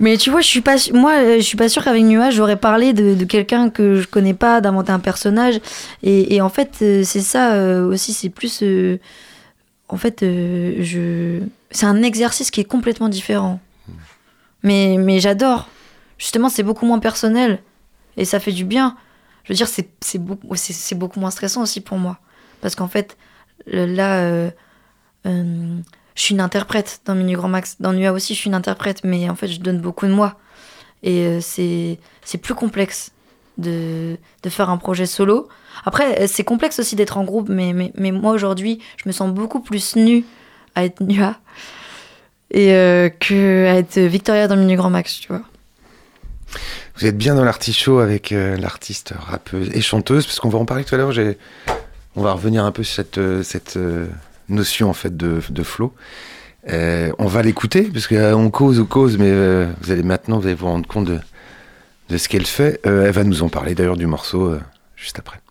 mais 0.00 0.16
tu 0.16 0.30
vois, 0.30 0.40
je 0.40 0.48
suis 0.48 0.60
pas, 0.60 0.74
moi, 0.92 1.12
euh, 1.12 1.36
je 1.36 1.42
suis 1.42 1.56
pas 1.56 1.68
sûre 1.68 1.84
qu'avec 1.84 2.02
Nuage, 2.02 2.34
j'aurais 2.34 2.56
parlé 2.56 2.92
de, 2.92 3.14
de 3.14 3.24
quelqu'un 3.24 3.70
que 3.70 4.00
je 4.00 4.08
connais 4.08 4.34
pas, 4.34 4.60
d'inventer 4.60 4.90
un 4.90 4.98
personnage. 4.98 5.60
Et, 6.02 6.34
et 6.34 6.40
en 6.40 6.48
fait, 6.48 6.78
euh, 6.82 7.02
c'est 7.04 7.20
ça 7.20 7.54
euh, 7.54 7.86
aussi, 7.88 8.12
c'est 8.12 8.28
plus, 8.28 8.62
euh, 8.62 8.98
en 9.88 9.96
fait, 9.96 10.22
euh, 10.22 10.76
je, 10.80 11.40
c'est 11.70 11.86
un 11.86 12.02
exercice 12.02 12.50
qui 12.50 12.60
est 12.60 12.64
complètement 12.64 13.08
différent. 13.08 13.60
Mais, 14.62 14.96
mais 14.98 15.20
j'adore. 15.20 15.68
Justement, 16.18 16.48
c'est 16.48 16.62
beaucoup 16.62 16.86
moins 16.86 16.98
personnel 16.98 17.62
et 18.16 18.24
ça 18.24 18.40
fait 18.40 18.52
du 18.52 18.64
bien. 18.64 18.96
Je 19.44 19.52
veux 19.52 19.56
dire, 19.56 19.68
c'est, 19.68 20.18
beaucoup, 20.18 20.54
beaucoup 20.94 21.20
moins 21.20 21.30
stressant 21.30 21.62
aussi 21.62 21.80
pour 21.80 21.98
moi, 21.98 22.18
parce 22.60 22.74
qu'en 22.74 22.88
fait, 22.88 23.16
là. 23.66 24.20
euh, 24.20 24.50
euh, 25.26 25.80
je 26.14 26.22
suis 26.22 26.34
une 26.34 26.40
interprète 26.40 27.00
dans 27.06 27.14
Minu 27.14 27.36
Grand 27.36 27.48
Max. 27.48 27.76
Dans 27.80 27.92
Nua 27.92 28.12
aussi, 28.12 28.34
je 28.34 28.40
suis 28.40 28.48
une 28.48 28.54
interprète, 28.54 29.02
mais 29.04 29.28
en 29.28 29.34
fait, 29.34 29.48
je 29.48 29.60
donne 29.60 29.80
beaucoup 29.80 30.06
de 30.06 30.12
moi. 30.12 30.36
Et 31.02 31.26
euh, 31.26 31.40
c'est 31.40 31.98
plus 32.40 32.54
complexe 32.54 33.10
de, 33.58 34.16
de 34.42 34.48
faire 34.48 34.70
un 34.70 34.76
projet 34.76 35.06
solo. 35.06 35.48
Après, 35.84 36.26
c'est 36.28 36.44
complexe 36.44 36.78
aussi 36.78 36.94
d'être 36.96 37.18
en 37.18 37.24
groupe, 37.24 37.48
mais, 37.48 37.92
mais, 37.94 38.12
moi, 38.12 38.32
aujourd'hui, 38.32 38.80
je 38.96 39.08
me 39.08 39.12
sens 39.12 39.32
beaucoup 39.32 39.60
plus 39.60 39.96
nue 39.96 40.24
à 40.74 40.84
être 40.84 41.00
Nua 41.02 41.36
et 42.50 42.72
euh, 42.74 43.08
que 43.08 43.66
à 43.66 43.74
être 43.76 43.98
Victoria 43.98 44.46
dans 44.46 44.56
Minu 44.56 44.76
Grand 44.76 44.90
Max, 44.90 45.18
tu 45.18 45.28
vois. 45.28 45.42
Vous 46.96 47.06
êtes 47.06 47.16
bien 47.16 47.34
dans 47.34 47.44
l'artichaut 47.44 47.98
avec 47.98 48.32
euh, 48.32 48.56
l'artiste 48.56 49.14
rappeuse 49.18 49.70
et 49.74 49.80
chanteuse, 49.80 50.26
parce 50.26 50.38
qu'on 50.40 50.48
va 50.48 50.58
en 50.58 50.64
parler 50.64 50.84
tout 50.84 50.94
à 50.94 50.98
l'heure. 50.98 51.12
On 52.16 52.22
va 52.22 52.32
revenir 52.32 52.64
un 52.64 52.72
peu 52.72 52.84
sur 52.84 52.94
cette, 52.94 53.18
euh, 53.18 53.42
euh, 53.76 54.06
notion 54.48 54.90
en 54.90 54.92
fait 54.92 55.16
de, 55.16 55.40
flow. 55.62 55.92
On 56.68 57.26
va 57.26 57.42
l'écouter, 57.42 57.82
parce 57.82 58.06
qu'on 58.06 58.50
cause 58.50 58.78
ou 58.78 58.86
cause, 58.86 59.18
mais 59.18 59.32
vous 59.80 59.90
allez 59.90 60.02
maintenant 60.02 60.38
vous 60.38 60.66
rendre 60.66 60.86
compte 60.86 61.10
de 62.08 62.16
ce 62.16 62.28
qu'elle 62.28 62.46
fait. 62.46 62.80
elle 62.84 63.10
va 63.10 63.24
nous 63.24 63.42
en 63.42 63.48
parler 63.48 63.74
d'ailleurs 63.74 63.96
du 63.96 64.06
morceau 64.06 64.56
juste 64.96 65.18
après. 65.18 65.43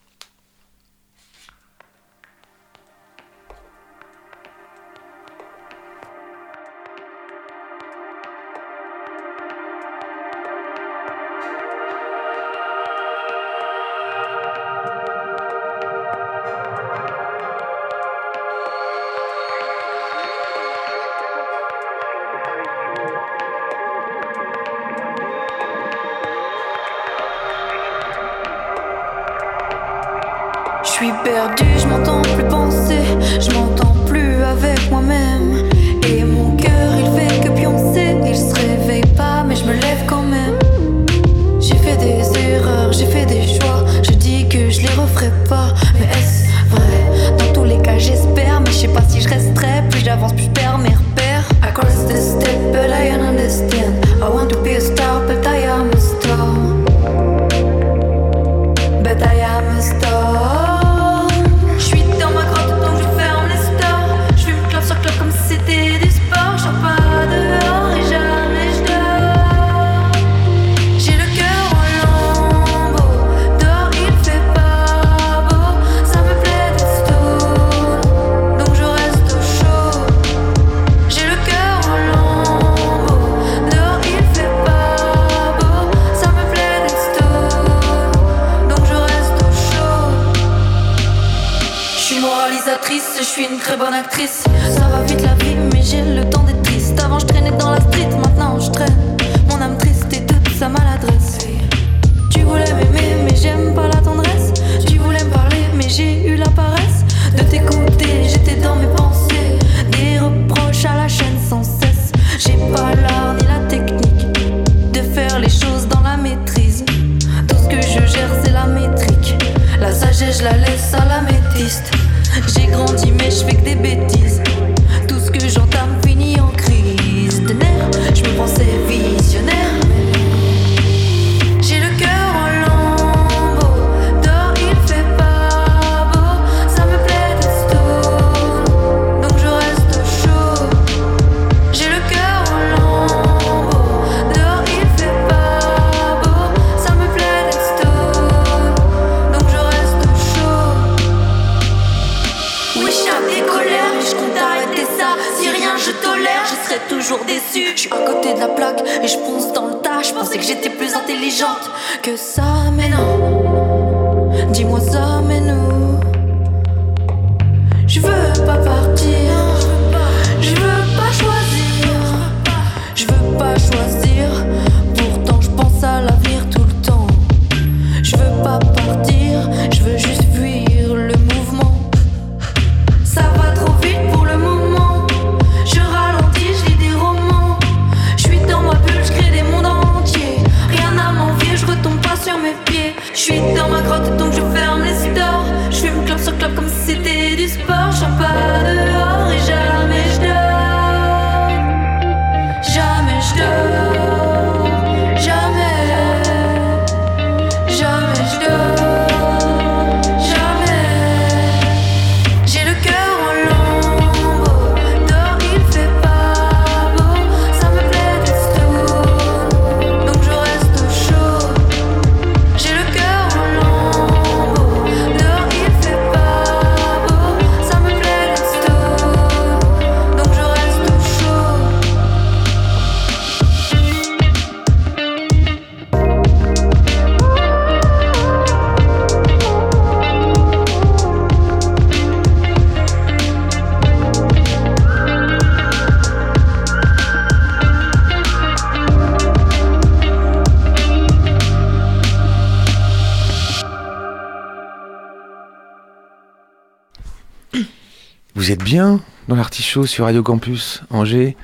sur 259.82 260.05
Radio 260.05 260.21
Campus 260.21 260.84
Angers. 260.91 261.36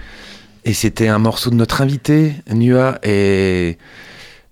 Et 0.63 0.73
c'était 0.73 1.07
un 1.07 1.17
morceau 1.17 1.49
de 1.49 1.55
notre 1.55 1.81
invité, 1.81 2.35
Nua. 2.53 2.99
Et 3.01 3.79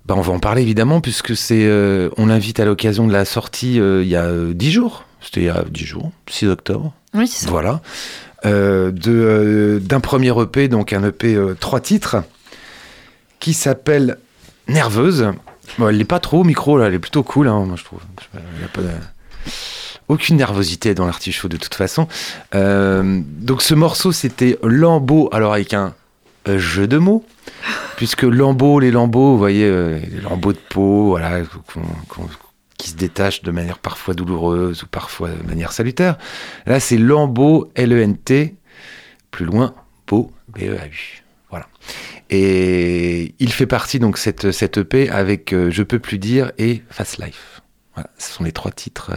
bah, 0.06 0.16
on 0.18 0.22
va 0.22 0.34
en 0.34 0.40
parler 0.40 0.64
évidemment, 0.64 1.00
puisque 1.00 1.36
c'est, 1.36 1.66
euh, 1.66 2.10
on 2.18 2.26
l'invite 2.26 2.60
à 2.60 2.66
l'occasion 2.66 3.06
de 3.06 3.14
la 3.14 3.24
sortie 3.24 3.80
euh, 3.80 4.02
il 4.02 4.10
y 4.10 4.16
a 4.16 4.24
euh, 4.24 4.54
dix 4.54 4.72
jours. 4.72 5.06
C'était 5.22 5.42
il 5.42 5.46
y 5.46 5.50
a 5.50 5.64
dix 5.70 5.86
jours, 5.86 6.12
6 6.28 6.48
octobre. 6.48 6.94
Voilà. 7.50 7.82
de, 8.44 9.80
d'un 9.84 10.00
premier 10.00 10.34
EP, 10.42 10.68
donc 10.70 10.92
un 10.94 11.04
EP 11.04 11.38
trois 11.60 11.80
titres, 11.80 12.18
qui 13.40 13.54
s'appelle 13.54 14.18
Nerveuse. 14.68 15.32
Bon, 15.78 15.90
elle 15.90 15.98
n'est 15.98 16.06
pas 16.06 16.20
trop 16.20 16.44
micro, 16.44 16.78
là, 16.78 16.88
elle 16.88 16.94
est 16.94 17.00
plutôt 17.00 17.24
cool, 17.24 17.48
hein, 17.48 17.66
moi 17.66 17.76
je 17.78 17.84
trouve 17.84 18.00
aucune 20.08 20.38
nervosité 20.38 20.94
dans 20.94 21.06
l'artichaut 21.06 21.48
de 21.48 21.58
toute 21.58 21.76
façon. 21.76 22.08
Euh, 22.56 23.22
donc 23.26 23.62
ce 23.62 23.74
morceau, 23.74 24.12
c'était 24.12 24.58
Lambeau, 24.64 25.30
alors 25.32 25.54
avec 25.54 25.74
un 25.74 25.94
euh, 26.48 26.58
jeu 26.58 26.88
de 26.88 26.98
mots, 26.98 27.26
puisque 27.98 28.24
Lambeau, 28.24 28.80
les 28.80 28.92
lambeaux, 28.92 29.32
vous 29.32 29.38
voyez, 29.38 29.66
euh, 29.66 30.00
les 30.00 30.22
lambeaux 30.22 30.54
de 30.54 30.60
peau, 30.70 31.10
voilà, 31.10 31.42
qui 32.78 32.90
se 32.90 32.96
détachent 32.96 33.42
de 33.42 33.52
manière 33.52 33.80
parfois 33.80 34.14
douloureuse 34.14 34.84
ou 34.84 34.88
parfois 34.88 35.30
de 35.30 35.44
manière 35.48 35.72
salutaire. 35.72 36.18
Là, 36.66 36.80
c'est 36.80 36.98
Lambeau, 36.98 37.72
L-E-N-T, 37.76 38.56
plus 39.32 39.46
loin, 39.46 39.74
beau, 40.08 40.32
B-E-A-U. 40.50 41.24
Voilà. 41.50 41.68
Et 42.30 43.34
il 43.40 43.52
fait 43.52 43.66
partie 43.66 44.00
donc 44.00 44.18
cette, 44.18 44.52
cette 44.52 44.78
EP 44.78 45.10
avec 45.10 45.54
Je 45.54 45.82
peux 45.82 46.00
plus 46.00 46.20
dire 46.20 46.52
et 46.58 46.84
Fast 46.90 47.18
Life. 47.18 47.62
Voilà, 47.96 48.10
ce 48.18 48.32
sont 48.32 48.44
les 48.44 48.52
trois 48.52 48.72
titres 48.72 49.12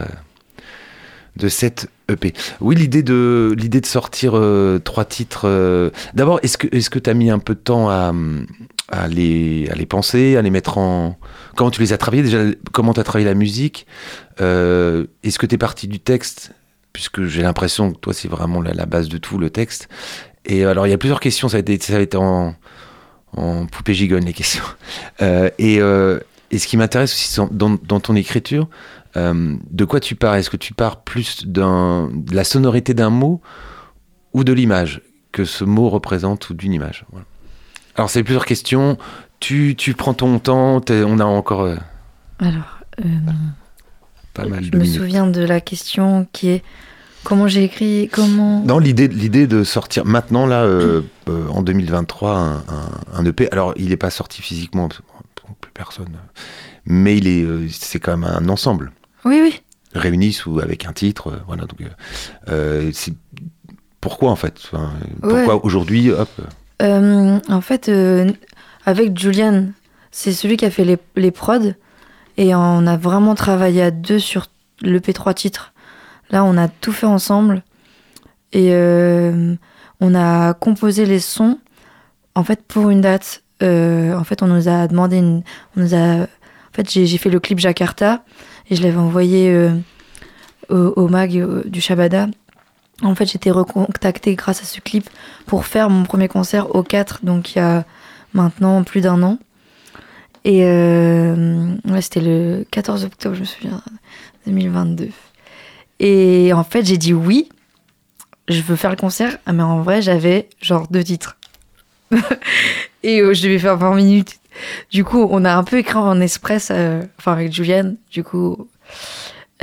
de 1.37 1.47
cette 1.49 1.89
EP. 2.09 2.33
Oui, 2.59 2.75
l'idée 2.75 3.03
de 3.03 3.55
l'idée 3.57 3.81
de 3.81 3.85
sortir 3.85 4.33
euh, 4.35 4.79
trois 4.79 5.05
titres. 5.05 5.43
euh, 5.45 5.89
D'abord, 6.13 6.39
est-ce 6.43 6.57
que 6.57 6.67
est-ce 6.75 6.89
que 6.89 6.99
tu 6.99 7.09
as 7.09 7.13
mis 7.13 7.29
un 7.29 7.39
peu 7.39 7.55
de 7.55 7.59
temps 7.59 7.89
à, 7.89 8.13
les 9.09 9.69
à 9.71 9.75
les 9.75 9.85
penser, 9.85 10.35
à 10.35 10.41
les 10.41 10.49
mettre 10.49 10.77
en 10.77 11.17
comment 11.55 11.71
tu 11.71 11.81
les 11.81 11.93
as 11.93 11.97
travaillés 11.97 12.23
déjà 12.23 12.43
Comment 12.73 12.93
tu 12.93 12.99
as 12.99 13.03
travaillé 13.03 13.25
la 13.25 13.33
musique 13.35 13.87
Euh, 14.41 15.05
Est-ce 15.23 15.39
que 15.39 15.45
tu 15.45 15.55
es 15.55 15.57
parti 15.57 15.87
du 15.87 15.99
texte 15.99 16.51
Puisque 16.93 17.23
j'ai 17.25 17.41
l'impression 17.41 17.91
que 17.93 17.97
toi, 17.99 18.13
c'est 18.13 18.27
vraiment 18.27 18.61
la, 18.61 18.73
la 18.73 18.85
base 18.85 19.07
de 19.07 19.17
tout, 19.17 19.37
le 19.37 19.49
texte. 19.49 19.87
Et 20.45 20.65
alors, 20.65 20.87
il 20.87 20.89
y 20.89 20.93
a 20.93 20.97
plusieurs 20.97 21.21
questions. 21.21 21.47
Ça 21.47 21.57
a 21.57 21.59
été, 21.61 21.79
ça 21.79 21.95
a 21.95 21.99
été 22.01 22.17
en, 22.17 22.53
en 23.37 23.65
poupée 23.67 23.93
gigogne, 23.93 24.25
les 24.25 24.33
questions. 24.33 24.63
Et, 25.57 25.75
et 25.77 26.57
ce 26.59 26.67
qui 26.67 26.75
m'intéresse 26.75 27.13
aussi 27.13 27.39
dans, 27.51 27.77
dans 27.81 27.99
ton 28.01 28.15
écriture, 28.17 28.67
euh, 29.17 29.55
de 29.69 29.85
quoi 29.85 29.99
tu 29.99 30.15
pars? 30.15 30.35
Est-ce 30.35 30.49
que 30.49 30.57
tu 30.57 30.73
pars 30.73 31.01
plus 31.03 31.45
de 31.47 32.33
la 32.33 32.43
sonorité 32.43 32.93
d'un 32.93 33.09
mot 33.09 33.41
ou 34.33 34.43
de 34.43 34.53
l'image 34.53 35.01
que 35.31 35.45
ce 35.45 35.63
mot 35.63 35.89
représente 35.89 36.49
ou 36.49 36.53
d'une 36.53 36.73
image? 36.73 37.05
Voilà. 37.11 37.25
Alors, 37.95 38.09
c'est 38.09 38.23
plusieurs 38.23 38.45
questions. 38.45 38.97
Tu, 39.39 39.75
tu 39.77 39.93
prends 39.93 40.13
ton 40.13 40.39
temps. 40.39 40.81
On 40.89 41.19
a 41.19 41.25
encore 41.25 41.61
euh, 41.63 41.75
Alors, 42.39 42.79
euh, 42.99 43.03
pas 44.33 44.45
mal 44.45 44.63
je 44.63 44.69
de 44.71 44.77
me 44.77 44.83
minutes. 44.83 44.97
souviens 44.99 45.27
de 45.27 45.41
la 45.41 45.59
question 45.59 46.27
qui 46.31 46.49
est 46.49 46.63
comment 47.23 47.47
j'ai 47.47 47.63
écrit, 47.63 48.09
comment. 48.11 48.63
Non, 48.63 48.79
l'idée, 48.79 49.07
l'idée 49.07 49.47
de 49.47 49.63
sortir 49.63 50.05
maintenant, 50.05 50.45
là, 50.45 50.63
euh, 50.63 51.01
en 51.49 51.61
2023, 51.61 52.31
un, 52.37 52.55
un, 52.57 52.63
un 53.13 53.25
EP. 53.25 53.51
Alors, 53.51 53.73
il 53.75 53.89
n'est 53.89 53.97
pas 53.97 54.09
sorti 54.09 54.41
physiquement, 54.41 54.87
plus 55.59 55.71
personne. 55.73 56.17
Mais 56.85 57.17
il 57.17 57.27
est, 57.27 57.45
c'est 57.69 57.99
quand 57.99 58.15
même 58.17 58.29
un 58.29 58.47
ensemble. 58.49 58.91
Oui, 59.25 59.39
oui. 59.41 59.61
Réuni 59.93 60.31
sous, 60.33 60.59
avec 60.59 60.85
un 60.85 60.93
titre. 60.93 61.27
euh, 61.31 61.37
voilà, 61.47 61.63
donc, 61.65 61.81
euh, 61.81 61.89
euh, 62.49 62.91
c'est, 62.93 63.13
pourquoi, 63.99 64.31
en 64.31 64.35
fait 64.35 64.55
Enfin, 64.71 64.91
Pourquoi 65.21 65.55
Ouais. 65.55 65.61
aujourd'hui, 65.63 66.11
hop 66.11 66.29
euh, 66.81 67.39
en 67.47 67.61
fait, 67.61 67.89
euh, 67.89 68.31
avec 68.85 69.15
Julian, 69.19 69.65
c'est 70.09 70.33
celui 70.33 70.57
qui 70.57 70.65
a 70.65 70.71
fait 70.71 70.83
les, 70.85 70.97
les 71.15 71.29
prods. 71.31 71.73
Et 72.37 72.55
on 72.55 72.87
a 72.87 72.97
vraiment 72.97 73.35
travaillé 73.35 73.83
à 73.83 73.91
deux 73.91 74.17
sur 74.17 74.47
le 74.81 74.99
P3 74.99 75.35
titre. 75.35 75.73
Là, 76.31 76.43
on 76.43 76.57
a 76.57 76.67
tout 76.69 76.91
fait 76.91 77.05
ensemble. 77.05 77.61
Et 78.53 78.69
euh, 78.73 79.53
on 79.99 80.15
a 80.15 80.53
composé 80.55 81.05
les 81.05 81.19
sons, 81.19 81.59
en 82.33 82.43
fait, 82.43 82.63
pour 82.63 82.89
une 82.89 83.01
date. 83.01 83.43
En 83.61 84.23
fait, 84.23 84.41
on 84.41 84.47
nous 84.47 84.67
a 84.67 84.87
demandé 84.87 85.17
une. 85.17 85.43
On 85.77 85.81
nous 85.81 85.93
a, 85.93 86.23
en 86.23 86.73
fait, 86.73 86.89
j'ai 86.89 87.17
fait 87.19 87.29
le 87.29 87.39
clip 87.39 87.59
Jakarta 87.59 88.23
et 88.69 88.75
je 88.75 88.83
l'avais 88.83 88.97
envoyé 88.97 89.49
euh, 90.71 90.91
au, 90.95 91.07
mag 91.07 91.35
euh, 91.35 91.63
du 91.65 91.81
Shabada. 91.81 92.27
En 93.01 93.15
fait, 93.15 93.25
j'étais 93.25 93.51
recontactée 93.51 94.35
grâce 94.35 94.61
à 94.61 94.65
ce 94.65 94.79
clip 94.79 95.09
pour 95.45 95.65
faire 95.65 95.89
mon 95.89 96.03
premier 96.03 96.27
concert 96.27 96.75
au 96.75 96.83
4, 96.83 97.25
donc 97.25 97.55
il 97.55 97.57
y 97.57 97.61
a 97.61 97.83
maintenant 98.33 98.83
plus 98.83 99.01
d'un 99.01 99.21
an. 99.23 99.37
Et 100.45 100.63
euh, 100.65 101.75
c'était 101.99 102.21
le 102.21 102.65
14 102.71 103.05
octobre, 103.05 103.35
je 103.35 103.41
me 103.41 103.45
souviens, 103.45 103.81
2022. 104.47 105.09
Et 105.99 106.53
en 106.53 106.63
fait, 106.63 106.85
j'ai 106.85 106.97
dit 106.97 107.13
oui, 107.13 107.49
je 108.47 108.61
veux 108.61 108.75
faire 108.75 108.91
le 108.91 108.95
concert, 108.95 109.37
mais 109.51 109.63
en 109.63 109.81
vrai, 109.81 110.01
j'avais 110.01 110.47
genre 110.61 110.87
deux 110.87 111.03
titres. 111.03 111.37
Et 113.03 113.17
je 113.17 113.43
devais 113.43 113.59
faire 113.59 113.77
20 113.77 113.95
minutes. 113.95 114.40
Du 114.91 115.03
coup, 115.03 115.27
on 115.29 115.45
a 115.45 115.53
un 115.53 115.63
peu 115.63 115.77
écrit 115.77 115.97
en 115.97 116.19
express, 116.19 116.69
euh, 116.71 117.03
enfin 117.17 117.33
avec 117.33 117.51
Juliane, 117.51 117.97
du 118.11 118.23
coup. 118.23 118.67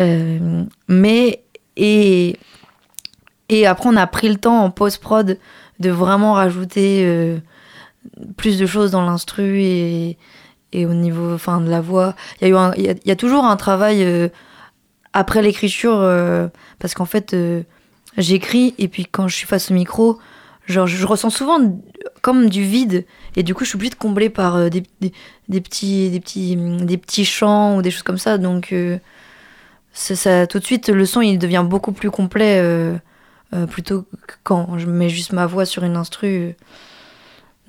Euh, 0.01 0.65
mais, 0.89 1.43
et, 1.77 2.37
après, 3.67 3.89
on 3.89 3.97
a 3.97 4.07
pris 4.07 4.29
le 4.29 4.37
temps 4.37 4.63
en 4.63 4.71
post-prod 4.71 5.39
de 5.81 5.91
vraiment 5.91 6.35
rajouter 6.35 7.05
euh, 7.05 7.39
plus 8.37 8.59
de 8.59 8.67
choses 8.67 8.91
dans 8.91 9.05
l'instru 9.05 9.61
et, 9.61 10.17
au 10.75 10.95
niveau 10.95 11.37
de 11.37 11.71
la 11.71 11.81
voix. 11.81 12.15
Il 12.43 12.49
y, 12.49 13.11
a 13.11 13.17
toujours 13.17 13.45
un 13.45 13.57
travail 13.57 14.31
après 15.15 15.41
l'écriture 15.41 16.07
parce 16.79 16.93
qu'en 16.95 17.07
fait, 17.07 17.35
j'écris 18.19 18.75
et 18.77 18.87
puis 18.89 19.07
quand 19.07 19.29
je 19.29 19.35
suis 19.35 19.47
face 19.47 19.71
au 19.71 19.75
micro, 19.75 20.19
genre, 20.69 20.87
je, 20.87 21.07
ressens 21.07 21.31
souvent 21.31 21.59
comme 22.23 22.49
du 22.49 22.63
vide 22.65 23.05
et 23.37 23.43
du 23.43 23.55
coup, 23.55 23.65
je 23.65 23.71
suis 23.71 23.77
obligée 23.77 23.91
de 23.91 23.95
combler 23.97 24.29
par 24.31 24.57
euh, 24.57 24.69
des, 24.69 24.83
des, 25.01 25.13
des 25.49 25.61
petits, 25.61 26.11
des, 26.11 26.21
petits, 26.21 26.57
des 26.57 26.99
petits 26.99 27.25
chants 27.25 27.77
ou 27.77 27.83
des 27.83 27.91
choses 27.91 28.03
comme 28.03 28.19
ça. 28.19 28.39
Donc, 28.39 28.73
euh, 28.73 28.99
ça, 29.93 30.47
tout 30.47 30.59
de 30.59 30.65
suite, 30.65 30.89
le 30.89 31.05
son 31.07 31.21
il 31.23 31.39
devient 31.39 31.65
beaucoup 31.69 31.93
plus 31.93 32.11
complet. 32.11 32.61
euh, 32.61 32.99
plutôt 33.71 34.03
que 34.27 34.35
quand 34.45 34.77
je 34.79 34.87
mets 34.87 35.09
juste 35.09 35.33
ma 35.33 35.47
voix 35.47 35.65
sur 35.65 35.83
une 35.83 35.97
instru. 35.97 36.55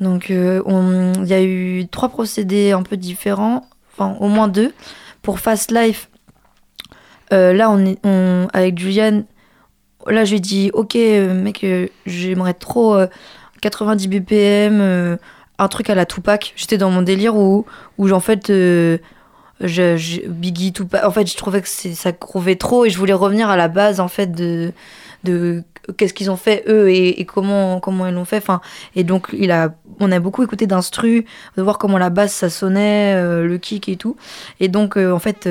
Donc 0.01 0.29
on- 0.29 1.13
il 1.23 1.27
y 1.27 1.33
a 1.33 1.41
eu 1.41 1.87
trois 1.87 2.09
procédés 2.09 2.71
un 2.73 2.83
peu 2.83 2.97
différents, 2.97 3.65
enfin 3.93 4.17
au 4.19 4.27
moins 4.27 4.49
deux. 4.49 4.73
Pour 5.21 5.39
Fast 5.39 5.71
Life, 5.71 6.09
là 7.31 7.69
on 7.71 7.85
est 7.85 7.97
avec 8.53 8.77
Juliane, 8.77 9.23
là 10.09 10.25
je 10.25 10.31
lui 10.31 10.37
ai 10.37 10.41
dit 10.41 10.71
ok 10.73 10.95
euh, 10.95 11.33
mec 11.33 11.63
euh, 11.63 11.87
j'aimerais 12.05 12.53
trop 12.53 12.95
euh, 12.95 13.07
90 13.61 14.07
BPM, 14.07 14.79
euh, 14.81 15.17
un 15.57 15.67
truc 15.67 15.89
à 15.89 15.95
la 15.95 16.05
Tupac. 16.05 16.53
J'étais 16.55 16.77
dans 16.77 16.91
mon 16.91 17.01
délire 17.01 17.35
où, 17.35 17.65
où 17.97 18.09
en 18.09 18.21
fait 18.21 18.47
je, 18.47 18.97
Biggie 20.27 20.71
Tupac, 20.71 21.03
en 21.03 21.11
fait 21.11 21.29
je 21.29 21.35
trouvais 21.35 21.61
que 21.61 21.67
ça 21.67 22.11
grouvait 22.13 22.55
trop 22.55 22.85
et 22.85 22.89
je 22.89 22.97
voulais 22.97 23.13
revenir 23.13 23.49
à 23.49 23.57
la 23.57 23.67
base 23.67 23.99
en 23.99 24.07
fait 24.07 24.31
de 24.31 24.71
de 25.25 25.63
qu'est-ce 25.97 26.13
qu'ils 26.13 26.31
ont 26.31 26.37
fait 26.37 26.63
eux 26.69 26.89
et, 26.89 27.25
comment 27.25 27.81
comment 27.81 28.07
ils 28.07 28.13
l'ont 28.13 28.23
fait 28.23 28.37
enfin 28.37 28.61
et 28.95 29.03
donc 29.03 29.27
il 29.37 29.51
a 29.51 29.73
on 29.99 30.13
a 30.13 30.19
beaucoup 30.21 30.43
écouté 30.43 30.65
d'instru 30.65 31.25
de 31.57 31.61
voir 31.61 31.77
comment 31.77 31.97
la 31.97 32.09
basse 32.09 32.33
ça 32.33 32.49
sonnait 32.49 33.21
le 33.21 33.57
kick 33.57 33.89
et 33.89 33.97
tout 33.97 34.15
et 34.61 34.69
donc 34.69 34.95
en 34.95 35.19
fait 35.19 35.49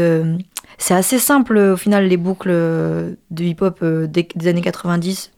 c'est 0.76 0.94
assez 0.94 1.18
simple 1.18 1.56
au 1.56 1.76
final 1.76 2.06
les 2.06 2.16
boucles 2.16 2.50
euh, 2.50 3.14
de 3.30 3.44
hip 3.44 3.56
hop 3.60 3.82
des, 3.82 4.28
années 4.46 4.60
90 4.60 5.32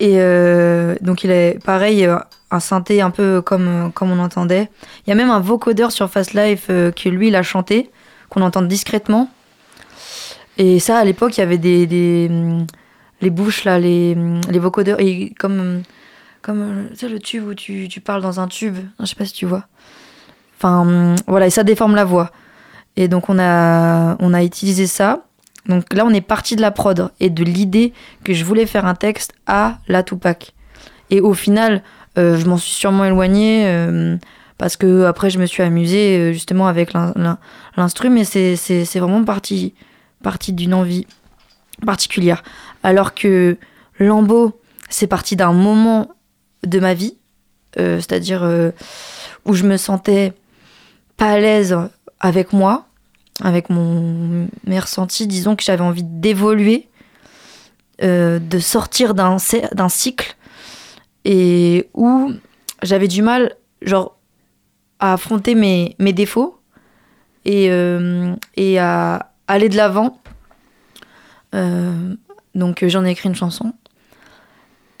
et 0.00 0.14
euh, 0.16 0.96
donc 1.00 1.24
il 1.24 1.30
est 1.30 1.62
pareil 1.64 2.04
euh, 2.04 2.18
un 2.50 2.60
synthé 2.60 3.00
un 3.00 3.10
peu 3.10 3.40
comme 3.40 3.92
comme 3.94 4.10
on 4.10 4.18
entendait 4.18 4.68
il 5.06 5.10
y 5.10 5.12
a 5.12 5.16
même 5.16 5.30
un 5.30 5.40
vocodeur 5.40 5.92
sur 5.92 6.10
Fast 6.10 6.34
Life 6.34 6.66
euh, 6.70 6.90
que 6.90 7.08
lui 7.08 7.28
il 7.28 7.36
a 7.36 7.42
chanté 7.42 7.90
qu'on 8.28 8.42
entend 8.42 8.62
discrètement 8.62 9.30
et 10.58 10.80
ça, 10.80 10.98
à 10.98 11.04
l'époque, 11.04 11.36
il 11.36 11.40
y 11.40 11.44
avait 11.44 11.56
des, 11.56 12.26
hum, 12.28 12.66
les 13.20 13.30
bouches, 13.30 13.64
là, 13.64 13.78
les, 13.78 14.14
hum, 14.16 14.40
les 14.50 14.58
vocodeurs, 14.58 15.00
et 15.00 15.32
comme, 15.38 15.82
comme 16.42 16.60
euh, 16.60 16.94
tu 16.98 17.08
le 17.08 17.20
tube 17.20 17.46
où 17.46 17.54
tu, 17.54 17.88
tu 17.88 18.00
parles 18.00 18.22
dans 18.22 18.40
un 18.40 18.48
tube. 18.48 18.76
Je 18.98 19.06
sais 19.06 19.14
pas 19.14 19.24
si 19.24 19.32
tu 19.32 19.46
vois. 19.46 19.66
Enfin, 20.58 20.80
hum, 20.80 21.16
voilà, 21.28 21.46
et 21.46 21.50
ça 21.50 21.62
déforme 21.62 21.94
la 21.94 22.04
voix. 22.04 22.32
Et 23.00 23.06
donc, 23.06 23.28
on 23.28 23.38
a, 23.38 24.16
on 24.18 24.34
a 24.34 24.42
utilisé 24.42 24.88
ça. 24.88 25.22
Donc 25.66 25.92
là, 25.94 26.04
on 26.04 26.10
est 26.10 26.20
parti 26.20 26.56
de 26.56 26.60
la 26.60 26.72
prod 26.72 27.10
et 27.20 27.30
de 27.30 27.44
l'idée 27.44 27.92
que 28.24 28.34
je 28.34 28.44
voulais 28.44 28.66
faire 28.66 28.86
un 28.86 28.96
texte 28.96 29.34
à 29.46 29.78
la 29.86 30.02
Tupac. 30.02 30.52
Et 31.10 31.20
au 31.20 31.32
final, 31.32 31.82
euh, 32.18 32.36
je 32.36 32.46
m'en 32.46 32.56
suis 32.56 32.72
sûrement 32.72 33.04
éloignée 33.04 33.66
euh, 33.66 34.16
parce 34.56 34.76
que 34.76 35.04
après, 35.04 35.30
je 35.30 35.38
me 35.38 35.46
suis 35.46 35.62
amusée 35.62 36.18
euh, 36.18 36.32
justement 36.32 36.66
avec 36.66 36.92
l'in- 36.92 37.12
l'in- 37.14 37.38
l'instru, 37.76 38.10
mais 38.10 38.24
c'est 38.24 38.84
vraiment 38.98 39.22
parti 39.22 39.74
partie 40.24 40.52
d'une 40.52 40.74
envie 40.74 41.06
particulière. 41.86 42.42
Alors 42.82 43.14
que 43.14 43.56
Lambeau, 44.00 44.60
c'est 44.88 45.06
parti 45.06 45.36
d'un 45.36 45.52
moment 45.52 46.08
de 46.66 46.80
ma 46.80 46.94
vie, 46.94 47.16
c'est-à-dire 47.76 48.42
où 49.44 49.54
je 49.54 49.62
me 49.62 49.76
sentais 49.76 50.32
pas 51.16 51.30
à 51.30 51.38
l'aise 51.38 51.78
avec 52.18 52.52
moi, 52.52 52.87
avec 53.42 53.70
mon 53.70 54.48
mes 54.66 54.78
ressentis, 54.78 55.26
disons 55.26 55.56
que 55.56 55.62
j'avais 55.62 55.82
envie 55.82 56.02
d'évoluer, 56.04 56.88
euh, 58.02 58.38
de 58.38 58.58
sortir 58.58 59.14
d'un 59.14 59.38
cycle, 59.38 60.36
et 61.24 61.88
où 61.94 62.32
j'avais 62.82 63.08
du 63.08 63.22
mal, 63.22 63.54
genre, 63.82 64.16
à 65.00 65.12
affronter 65.12 65.54
mes, 65.54 65.94
défauts 66.12 66.58
et, 67.44 67.70
euh, 67.70 68.34
et 68.56 68.78
à 68.78 69.32
aller 69.46 69.68
de 69.68 69.76
l'avant. 69.76 70.20
Euh, 71.54 72.14
donc 72.54 72.84
j'en 72.86 73.04
ai 73.04 73.10
écrit 73.10 73.28
une 73.28 73.34
chanson. 73.34 73.72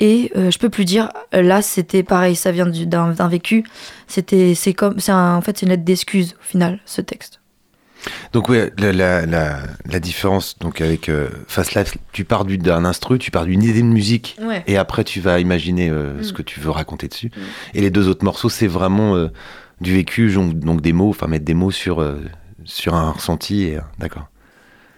Et 0.00 0.30
euh, 0.36 0.52
je 0.52 0.58
peux 0.58 0.68
plus 0.70 0.84
dire, 0.84 1.10
là 1.32 1.60
c'était 1.60 2.04
pareil, 2.04 2.36
ça 2.36 2.52
vient 2.52 2.66
du- 2.66 2.86
d'un 2.86 3.28
vécu. 3.28 3.64
C'était, 4.06 4.54
c'est 4.54 4.72
comme, 4.72 5.00
c'est 5.00 5.12
en 5.12 5.40
fait 5.40 5.58
c'est 5.58 5.66
une 5.66 5.70
lettre 5.70 5.84
d'excuse 5.84 6.36
au 6.40 6.44
final, 6.44 6.78
ce 6.84 7.00
texte. 7.00 7.37
Donc 8.32 8.48
ouais, 8.48 8.72
la, 8.78 8.92
la, 8.92 9.26
la, 9.26 9.58
la 9.86 10.00
différence 10.00 10.58
donc 10.58 10.80
avec 10.80 11.08
euh, 11.08 11.28
Fast 11.46 11.74
Life, 11.74 11.96
tu 12.12 12.24
pars 12.24 12.44
du- 12.44 12.58
d'un 12.58 12.84
instru, 12.84 13.18
tu 13.18 13.30
pars 13.30 13.44
d'une 13.44 13.62
idée 13.62 13.82
de 13.82 13.86
musique 13.86 14.36
Ouais. 14.40 14.62
et 14.66 14.76
après 14.76 15.04
tu 15.04 15.20
vas 15.20 15.38
imaginer 15.40 15.88
euh, 15.90 16.18
Mm. 16.20 16.22
ce 16.24 16.32
que 16.32 16.42
tu 16.42 16.60
veux 16.60 16.70
raconter 16.70 17.08
dessus. 17.08 17.30
Et 17.74 17.80
les 17.80 17.90
deux 17.90 18.08
autres 18.08 18.24
morceaux, 18.24 18.48
c'est 18.48 18.66
vraiment 18.66 19.14
euh, 19.16 19.28
du 19.80 19.92
vécu, 19.94 20.32
donc, 20.32 20.80
des 20.80 20.92
mots, 20.92 21.10
enfin 21.10 21.26
mettre 21.28 21.44
des 21.44 21.54
mots 21.54 21.70
sur 21.70 22.00
euh, 22.00 22.16
sur 22.64 22.94
un 22.94 23.10
ressenti. 23.12 23.72
D'accord. 23.98 24.28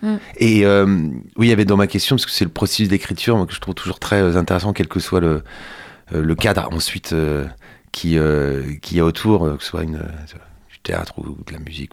Mm. 0.02 0.16
Et 0.38 0.64
oui, 0.66 1.46
il 1.46 1.48
y 1.48 1.52
avait 1.52 1.64
dans 1.66 1.76
ma 1.76 1.86
question 1.86 2.16
parce 2.16 2.24
que 2.26 2.32
c'est 2.32 2.44
le 2.46 2.50
processus 2.50 2.88
d'écriture 2.88 3.46
que 3.46 3.52
je 3.54 3.60
trouve 3.60 3.74
toujours 3.74 3.98
très 3.98 4.36
intéressant, 4.36 4.72
quel 4.72 4.88
que 4.88 5.00
soit 5.00 5.20
le 5.20 5.42
le 6.12 6.34
cadre 6.34 6.68
ensuite 6.72 7.14
qui 7.92 8.16
qui 8.82 8.94
y 8.96 9.00
a 9.00 9.04
autour, 9.04 9.56
que 9.58 9.62
ce 9.62 9.68
soit 9.68 9.82
une 9.82 10.00
théâtre 10.82 11.18
ou 11.18 11.36
de 11.46 11.52
la 11.52 11.58
musique. 11.58 11.90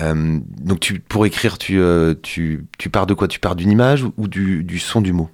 Euh, 0.00 0.38
donc 0.60 0.80
tu, 0.80 1.00
pour 1.00 1.26
écrire, 1.26 1.58
tu, 1.58 1.80
euh, 1.80 2.14
tu, 2.22 2.66
tu 2.78 2.88
pars 2.90 3.06
de 3.06 3.14
quoi? 3.14 3.28
Tu 3.28 3.40
pars 3.40 3.56
d'une 3.56 3.70
image 3.70 4.04
ou 4.16 4.28
du, 4.28 4.62
du 4.64 4.78
son 4.78 5.00
du 5.00 5.12
mot? 5.12 5.28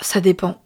Ça 0.00 0.20
dépend. 0.20 0.60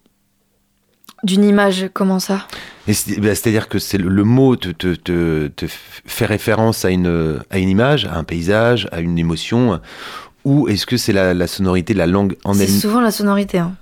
D'une 1.23 1.45
image, 1.45 1.89
comment 1.93 2.19
ça? 2.21 2.47
C'est- 2.89 3.19
bah, 3.21 3.35
C'est-à-dire 3.35 3.69
que 3.69 3.79
c'est 3.79 3.99
le, 3.99 4.09
le 4.09 4.23
mot 4.25 4.55
te, 4.57 4.69
te, 4.69 4.95
te, 5.49 5.67
fait 5.67 6.27
référence 6.27 6.85
à 6.85 6.91
une, 6.91 7.41
à 7.51 7.59
une 7.59 7.69
image, 7.69 8.05
à 8.05 8.17
un 8.17 8.25
paysage, 8.25 8.89
à 8.93 9.01
une 9.01 9.19
émotion, 9.19 9.81
ou 10.45 10.69
est-ce 10.69 10.87
que 10.87 10.97
c'est 10.97 11.13
la, 11.13 11.35
la 11.35 11.47
sonorité 11.47 11.95
de 11.95 11.99
la 11.99 12.07
langue 12.07 12.37
en 12.45 12.55
C'est 12.55 12.65
elle 12.65 12.71
souvent 12.71 13.01
la 13.01 13.11
sonorité. 13.11 13.59
hein. 13.59 13.77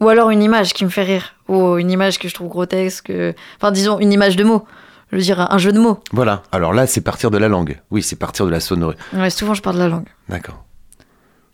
Ou 0.00 0.08
alors 0.08 0.30
une 0.30 0.42
image 0.42 0.72
qui 0.72 0.84
me 0.84 0.90
fait 0.90 1.02
rire. 1.04 1.34
Ou 1.48 1.76
une 1.78 1.90
image 1.90 2.18
que 2.18 2.28
je 2.28 2.34
trouve 2.34 2.48
grotesque. 2.48 3.10
euh, 3.10 3.32
Enfin, 3.58 3.70
disons, 3.72 3.98
une 3.98 4.12
image 4.12 4.36
de 4.36 4.44
mots. 4.44 4.64
Je 5.12 5.16
veux 5.16 5.22
dire, 5.22 5.40
un 5.52 5.58
jeu 5.58 5.72
de 5.72 5.78
mots. 5.80 5.98
Voilà. 6.12 6.42
Alors 6.52 6.72
là, 6.72 6.86
c'est 6.86 7.00
partir 7.00 7.30
de 7.30 7.38
la 7.38 7.48
langue. 7.48 7.80
Oui, 7.90 8.02
c'est 8.02 8.16
partir 8.16 8.46
de 8.46 8.50
la 8.50 8.60
sonorité. 8.60 9.00
Ouais, 9.12 9.28
souvent, 9.30 9.54
je 9.54 9.60
parle 9.62 9.76
de 9.76 9.80
la 9.82 9.88
langue. 9.88 10.06
D'accord. 10.28 10.62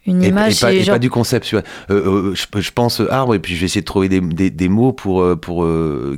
Une 0.09 0.23
image, 0.23 0.59
et 0.59 0.61
pas, 0.61 0.73
et 0.73 0.85
genre. 0.85 0.95
pas 0.95 0.99
du 1.01 1.11
concept. 1.11 1.53
Euh, 1.53 1.63
euh, 1.91 2.33
je, 2.35 2.61
je 2.61 2.71
pense 2.71 3.01
euh, 3.01 3.13
arbre 3.13 3.35
et 3.35 3.41
puis 3.41 3.57
je 3.57 3.61
vais 3.61 3.67
essayer 3.67 3.81
de 3.81 3.87
trouver 3.87 4.09
des, 4.09 4.21
des, 4.21 4.51
des 4.51 4.69
mots 4.69 4.93
pour 4.93 5.21
euh, 5.21 5.35
pour 5.35 5.65
euh, 5.65 6.17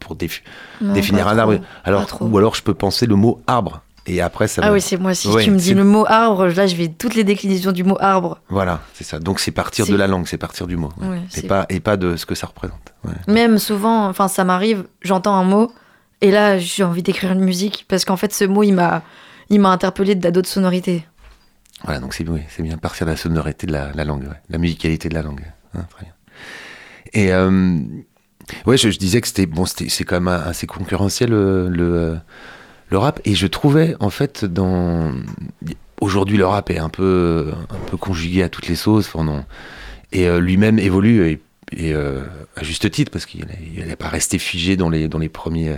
pour 0.00 0.16
défi- 0.16 0.40
Non, 0.80 0.92
définir 0.94 1.28
un 1.28 1.38
arbre. 1.38 1.60
Alors 1.84 2.08
ou 2.20 2.38
alors 2.38 2.56
je 2.56 2.62
peux 2.64 2.74
penser 2.74 3.06
le 3.06 3.14
mot 3.14 3.40
arbre 3.46 3.82
et 4.06 4.20
après 4.20 4.48
ça. 4.48 4.62
Ah 4.64 4.68
va- 4.68 4.74
oui, 4.74 4.80
c'est 4.80 4.96
moi. 4.96 5.14
Si 5.14 5.28
Ouais, 5.28 5.44
tu 5.44 5.50
me 5.50 5.58
dis 5.58 5.74
le 5.74 5.84
mot 5.84 6.04
arbre, 6.06 6.46
là, 6.46 6.66
je 6.66 6.76
vais 6.76 6.88
toutes 6.88 7.14
les 7.14 7.24
déclinaisons 7.24 7.72
du 7.72 7.84
mot 7.84 7.96
arbre. 8.00 8.38
Voilà, 8.48 8.80
c'est 8.94 9.04
ça. 9.04 9.18
Donc 9.18 9.40
c'est 9.40 9.50
partir 9.50 9.86
de 9.86 9.96
la 9.96 10.06
langue, 10.06 10.26
c'est 10.26 10.38
partir 10.38 10.66
du 10.66 10.76
mot. 10.76 10.90
ouais. 11.00 11.08
Ouais, 11.08 11.20
et 11.36 11.42
pas 11.42 11.66
et 11.68 11.80
pas 11.80 11.96
de 11.96 12.16
ce 12.16 12.26
que 12.26 12.34
ça 12.34 12.46
représente. 12.46 12.94
Même 13.28 13.58
souvent, 13.58 14.08
enfin, 14.08 14.28
ça 14.28 14.44
m'arrive, 14.44 14.84
j'entends 15.02 15.34
un 15.34 15.44
mot, 15.44 15.72
et 16.20 16.30
là, 16.30 16.58
j'ai 16.58 16.84
envie 16.84 17.02
d'écrire 17.02 17.32
une 17.32 17.40
musique, 17.44 17.86
parce 17.88 18.04
qu'en 18.04 18.16
fait, 18.16 18.32
ce 18.34 18.44
mot, 18.44 18.62
il 18.62 18.72
m'a, 18.72 19.02
interpellé 19.50 20.14
d'autres 20.14 20.48
sonorités. 20.48 21.06
Voilà, 21.84 22.00
donc 22.00 22.12
c'est 22.12 22.28
oui, 22.28 22.42
bien 22.58 22.76
partir 22.76 23.06
de 23.06 23.12
la 23.12 23.16
sonorité 23.16 23.66
de 23.66 23.72
la, 23.72 23.92
la 23.94 24.04
langue, 24.04 24.28
la 24.50 24.58
musicalité 24.58 25.08
de 25.08 25.14
la 25.14 25.22
langue. 25.22 25.44
hein, 25.74 25.86
très 25.88 26.04
bien. 26.04 26.12
Et 27.14 27.32
euh, 27.32 27.78
ouais, 28.66 28.76
je, 28.76 28.90
je 28.90 28.98
disais 28.98 29.20
que 29.20 29.28
c'était 29.28 29.46
bon, 29.46 29.64
c'est 29.64 30.04
quand 30.04 30.20
même 30.20 30.28
assez 30.28 30.66
concurrentiel 30.66 31.32
euh, 31.32 31.68
le 31.70 31.94
euh, 31.94 32.16
le 32.90 32.98
rap, 32.98 33.20
et 33.24 33.34
je 33.34 33.46
trouvais 33.46 33.94
en 34.00 34.10
fait 34.10 34.44
dans 34.44 35.12
aujourd'hui 36.00 36.36
le 36.36 36.46
rap 36.46 36.70
est 36.70 36.78
un 36.78 36.88
peu 36.88 37.52
un 37.70 37.76
peu 37.90 37.96
conjugué 37.96 38.42
à 38.42 38.48
toutes 38.48 38.68
les 38.68 38.76
sauces, 38.76 39.08
pendant 39.08 39.44
et 40.12 40.26
euh, 40.28 40.40
lui-même 40.40 40.78
évolue 40.78 41.26
et, 41.28 41.40
et, 41.72 41.94
euh, 41.94 42.22
à 42.56 42.64
juste 42.64 42.90
titre 42.90 43.12
parce 43.12 43.26
qu'il 43.26 43.46
n'est 43.76 43.96
pas 43.96 44.08
resté 44.08 44.38
figé 44.38 44.76
dans 44.76 44.90
les 44.90 45.08
dans 45.08 45.18
les 45.18 45.28
premiers 45.28 45.76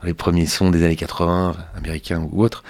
dans 0.00 0.06
les 0.06 0.14
premiers 0.14 0.46
sons 0.46 0.70
des 0.70 0.82
années 0.84 0.96
80 0.96 1.56
américains 1.76 2.26
ou 2.30 2.42
autres. 2.44 2.62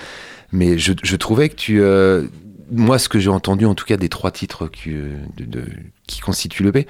Mais 0.53 0.79
je, 0.79 0.93
je 1.03 1.17
trouvais 1.17 1.49
que 1.49 1.55
tu 1.57 1.81
euh, 1.81 2.27
moi, 2.73 2.99
ce 3.01 3.09
que 3.09 3.19
j'ai 3.19 3.31
entendu, 3.31 3.67
en 3.67 3.75
tout 3.75 3.85
cas 3.85 3.97
des 3.97 4.09
trois 4.09 4.31
titres 4.31 4.69
qui, 4.69 4.91
euh, 4.91 5.17
de- 5.37 5.45
de- 5.45 5.67
qui 6.07 6.21
constituent 6.21 6.63
le 6.63 6.71
P, 6.73 6.87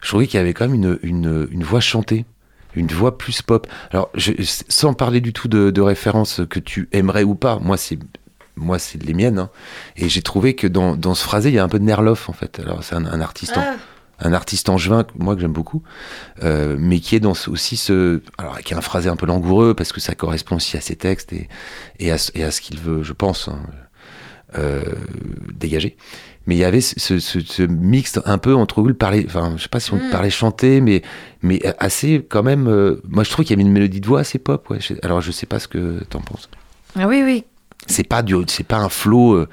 je 0.00 0.08
trouvais 0.08 0.26
qu'il 0.28 0.38
y 0.38 0.40
avait 0.40 0.52
quand 0.54 0.68
même 0.68 0.74
une, 0.74 0.98
une, 1.02 1.48
une 1.50 1.62
voix 1.64 1.80
chantée, 1.80 2.24
une 2.76 2.86
voix 2.88 3.18
plus 3.18 3.42
pop. 3.42 3.66
Alors, 3.90 4.10
je, 4.14 4.32
sans 4.68 4.94
parler 4.94 5.20
du 5.20 5.32
tout 5.32 5.48
de, 5.48 5.70
de 5.70 5.80
références 5.80 6.40
que 6.48 6.58
tu 6.60 6.88
aimerais 6.92 7.22
ou 7.24 7.34
pas, 7.34 7.58
moi, 7.60 7.76
c'est 7.76 7.98
moi, 8.56 8.78
c'est 8.78 9.02
les 9.02 9.14
miennes. 9.14 9.38
hein. 9.40 9.50
Et 9.96 10.08
j'ai 10.08 10.22
trouvé 10.22 10.54
que 10.54 10.66
dans, 10.68 10.94
dans 10.96 11.14
ce 11.14 11.24
phrasé, 11.24 11.48
il 11.48 11.54
y 11.56 11.58
a 11.58 11.64
un 11.64 11.68
peu 11.68 11.78
de 11.80 11.84
Nerloff, 11.84 12.28
en 12.28 12.32
fait. 12.32 12.60
Alors, 12.60 12.84
c'est 12.84 12.94
un, 12.94 13.04
un 13.06 13.20
artiste 13.20 13.56
en- 13.58 13.76
un 14.20 14.32
artiste 14.32 14.68
angevin, 14.68 15.04
moi 15.18 15.34
que 15.34 15.40
j'aime 15.40 15.52
beaucoup, 15.52 15.82
euh, 16.44 16.76
mais 16.78 17.00
qui 17.00 17.16
est 17.16 17.20
dans 17.20 17.32
aussi 17.48 17.76
ce. 17.76 18.22
Alors, 18.38 18.58
qui 18.60 18.72
a 18.72 18.76
un 18.76 18.80
phrasé 18.80 19.08
un 19.08 19.16
peu 19.16 19.26
langoureux, 19.26 19.74
parce 19.74 19.92
que 19.92 20.00
ça 20.00 20.14
correspond 20.14 20.54
aussi 20.56 20.76
à 20.76 20.80
ses 20.80 20.94
textes 20.94 21.32
et, 21.32 21.48
et, 21.98 22.12
à, 22.12 22.18
ce- 22.18 22.30
et 22.36 22.44
à 22.44 22.52
ce 22.52 22.60
qu'il 22.60 22.78
veut, 22.78 23.02
je 23.02 23.12
pense, 23.12 23.48
hein, 23.48 23.58
euh, 24.56 24.82
dégager. 25.52 25.96
Mais 26.46 26.56
il 26.56 26.58
y 26.58 26.64
avait 26.64 26.80
ce, 26.82 27.18
ce, 27.18 27.40
ce- 27.40 27.62
mix 27.62 28.20
un 28.26 28.36
peu 28.38 28.54
entre 28.54 28.82
le 28.82 28.92
parler, 28.94 29.24
enfin, 29.26 29.54
je 29.56 29.62
sais 29.62 29.68
pas 29.68 29.80
si 29.80 29.92
on 29.94 29.96
Mm. 29.96 30.10
parlait 30.10 30.28
chanter, 30.30 30.80
mais, 30.82 31.02
mais 31.42 31.60
assez 31.78 32.24
quand 32.28 32.42
même. 32.42 32.68
euh, 32.68 33.00
moi, 33.08 33.24
je 33.24 33.30
trouve 33.30 33.44
qu'il 33.46 33.52
y 33.52 33.58
avait 33.58 33.66
une 33.66 33.72
mélodie 33.72 34.00
de 34.02 34.06
voix 34.06 34.20
assez 34.20 34.38
pop. 34.38 34.68
Ouais. 34.70 34.78
Je- 34.80 34.94
Alors, 35.02 35.20
je 35.22 35.32
sais 35.32 35.46
pas 35.46 35.58
ce 35.58 35.68
que 35.68 36.04
t'en 36.10 36.20
penses. 36.20 36.48
Ah 36.96 37.08
oui, 37.08 37.22
oui. 37.24 37.44
C'est 37.86 38.06
pas 38.06 38.22
du, 38.22 38.34
c'est 38.48 38.64
pas 38.66 38.78
un 38.78 38.88
flow. 38.90 39.34
euh, 39.34 39.48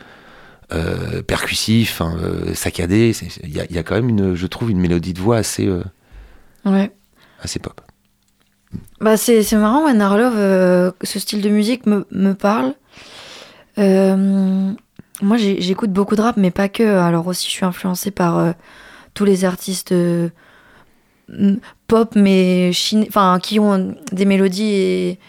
euh, 0.74 1.22
percussif, 1.22 2.00
hein, 2.00 2.16
euh, 2.24 2.54
saccadé, 2.54 3.12
il 3.44 3.50
y 3.50 3.74
y 3.74 3.78
a 3.78 3.84
quand 3.84 3.96
même 3.96 4.08
une, 4.08 4.36
je 4.36 4.48
trouve, 4.48 4.72
une 4.72 4.80
mélodie 4.80 5.12
de 5.12 5.20
voix 5.20 5.36
assez, 5.36 5.68
Ouais. 6.64 6.89
assez 7.42 7.60
pop. 7.60 7.82
Bah, 9.02 9.18
c'est, 9.18 9.44
c'est 9.44 9.58
marrant, 9.58 9.86
euh, 10.38 10.92
ce 11.04 11.20
style 11.20 11.42
de 11.42 11.50
musique 11.50 11.86
me, 11.88 12.06
me 12.12 12.32
parle. 12.34 12.74
Euh, 13.78 14.72
moi, 15.22 15.38
j'écoute 15.38 15.91
beaucoup 15.91 16.15
de 16.15 16.22
rap, 16.22 16.38
mais 16.38 16.51
pas 16.51 16.69
que. 16.69 16.84
Alors 16.84 17.28
aussi, 17.28 17.45
je 17.47 17.51
suis 17.51 17.65
influencée 17.65 18.11
par 18.11 18.38
euh, 18.38 18.51
tous 19.13 19.26
les 19.26 19.45
artistes 19.45 19.91
euh, 19.91 20.30
pop, 21.88 22.13
mais 22.15 22.72
chine- 22.74 23.05
enfin, 23.07 23.39
qui 23.41 23.59
ont 23.59 23.95
des 24.11 24.26
mélodies 24.26 24.74
et, 24.74 25.19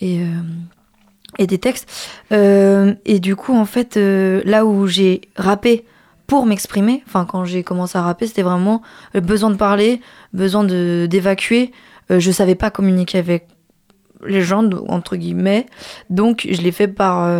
et, 0.00 0.20
euh, 0.22 1.46
des 1.46 1.58
textes. 1.58 1.88
Et 2.30 3.20
du 3.20 3.36
coup, 3.36 3.54
en 3.54 3.64
fait, 3.64 3.96
là 3.96 4.64
où 4.66 4.86
j'ai 4.86 5.22
rappé 5.36 5.84
pour 6.26 6.44
m'exprimer, 6.46 7.02
enfin, 7.06 7.24
quand 7.24 7.44
j'ai 7.44 7.62
commencé 7.62 7.96
à 7.96 8.02
rapper, 8.02 8.26
c'était 8.26 8.42
vraiment 8.42 8.82
besoin 9.14 9.50
de 9.50 9.56
parler, 9.56 10.00
besoin 10.32 10.64
d'évacuer. 10.64 11.72
Je 12.10 12.30
savais 12.30 12.54
pas 12.54 12.70
communiquer 12.70 13.18
avec 13.18 13.46
les 14.26 14.42
gens, 14.42 14.68
entre 14.88 15.16
guillemets. 15.16 15.66
Donc, 16.10 16.46
je 16.50 16.60
l'ai 16.60 16.72
fait 16.72 16.88
par 16.88 17.30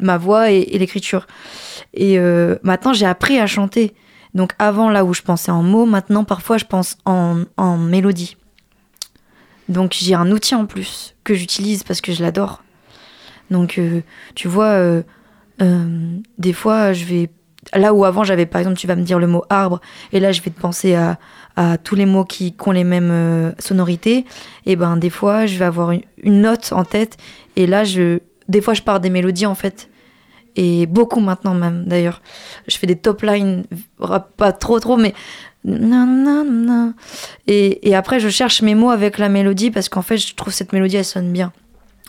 ma 0.00 0.18
voix 0.18 0.50
et, 0.50 0.78
l'écriture. 0.78 1.26
Et 1.92 2.18
euh, 2.18 2.56
maintenant, 2.62 2.92
j'ai 2.92 3.06
appris 3.06 3.38
à 3.38 3.46
chanter. 3.46 3.94
Donc, 4.34 4.52
avant, 4.58 4.90
là 4.90 5.04
où 5.04 5.14
je 5.14 5.22
pensais 5.22 5.50
en 5.50 5.62
mots, 5.62 5.86
maintenant, 5.86 6.24
parfois, 6.24 6.58
je 6.58 6.64
pense 6.64 6.96
en, 7.04 7.42
en 7.56 7.76
mélodie. 7.76 8.36
Donc, 9.68 9.96
j'ai 9.98 10.14
un 10.14 10.30
outil 10.30 10.54
en 10.54 10.66
plus 10.66 11.14
que 11.24 11.34
j'utilise 11.34 11.84
parce 11.84 12.00
que 12.00 12.12
je 12.12 12.22
l'adore. 12.22 12.62
Donc, 13.50 13.78
euh, 13.78 14.00
tu 14.34 14.48
vois, 14.48 15.02
euh, 15.62 16.18
des 16.38 16.52
fois, 16.52 16.92
je 16.92 17.04
vais. 17.04 17.30
Là 17.72 17.94
où 17.94 18.04
avant, 18.04 18.24
j'avais 18.24 18.44
par 18.44 18.60
exemple, 18.60 18.76
tu 18.76 18.86
vas 18.86 18.94
me 18.94 19.04
dire 19.04 19.18
le 19.18 19.26
mot 19.26 19.42
arbre, 19.48 19.80
et 20.12 20.20
là, 20.20 20.32
je 20.32 20.42
vais 20.42 20.50
te 20.50 20.60
penser 20.60 20.94
à, 20.94 21.18
à 21.56 21.78
tous 21.78 21.94
les 21.94 22.04
mots 22.04 22.26
qui, 22.26 22.54
ont 22.66 22.72
les 22.72 22.84
mêmes 22.84 23.54
sonorités, 23.58 24.26
et 24.66 24.76
ben 24.76 24.98
des 24.98 25.08
fois 25.08 25.46
je 25.46 25.56
vais 25.58 25.64
avoir 25.64 25.92
une 25.92 26.40
note 26.42 26.72
en 26.72 26.84
tête 26.84 27.16
et 27.56 27.66
là 27.66 27.84
je 27.84 28.18
des 28.48 28.60
fois 28.60 28.74
je 28.74 28.82
pars 28.82 29.00
des 29.00 29.10
mélodies 29.10 29.46
en 29.46 29.54
fait 29.54 29.88
et 30.56 30.86
beaucoup 30.86 31.20
maintenant 31.20 31.54
même 31.54 31.84
d'ailleurs 31.86 32.22
je 32.68 32.76
fais 32.76 32.86
des 32.86 32.96
top 32.96 33.22
lines 33.22 33.64
pas 34.36 34.52
trop 34.52 34.78
trop 34.80 34.96
mais 34.96 35.14
nan, 35.64 36.24
nan. 36.66 36.94
et, 37.46 37.88
et 37.88 37.94
après 37.94 38.20
je 38.20 38.28
cherche 38.28 38.62
mes 38.62 38.74
mots 38.74 38.90
avec 38.90 39.18
la 39.18 39.28
mélodie 39.28 39.70
parce 39.70 39.88
qu'en 39.88 40.02
fait 40.02 40.18
je 40.18 40.34
trouve 40.34 40.52
cette 40.52 40.72
mélodie 40.72 40.96
elle 40.96 41.04
sonne 41.04 41.32
bien 41.32 41.52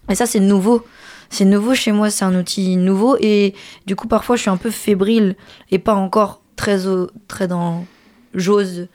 et 0.09 0.15
ça 0.15 0.25
c'est 0.25 0.39
nouveau 0.39 0.85
c'est 1.29 1.45
nouveau 1.45 1.73
chez 1.73 1.91
moi 1.91 2.09
c'est 2.09 2.25
un 2.25 2.35
outil 2.35 2.75
nouveau 2.75 3.17
et 3.19 3.55
du 3.85 3.95
coup 3.95 4.07
parfois 4.07 4.35
je 4.35 4.41
suis 4.41 4.51
un 4.51 4.57
peu 4.57 4.69
fébrile 4.69 5.35
et 5.71 5.79
pas 5.79 5.95
encore 5.95 6.41
très 6.55 6.79
très 7.27 7.47
dans 7.47 7.85
j'ose 8.33 8.87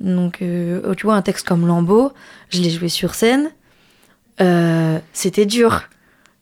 donc, 0.00 0.42
euh, 0.42 0.94
tu 0.94 1.06
vois, 1.06 1.14
un 1.14 1.22
texte 1.22 1.46
comme 1.46 1.66
Lambeau, 1.66 2.12
je 2.50 2.60
l'ai 2.60 2.70
joué 2.70 2.88
sur 2.88 3.14
scène. 3.14 3.50
Euh, 4.40 4.98
c'était 5.12 5.46
dur. 5.46 5.82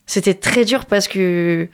C'était 0.07 0.34
très 0.34 0.64
dur 0.64 0.86
parce 0.86 1.09
que 1.09 1.68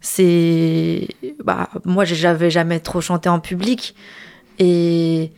c'est. 0.00 1.08
Bah, 1.44 1.68
moi, 1.84 2.04
j'avais 2.04 2.50
jamais 2.50 2.80
trop 2.80 3.00
chanté 3.00 3.28
en 3.28 3.40
public. 3.40 3.94
Et 4.58 5.30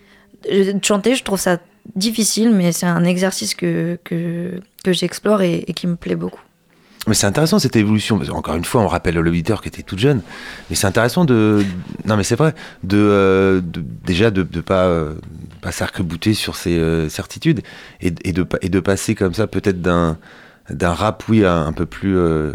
chanter, 0.82 1.14
je 1.14 1.24
trouve 1.24 1.40
ça 1.40 1.58
difficile, 1.96 2.52
mais 2.52 2.72
c'est 2.72 2.86
un 2.86 3.04
exercice 3.04 3.54
que, 3.54 3.98
que, 4.04 4.60
que 4.84 4.92
j'explore 4.92 5.42
et, 5.42 5.64
qui 5.74 5.86
me 5.86 5.96
plaît 5.96 6.16
beaucoup. 6.16 6.40
Mais 7.08 7.14
c'est 7.14 7.26
intéressant 7.26 7.58
cette 7.58 7.74
évolution. 7.74 8.20
Encore 8.30 8.54
une 8.54 8.64
fois, 8.64 8.82
on 8.82 8.86
rappelle 8.86 9.16
l'auditeur 9.16 9.60
qui 9.60 9.68
était 9.68 9.82
toute 9.82 9.98
jeune. 9.98 10.22
Mais 10.70 10.76
c'est 10.76 10.86
intéressant 10.86 11.24
de. 11.24 11.64
Non, 12.04 12.16
mais 12.16 12.22
c'est 12.22 12.36
vrai. 12.36 12.54
De, 12.84 12.96
euh, 12.96 13.60
déjà 14.04 14.30
de 14.30 14.46
ne 14.54 14.60
pas, 14.60 14.84
euh, 14.84 15.14
pas 15.60 15.72
s'arc-bouter 15.72 16.34
sur 16.34 16.54
ses 16.54 16.78
euh, 16.78 17.08
certitudes. 17.08 17.62
Et, 18.00 18.10
de, 18.10 18.46
et 18.60 18.68
de 18.68 18.80
passer 18.80 19.16
comme 19.16 19.34
ça, 19.34 19.48
peut-être 19.48 19.82
d'un, 19.82 20.16
d'un 20.70 20.94
rap, 20.94 21.24
oui, 21.28 21.44
un 21.44 21.72
peu 21.72 21.86
plus. 21.86 22.16
euh, 22.16 22.52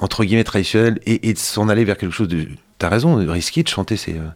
entre 0.00 0.24
guillemets 0.24 0.44
traditionnel. 0.44 0.98
Et, 1.06 1.28
et 1.28 1.32
de 1.34 1.38
s'en 1.38 1.68
aller 1.68 1.84
vers 1.84 1.96
quelque 1.96 2.12
chose 2.14 2.28
de. 2.28 2.46
T'as 2.78 2.88
raison, 2.88 3.14
risqué 3.16 3.62
de 3.62 3.68
chanter, 3.68 3.96
c'est. 3.96 4.16
euh, 4.18 4.28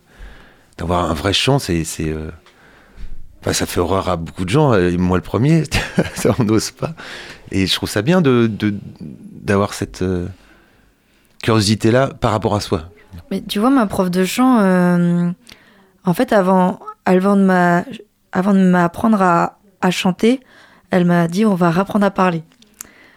d'avoir 0.79 1.11
un 1.11 1.15
vrai 1.15 1.33
chant, 1.33 1.59
c'est. 1.59 1.85
c'est 1.85 2.09
euh, 2.11 2.31
enfin, 3.41 3.53
ça 3.53 3.67
fait 3.67 3.81
horreur 3.81 4.09
à 4.09 4.17
beaucoup 4.17 4.45
de 4.45 4.51
gens, 4.51 4.75
et 4.75 4.97
moi 4.97 5.17
le 5.19 5.23
premier, 5.23 5.65
ça 6.15 6.35
on 6.39 6.45
n'ose 6.45 6.71
pas. 6.71 6.95
Et 7.51 7.67
je 7.67 7.75
trouve 7.75 7.89
ça 7.89 8.03
bien 8.03 8.21
de, 8.21 8.47
de- 8.47 8.75
d'avoir 9.01 9.73
cette 9.75 10.05
curiosité-là 11.43 12.09
par 12.21 12.33
rapport 12.33 12.55
à 12.55 12.61
soi. 12.61 12.91
Mais 13.31 13.43
tu 13.43 13.59
vois, 13.59 13.71
ma 13.71 13.87
prof 13.87 14.11
de 14.11 14.25
chant, 14.25 14.59
en 16.05 16.15
fait, 16.15 16.33
avant, 16.33 16.81
avant 17.05 17.37
de 17.37 17.83
de 18.53 18.71
m'apprendre 18.71 19.23
à, 19.23 19.59
à 19.81 19.91
chanter, 19.91 20.41
elle 20.91 21.05
m'a 21.05 21.29
dit 21.29 21.45
on 21.47 21.55
va 21.55 21.71
réapprendre 21.71 22.05
à 22.05 22.11
parler. 22.11 22.43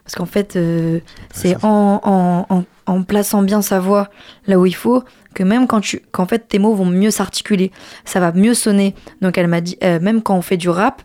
Parce 0.10 0.16
qu'en 0.16 0.26
fait, 0.26 0.55
euh, 0.55 1.01
c'est 1.32 1.55
en, 1.64 2.01
en, 2.03 2.45
en, 2.49 2.64
en 2.88 3.03
plaçant 3.03 3.43
bien 3.43 3.62
sa 3.62 3.80
voix 3.80 4.10
là 4.47 4.57
où 4.57 4.66
il 4.66 4.74
faut 4.74 5.03
que 5.36 5.43
même 5.43 5.68
quand 5.68 5.82
tu, 5.82 5.99
qu'en 6.12 6.26
fait 6.26 6.47
tes 6.47 6.57
mots 6.57 6.74
vont 6.74 6.88
mieux 6.88 7.12
s'articuler, 7.12 7.72
ça 8.05 8.20
va 8.20 8.32
mieux 8.32 8.55
sonner. 8.55 8.95
Donc 9.22 9.38
elle 9.38 9.45
m'a 9.45 9.62
dit, 9.62 9.78
euh, 9.84 9.99
même 9.99 10.24
quand 10.24 10.36
on 10.36 10.41
fait 10.41 10.57
du 10.57 10.68
rap, 10.68 11.03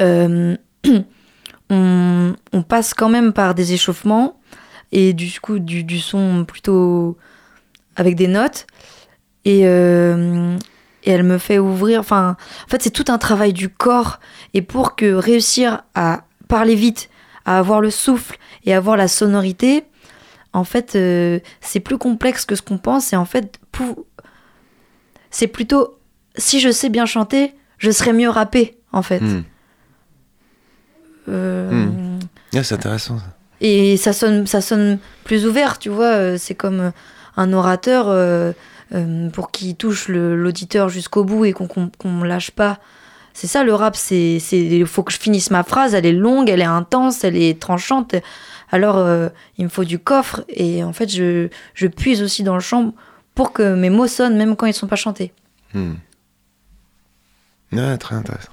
euh, 0.00 0.56
on, 1.70 2.34
on 2.54 2.62
passe 2.62 2.94
quand 2.94 3.10
même 3.10 3.34
par 3.34 3.54
des 3.54 3.74
échauffements 3.74 4.40
et 4.90 5.12
du 5.12 5.38
coup 5.38 5.58
du, 5.58 5.84
du 5.84 5.98
son 5.98 6.46
plutôt 6.46 7.18
avec 7.94 8.16
des 8.16 8.28
notes 8.28 8.66
et, 9.44 9.64
et 9.64 11.10
elle 11.10 11.24
me 11.24 11.36
fait 11.36 11.58
ouvrir 11.58 12.00
enfin 12.00 12.36
en 12.64 12.68
fait 12.68 12.82
c'est 12.82 12.90
tout 12.90 13.04
un 13.08 13.18
travail 13.18 13.52
du 13.52 13.68
corps 13.68 14.18
et 14.54 14.62
pour 14.62 14.96
que 14.96 15.12
réussir 15.12 15.82
à 15.94 16.22
parler 16.48 16.74
vite 16.76 17.10
à 17.46 17.58
avoir 17.58 17.80
le 17.80 17.90
souffle 17.90 18.36
et 18.64 18.74
avoir 18.74 18.96
la 18.98 19.08
sonorité 19.08 19.84
en 20.52 20.64
fait 20.64 20.94
euh, 20.96 21.38
c'est 21.62 21.80
plus 21.80 21.96
complexe 21.96 22.44
que 22.44 22.54
ce 22.54 22.60
qu'on 22.62 22.76
pense 22.78 23.12
et 23.12 23.16
en 23.16 23.24
fait 23.24 23.58
pour... 23.72 24.04
c'est 25.30 25.46
plutôt 25.46 25.98
si 26.36 26.60
je 26.60 26.70
sais 26.70 26.90
bien 26.90 27.06
chanter 27.06 27.54
je 27.78 27.90
serais 27.90 28.12
mieux 28.12 28.28
rappé 28.30 28.76
en 28.92 29.02
fait. 29.02 29.22
Euh, 31.28 31.86
Ah, 32.54 32.62
c'est 32.62 32.74
intéressant. 32.74 33.18
ça. 33.18 33.24
et 33.60 33.96
ça 33.96 34.12
sonne, 34.12 34.46
ça 34.46 34.60
sonne 34.60 34.98
plus 35.24 35.46
ouvert, 35.46 35.78
tu 35.78 35.88
vois. 35.88 36.06
euh, 36.14 36.36
C'est 36.38 36.54
comme 36.54 36.92
un 37.36 37.52
orateur 37.52 38.06
euh, 38.08 38.52
pour 39.32 39.50
qui 39.50 39.74
touche 39.74 40.08
l'auditeur 40.08 40.88
jusqu'au 40.88 41.24
bout 41.24 41.44
et 41.44 41.52
qu'on 41.52 41.66
qu'on 41.66 42.22
lâche 42.22 42.50
pas. 42.52 42.78
C'est 43.38 43.48
ça 43.48 43.64
le 43.64 43.74
rap, 43.74 43.96
c'est 43.96 44.38
il 44.50 44.86
faut 44.86 45.02
que 45.02 45.12
je 45.12 45.18
finisse 45.18 45.50
ma 45.50 45.62
phrase, 45.62 45.92
elle 45.92 46.06
est 46.06 46.12
longue, 46.14 46.48
elle 46.48 46.62
est 46.62 46.64
intense, 46.64 47.22
elle 47.22 47.36
est 47.36 47.60
tranchante. 47.60 48.14
Alors 48.70 48.96
euh, 48.96 49.28
il 49.58 49.64
me 49.64 49.68
faut 49.68 49.84
du 49.84 49.98
coffre 49.98 50.42
et 50.48 50.82
en 50.82 50.94
fait 50.94 51.10
je, 51.10 51.48
je 51.74 51.86
puise 51.86 52.22
aussi 52.22 52.42
dans 52.44 52.54
le 52.54 52.60
chant 52.60 52.94
pour 53.34 53.52
que 53.52 53.74
mes 53.74 53.90
mots 53.90 54.06
sonnent 54.06 54.38
même 54.38 54.56
quand 54.56 54.64
ils 54.64 54.72
sont 54.72 54.86
pas 54.86 54.96
chantés. 54.96 55.34
Hmm. 55.74 55.96
Ah, 57.76 57.98
très 57.98 58.16
intéressant. 58.16 58.52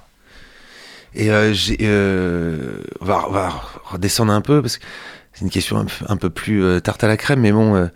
Et 1.14 1.30
euh, 1.30 1.54
euh, 1.80 2.82
on, 3.00 3.04
va, 3.06 3.24
on 3.26 3.32
va 3.32 3.48
redescendre 3.86 4.34
un 4.34 4.42
peu 4.42 4.60
parce 4.60 4.76
que 4.76 4.84
c'est 5.32 5.44
une 5.46 5.50
question 5.50 5.78
un, 5.78 5.86
peu- 5.86 6.04
un 6.08 6.16
peu 6.18 6.28
plus 6.28 6.62
euh, 6.62 6.80
tarte 6.80 7.02
à 7.04 7.08
la 7.08 7.16
crème, 7.16 7.40
mais 7.40 7.52
bon, 7.52 7.74
euh, 7.74 7.86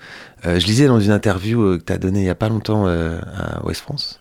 euh, 0.46 0.58
je 0.58 0.66
lisais 0.66 0.86
dans 0.86 1.00
une 1.00 1.10
interview 1.12 1.60
euh, 1.62 1.78
que 1.78 1.84
tu 1.84 1.92
as 1.92 1.98
donnée 1.98 2.20
il 2.20 2.26
y 2.26 2.30
a 2.30 2.34
pas 2.34 2.48
longtemps 2.48 2.86
euh, 2.86 3.20
à 3.36 3.62
Ouest 3.66 3.82
France 3.82 4.20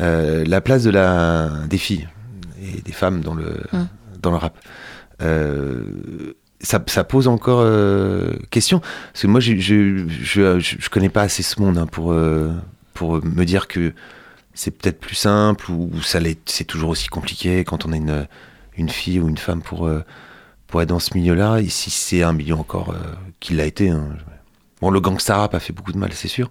euh, 0.00 0.44
la 0.46 0.60
place 0.60 0.82
de 0.82 0.90
la 0.90 1.50
des 1.68 1.78
filles 1.78 2.08
et 2.62 2.80
des 2.80 2.92
femmes 2.92 3.20
dans 3.20 3.34
le 3.34 3.54
Mm. 3.72 3.84
dans 4.22 4.30
le 4.30 4.36
rap. 4.36 4.58
Euh, 5.22 5.82
ça, 6.60 6.82
ça 6.86 7.04
pose 7.04 7.28
encore 7.28 7.60
euh, 7.60 8.34
question 8.50 8.80
parce 8.80 9.22
que 9.22 9.26
moi 9.26 9.40
je 9.40 9.56
je, 9.56 10.06
je, 10.08 10.58
je, 10.58 10.88
connais 10.90 11.08
pas 11.08 11.22
assez 11.22 11.42
ce 11.42 11.60
monde 11.60 11.78
hein, 11.78 11.86
pour 11.86 12.14
pour 12.94 13.24
me 13.24 13.44
dire 13.44 13.68
que 13.68 13.92
c'est 14.54 14.70
peut-être 14.70 14.98
plus 14.98 15.14
simple 15.14 15.70
ou, 15.70 15.90
ou 15.92 16.02
ça 16.02 16.18
c'est 16.46 16.64
toujours 16.64 16.90
aussi 16.90 17.08
compliqué 17.08 17.64
quand 17.64 17.86
on 17.86 17.92
est 17.92 17.98
une 17.98 18.26
une 18.76 18.88
fille 18.88 19.20
ou 19.20 19.28
une 19.28 19.38
femme 19.38 19.62
pour 19.62 19.88
pour 20.66 20.82
être 20.82 20.88
dans 20.88 20.98
ce 20.98 21.14
milieu-là 21.14 21.60
ici 21.60 21.90
c'est 21.90 22.22
un 22.22 22.32
milieu 22.32 22.54
encore 22.54 22.94
qui 23.38 23.54
l'a 23.54 23.66
été 23.66 23.90
hein. 23.90 24.08
bon 24.80 24.90
le 24.90 25.00
gangsta 25.00 25.36
rap 25.36 25.54
a 25.54 25.60
fait 25.60 25.74
beaucoup 25.74 25.92
de 25.92 25.98
mal 25.98 26.12
c'est 26.14 26.28
sûr 26.28 26.50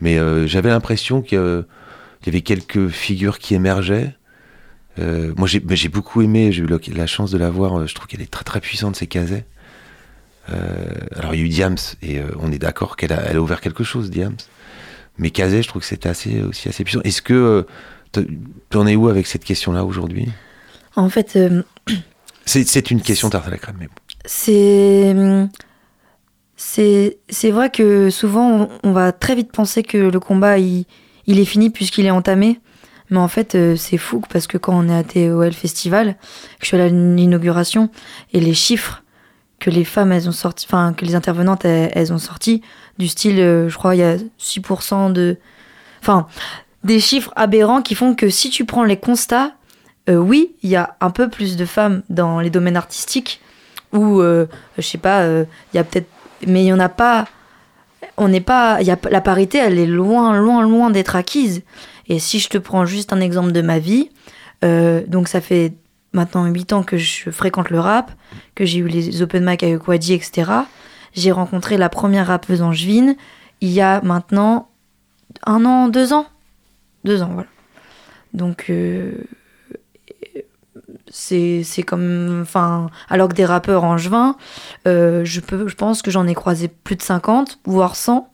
mais 0.00 0.18
j'avais 0.48 0.70
l'impression 0.70 1.22
qu'il 2.24 2.32
y 2.32 2.36
avait 2.36 2.42
quelques 2.42 2.88
figures 2.88 3.38
qui 3.38 3.54
émergeaient. 3.54 4.14
Euh, 4.98 5.34
moi 5.36 5.46
j'ai 5.46 5.60
j'ai 5.70 5.88
beaucoup 5.88 6.22
aimé 6.22 6.52
j'ai 6.52 6.62
eu 6.62 6.66
la, 6.66 6.78
la 6.94 7.06
chance 7.08 7.32
de 7.32 7.36
la 7.36 7.50
voir 7.50 7.80
euh, 7.80 7.86
je 7.88 7.94
trouve 7.96 8.06
qu'elle 8.06 8.22
est 8.22 8.30
très 8.30 8.44
très 8.44 8.60
puissante 8.60 8.94
c'est 8.94 9.08
Kazé 9.08 9.42
euh, 10.50 10.84
alors 11.16 11.34
il 11.34 11.40
y 11.40 11.42
a 11.42 11.46
eu 11.46 11.48
Diams 11.48 11.76
et 12.00 12.20
euh, 12.20 12.28
on 12.38 12.52
est 12.52 12.60
d'accord 12.60 12.96
qu'elle 12.96 13.12
a, 13.12 13.20
elle 13.22 13.36
a 13.38 13.40
ouvert 13.42 13.60
quelque 13.60 13.82
chose 13.82 14.08
Diams. 14.10 14.36
Mais 15.18 15.30
Kazé 15.30 15.62
je 15.62 15.68
trouve 15.68 15.82
que 15.82 15.88
c'était 15.88 16.08
assez 16.08 16.42
aussi 16.42 16.68
assez 16.68 16.84
puissant. 16.84 17.00
Est-ce 17.02 17.22
que 17.22 17.66
t'en- 18.70 18.86
es 18.86 18.94
où 18.96 19.08
avec 19.08 19.26
cette 19.26 19.44
question 19.44 19.72
là 19.72 19.84
aujourd'hui? 19.84 20.28
En 20.96 21.08
fait, 21.08 21.36
c'est 22.46 22.90
une 22.90 23.02
question 23.02 23.28
tarte 23.30 23.48
à 23.48 23.50
la 23.50 23.58
crème 23.58 23.76
mais 23.80 23.88
bon. 23.88 23.94
c'est 24.24 25.14
c'est 26.56 27.18
c'est 27.28 27.50
vrai 27.50 27.70
que 27.70 28.10
souvent 28.10 28.48
on, 28.48 28.68
on 28.84 28.92
va 28.92 29.10
très 29.12 29.34
vite 29.34 29.50
penser 29.50 29.82
que 29.82 29.98
le 29.98 30.20
combat 30.20 30.58
il, 30.58 30.86
il 31.26 31.38
est 31.38 31.44
fini 31.44 31.70
puisqu'il 31.70 32.06
est 32.06 32.10
entamé 32.10 32.60
mais 33.10 33.18
en 33.18 33.28
fait 33.28 33.54
euh, 33.54 33.76
c'est 33.76 33.98
fou 33.98 34.22
parce 34.30 34.46
que 34.46 34.58
quand 34.58 34.74
on 34.74 34.88
est 34.88 34.96
à 34.96 35.04
TOL 35.04 35.52
Festival 35.52 36.14
que 36.58 36.62
je 36.62 36.66
suis 36.66 36.76
à 36.76 36.88
l'inauguration 36.88 37.90
et 38.32 38.40
les 38.40 38.54
chiffres 38.54 39.02
que 39.60 39.70
les 39.70 39.84
femmes 39.84 40.12
elles 40.12 40.28
ont 40.28 40.32
sorti 40.32 40.66
enfin 40.68 40.92
que 40.92 41.04
les 41.04 41.14
intervenantes 41.14 41.64
elles, 41.64 42.12
ont 42.12 42.18
sorti 42.18 42.62
du 42.98 43.08
style 43.08 43.40
euh, 43.40 43.68
je 43.68 43.76
crois 43.76 43.94
il 43.94 43.98
y 43.98 44.04
a 44.04 44.16
6% 44.40 45.12
de 45.12 45.38
enfin 46.00 46.26
des 46.82 47.00
chiffres 47.00 47.32
aberrants 47.36 47.82
qui 47.82 47.94
font 47.94 48.14
que 48.14 48.28
si 48.28 48.50
tu 48.50 48.64
prends 48.64 48.84
les 48.84 48.96
constats 48.96 49.52
euh, 50.08 50.16
oui 50.16 50.54
il 50.62 50.70
y 50.70 50.76
a 50.76 50.96
un 51.00 51.10
peu 51.10 51.28
plus 51.28 51.56
de 51.56 51.64
femmes 51.64 52.02
dans 52.08 52.40
les 52.40 52.50
domaines 52.50 52.76
artistiques 52.76 53.40
euh, 53.94 54.46
je 54.76 54.82
sais 54.82 54.98
pas, 54.98 55.24
il 55.26 55.46
y 55.74 55.78
a 55.78 55.84
peut-être, 55.84 56.08
mais 56.46 56.64
il 56.64 56.66
y 56.66 56.72
en 56.72 56.80
a 56.80 56.88
pas. 56.88 57.26
On 58.16 58.28
n'est 58.28 58.40
pas, 58.40 58.80
y 58.82 58.90
a 58.90 58.98
la 59.10 59.20
parité, 59.20 59.58
elle 59.58 59.78
est 59.78 59.86
loin, 59.86 60.38
loin, 60.38 60.62
loin 60.62 60.90
d'être 60.90 61.16
acquise. 61.16 61.62
Et 62.06 62.18
si 62.18 62.38
je 62.38 62.48
te 62.48 62.58
prends 62.58 62.86
juste 62.86 63.12
un 63.12 63.20
exemple 63.20 63.52
de 63.52 63.60
ma 63.60 63.78
vie, 63.78 64.10
euh, 64.64 65.02
donc 65.06 65.28
ça 65.28 65.40
fait 65.40 65.72
maintenant 66.12 66.46
8 66.46 66.72
ans 66.72 66.82
que 66.82 66.96
je 66.96 67.30
fréquente 67.30 67.70
le 67.70 67.80
rap, 67.80 68.12
que 68.54 68.64
j'ai 68.64 68.78
eu 68.78 68.86
les 68.86 69.22
open 69.22 69.44
mic 69.44 69.62
avec 69.62 69.88
Wadi, 69.88 70.12
etc. 70.12 70.50
J'ai 71.12 71.32
rencontré 71.32 71.76
la 71.76 71.88
première 71.88 72.28
rappeuse 72.28 72.62
angevine 72.62 73.16
il 73.60 73.70
y 73.70 73.80
a 73.80 74.00
maintenant 74.02 74.68
un 75.46 75.64
an, 75.64 75.88
deux 75.88 76.12
ans, 76.12 76.26
deux 77.04 77.22
ans, 77.22 77.30
voilà. 77.32 77.48
Donc 78.34 78.66
euh, 78.68 79.12
c'est 81.08 81.62
c'est 81.64 81.82
comme 81.82 82.40
enfin 82.42 82.88
alors 83.08 83.28
que 83.28 83.34
des 83.34 83.44
rappeurs 83.44 83.84
angevins 83.84 84.36
euh, 84.86 85.24
je 85.24 85.40
peux 85.40 85.68
je 85.68 85.74
pense 85.74 86.02
que 86.02 86.10
j'en 86.10 86.26
ai 86.26 86.34
croisé 86.34 86.68
plus 86.68 86.96
de 86.96 87.02
50 87.02 87.58
voire 87.64 87.96
100 87.96 88.28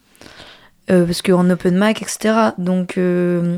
euh, 0.90 1.04
parce 1.04 1.22
qu'en 1.22 1.48
open 1.50 1.78
mic 1.78 2.02
etc 2.02 2.50
donc 2.58 2.98
euh, 2.98 3.56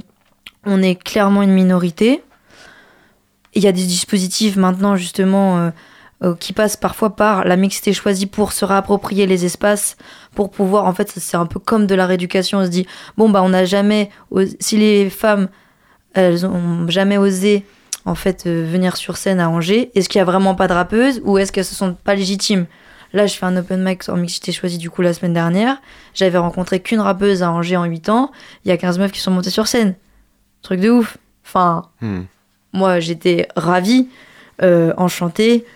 on 0.64 0.82
est 0.82 0.94
clairement 0.94 1.42
une 1.42 1.52
minorité. 1.52 2.22
Il 3.54 3.62
y 3.62 3.68
a 3.68 3.72
des 3.72 3.84
dispositifs 3.84 4.56
maintenant 4.56 4.96
justement 4.96 5.58
euh, 5.58 5.70
euh, 6.22 6.34
qui 6.34 6.52
passent 6.52 6.76
parfois 6.76 7.16
par 7.16 7.44
la 7.44 7.56
mixité 7.56 7.92
choisie 7.92 8.26
pour 8.26 8.52
se 8.52 8.64
réapproprier 8.64 9.26
les 9.26 9.44
espaces 9.44 9.96
pour 10.34 10.50
pouvoir 10.50 10.86
en 10.86 10.94
fait 10.94 11.12
c'est 11.14 11.36
un 11.36 11.46
peu 11.46 11.58
comme 11.58 11.86
de 11.86 11.94
la 11.94 12.06
rééducation. 12.06 12.58
On 12.58 12.64
se 12.64 12.70
dit 12.70 12.86
bon 13.16 13.28
bah 13.28 13.42
on 13.42 13.50
n'a 13.50 13.64
jamais 13.64 14.10
si 14.60 14.78
les 14.78 15.10
femmes 15.10 15.48
elles 16.14 16.46
ont 16.46 16.88
jamais 16.88 17.18
osé 17.18 17.66
en 18.04 18.14
fait 18.14 18.44
euh, 18.46 18.66
venir 18.70 18.96
sur 18.96 19.16
scène 19.16 19.40
à 19.40 19.48
Angers 19.48 19.90
Est-ce 19.94 20.08
qu'il 20.08 20.18
y 20.18 20.22
a 20.22 20.24
vraiment 20.24 20.54
pas 20.54 20.68
de 20.68 20.72
rappeuse 20.72 21.20
ou 21.24 21.38
est-ce 21.38 21.52
qu'elles 21.52 21.64
se 21.64 21.74
sentent 21.74 21.98
pas 21.98 22.14
légitimes? 22.14 22.66
Là, 23.12 23.26
je 23.26 23.34
fais 23.34 23.44
un 23.46 23.56
open 23.56 23.82
mic 23.84 24.08
en 24.08 24.16
mixité 24.16 24.52
choisie 24.52 24.78
du 24.78 24.88
coup 24.88 25.02
la 25.02 25.12
semaine 25.12 25.34
dernière. 25.34 25.82
J'avais 26.14 26.38
rencontré 26.38 26.80
qu'une 26.80 27.00
rappeuse 27.00 27.42
à 27.42 27.50
Angers 27.52 27.76
en 27.76 27.84
8 27.84 28.08
ans. 28.08 28.32
Il 28.64 28.68
y 28.68 28.72
a 28.72 28.76
15 28.78 28.98
meufs 28.98 29.12
qui 29.12 29.20
sont 29.20 29.30
montées 29.30 29.50
sur 29.50 29.66
scène. 29.66 29.94
Truc 30.62 30.80
de 30.80 30.88
ouf. 30.90 31.18
Enfin, 31.44 31.82
Hmm. 32.00 32.22
moi, 32.72 33.00
j'étais 33.00 33.48
ravie, 33.56 34.08
euh, 34.62 34.94
enchantée, 34.96 35.66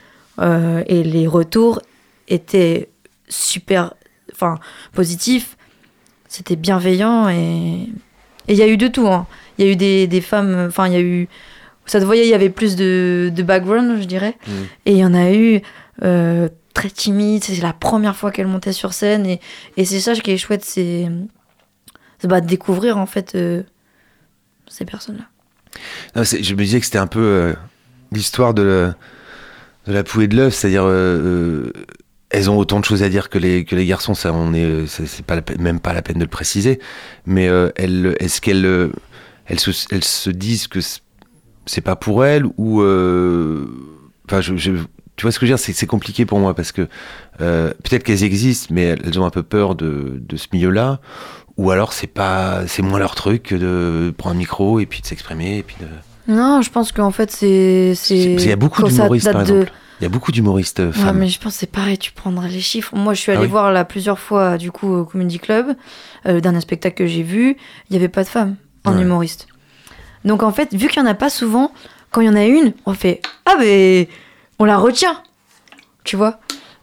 euh, 0.40 0.82
et 0.86 1.02
les 1.02 1.26
retours 1.26 1.82
étaient 2.28 2.88
super, 3.28 3.92
enfin, 4.32 4.58
positifs. 4.94 5.56
C'était 6.28 6.56
bienveillant 6.56 7.28
et 7.28 7.88
et 8.48 8.52
il 8.52 8.56
y 8.58 8.62
a 8.62 8.68
eu 8.68 8.76
de 8.76 8.86
tout. 8.88 9.08
hein. 9.08 9.26
Il 9.58 9.66
y 9.66 9.68
a 9.68 9.72
eu 9.72 9.76
des, 9.76 10.06
des 10.06 10.20
femmes, 10.20 10.66
enfin, 10.68 10.86
il 10.86 10.92
y 10.92 10.96
a 10.96 11.00
eu, 11.00 11.28
ça 11.86 12.00
te 12.00 12.04
voyait, 12.04 12.24
il 12.26 12.30
y 12.30 12.34
avait 12.34 12.50
plus 12.50 12.76
de, 12.76 13.30
de 13.34 13.42
background, 13.42 13.98
je 14.00 14.06
dirais. 14.06 14.36
Mm. 14.46 14.50
Et 14.86 14.92
il 14.92 14.98
y 14.98 15.04
en 15.04 15.14
a 15.14 15.32
eu 15.32 15.60
euh, 16.02 16.48
très 16.74 16.90
timide. 16.90 17.44
C'est 17.44 17.60
la 17.62 17.72
première 17.72 18.16
fois 18.16 18.30
qu'elle 18.30 18.48
montait 18.48 18.72
sur 18.72 18.92
scène. 18.92 19.24
Et, 19.26 19.40
et 19.76 19.84
c'est 19.84 20.00
ça 20.00 20.14
qui 20.14 20.30
est 20.32 20.38
chouette, 20.38 20.64
c'est 20.64 21.06
bah, 22.24 22.40
de 22.40 22.46
découvrir 22.46 22.98
en 22.98 23.06
fait 23.06 23.34
euh, 23.34 23.62
ces 24.68 24.84
personnes-là. 24.84 25.24
Je 26.24 26.54
me 26.54 26.62
disais 26.62 26.80
que 26.80 26.86
c'était 26.86 26.98
un 26.98 27.06
peu 27.06 27.20
euh, 27.20 27.52
l'histoire 28.10 28.52
de, 28.54 28.62
le- 28.62 28.94
de 29.86 29.92
la 29.92 30.02
poule 30.02 30.24
et 30.24 30.28
de 30.28 30.36
l'œuf, 30.36 30.54
c'est-à-dire 30.54 30.84
elles 32.30 32.50
ont 32.50 32.58
autant 32.58 32.80
de 32.80 32.84
choses 32.84 33.04
à 33.04 33.08
dire 33.08 33.28
que 33.28 33.38
les, 33.38 33.64
que 33.64 33.76
les 33.76 33.86
garçons, 33.86 34.14
ça 34.14 34.32
on 34.32 34.52
est, 34.52 34.86
c'est 34.88 35.24
pas 35.24 35.36
la 35.36 35.42
même 35.60 35.78
pas 35.78 35.92
la 35.92 36.02
peine 36.02 36.16
de 36.18 36.24
le 36.24 36.28
préciser, 36.30 36.80
mais 37.26 37.44
elles, 37.76 38.16
est-ce 38.18 38.40
qu'elles 38.40 38.90
elles 39.46 39.60
se, 39.60 39.70
elles 39.92 40.02
se 40.02 40.30
disent 40.30 40.66
que 40.66 40.80
c'est- 41.66 41.80
pas 41.80 41.96
pour 41.96 42.24
elles 42.24 42.44
ou 42.56 42.80
euh, 42.82 43.66
enfin 44.26 44.40
je, 44.40 44.56
je- 44.56 44.72
tu 45.16 45.22
vois 45.22 45.32
ce 45.32 45.38
que 45.38 45.46
je 45.46 45.52
veux 45.52 45.56
dire, 45.56 45.64
c'est 45.74 45.86
compliqué 45.86 46.26
pour 46.26 46.38
moi 46.38 46.54
parce 46.54 46.72
que 46.72 46.88
euh, 47.40 47.70
peut-être 47.84 48.02
qu'elles 48.02 48.22
existent, 48.24 48.68
mais 48.74 48.96
elles 49.02 49.18
ont 49.18 49.24
un 49.24 49.30
peu 49.30 49.42
peur 49.42 49.74
de, 49.74 50.20
de 50.20 50.36
ce 50.36 50.48
milieu-là. 50.52 51.00
Ou 51.56 51.70
alors 51.70 51.94
c'est 51.94 52.06
pas, 52.06 52.66
c'est 52.66 52.82
moins 52.82 52.98
leur 52.98 53.14
truc 53.14 53.44
que 53.44 53.54
de 53.54 54.12
prendre 54.16 54.36
un 54.36 54.38
micro 54.38 54.78
et 54.78 54.84
puis 54.84 55.00
de 55.00 55.06
s'exprimer 55.06 55.58
et 55.58 55.62
puis 55.62 55.76
de. 55.80 55.86
Non, 56.32 56.60
je 56.60 56.70
pense 56.70 56.92
qu'en 56.92 57.10
fait, 57.12 57.30
c'est. 57.30 57.94
qu'il 58.04 58.46
y 58.46 58.52
a 58.52 58.56
beaucoup 58.56 58.82
d'humoristes, 58.82 59.32
par 59.32 59.42
de- 59.44 59.52
exemple. 59.52 59.72
Il 60.00 60.02
y 60.02 60.06
a 60.06 60.10
beaucoup 60.10 60.32
d'humoristes 60.32 60.80
euh, 60.80 60.88
Ouais, 60.88 60.92
femmes. 60.92 61.16
mais 61.18 61.28
je 61.28 61.40
pense 61.40 61.54
que 61.54 61.60
c'est 61.60 61.70
pareil, 61.72 61.96
tu 61.96 62.12
prendras 62.12 62.48
les 62.48 62.60
chiffres. 62.60 62.94
Moi, 62.94 63.14
je 63.14 63.20
suis 63.22 63.32
allée 63.32 63.38
Ah 63.40 63.44
oui 63.44 63.48
voir 63.48 63.72
là 63.72 63.86
plusieurs 63.86 64.18
fois, 64.18 64.58
du 64.58 64.70
coup, 64.70 64.92
au 64.92 65.04
Comedy 65.06 65.38
Club, 65.38 65.68
euh, 66.26 66.32
le 66.34 66.40
dernier 66.42 66.60
spectacle 66.60 66.96
que 66.96 67.06
j'ai 67.06 67.22
vu, 67.22 67.56
il 67.88 67.92
n'y 67.92 67.96
avait 67.96 68.08
pas 68.10 68.22
de 68.22 68.28
femmes 68.28 68.56
en 68.84 68.94
Ouais. 68.94 69.00
humoriste. 69.00 69.46
Donc, 70.26 70.42
en 70.42 70.52
fait, 70.52 70.74
vu 70.74 70.88
qu'il 70.88 71.02
n'y 71.02 71.08
en 71.08 71.10
a 71.10 71.14
pas 71.14 71.30
souvent, 71.30 71.72
quand 72.10 72.20
il 72.20 72.26
y 72.26 72.30
en 72.30 72.36
a 72.36 72.44
une, 72.44 72.72
on 72.84 72.92
fait 72.94 73.22
Ah, 73.46 73.54
mais 73.58 74.08
on 74.58 74.64
la 74.64 74.76
retient. 74.76 75.22
Tu 76.04 76.16
vois? 76.16 76.38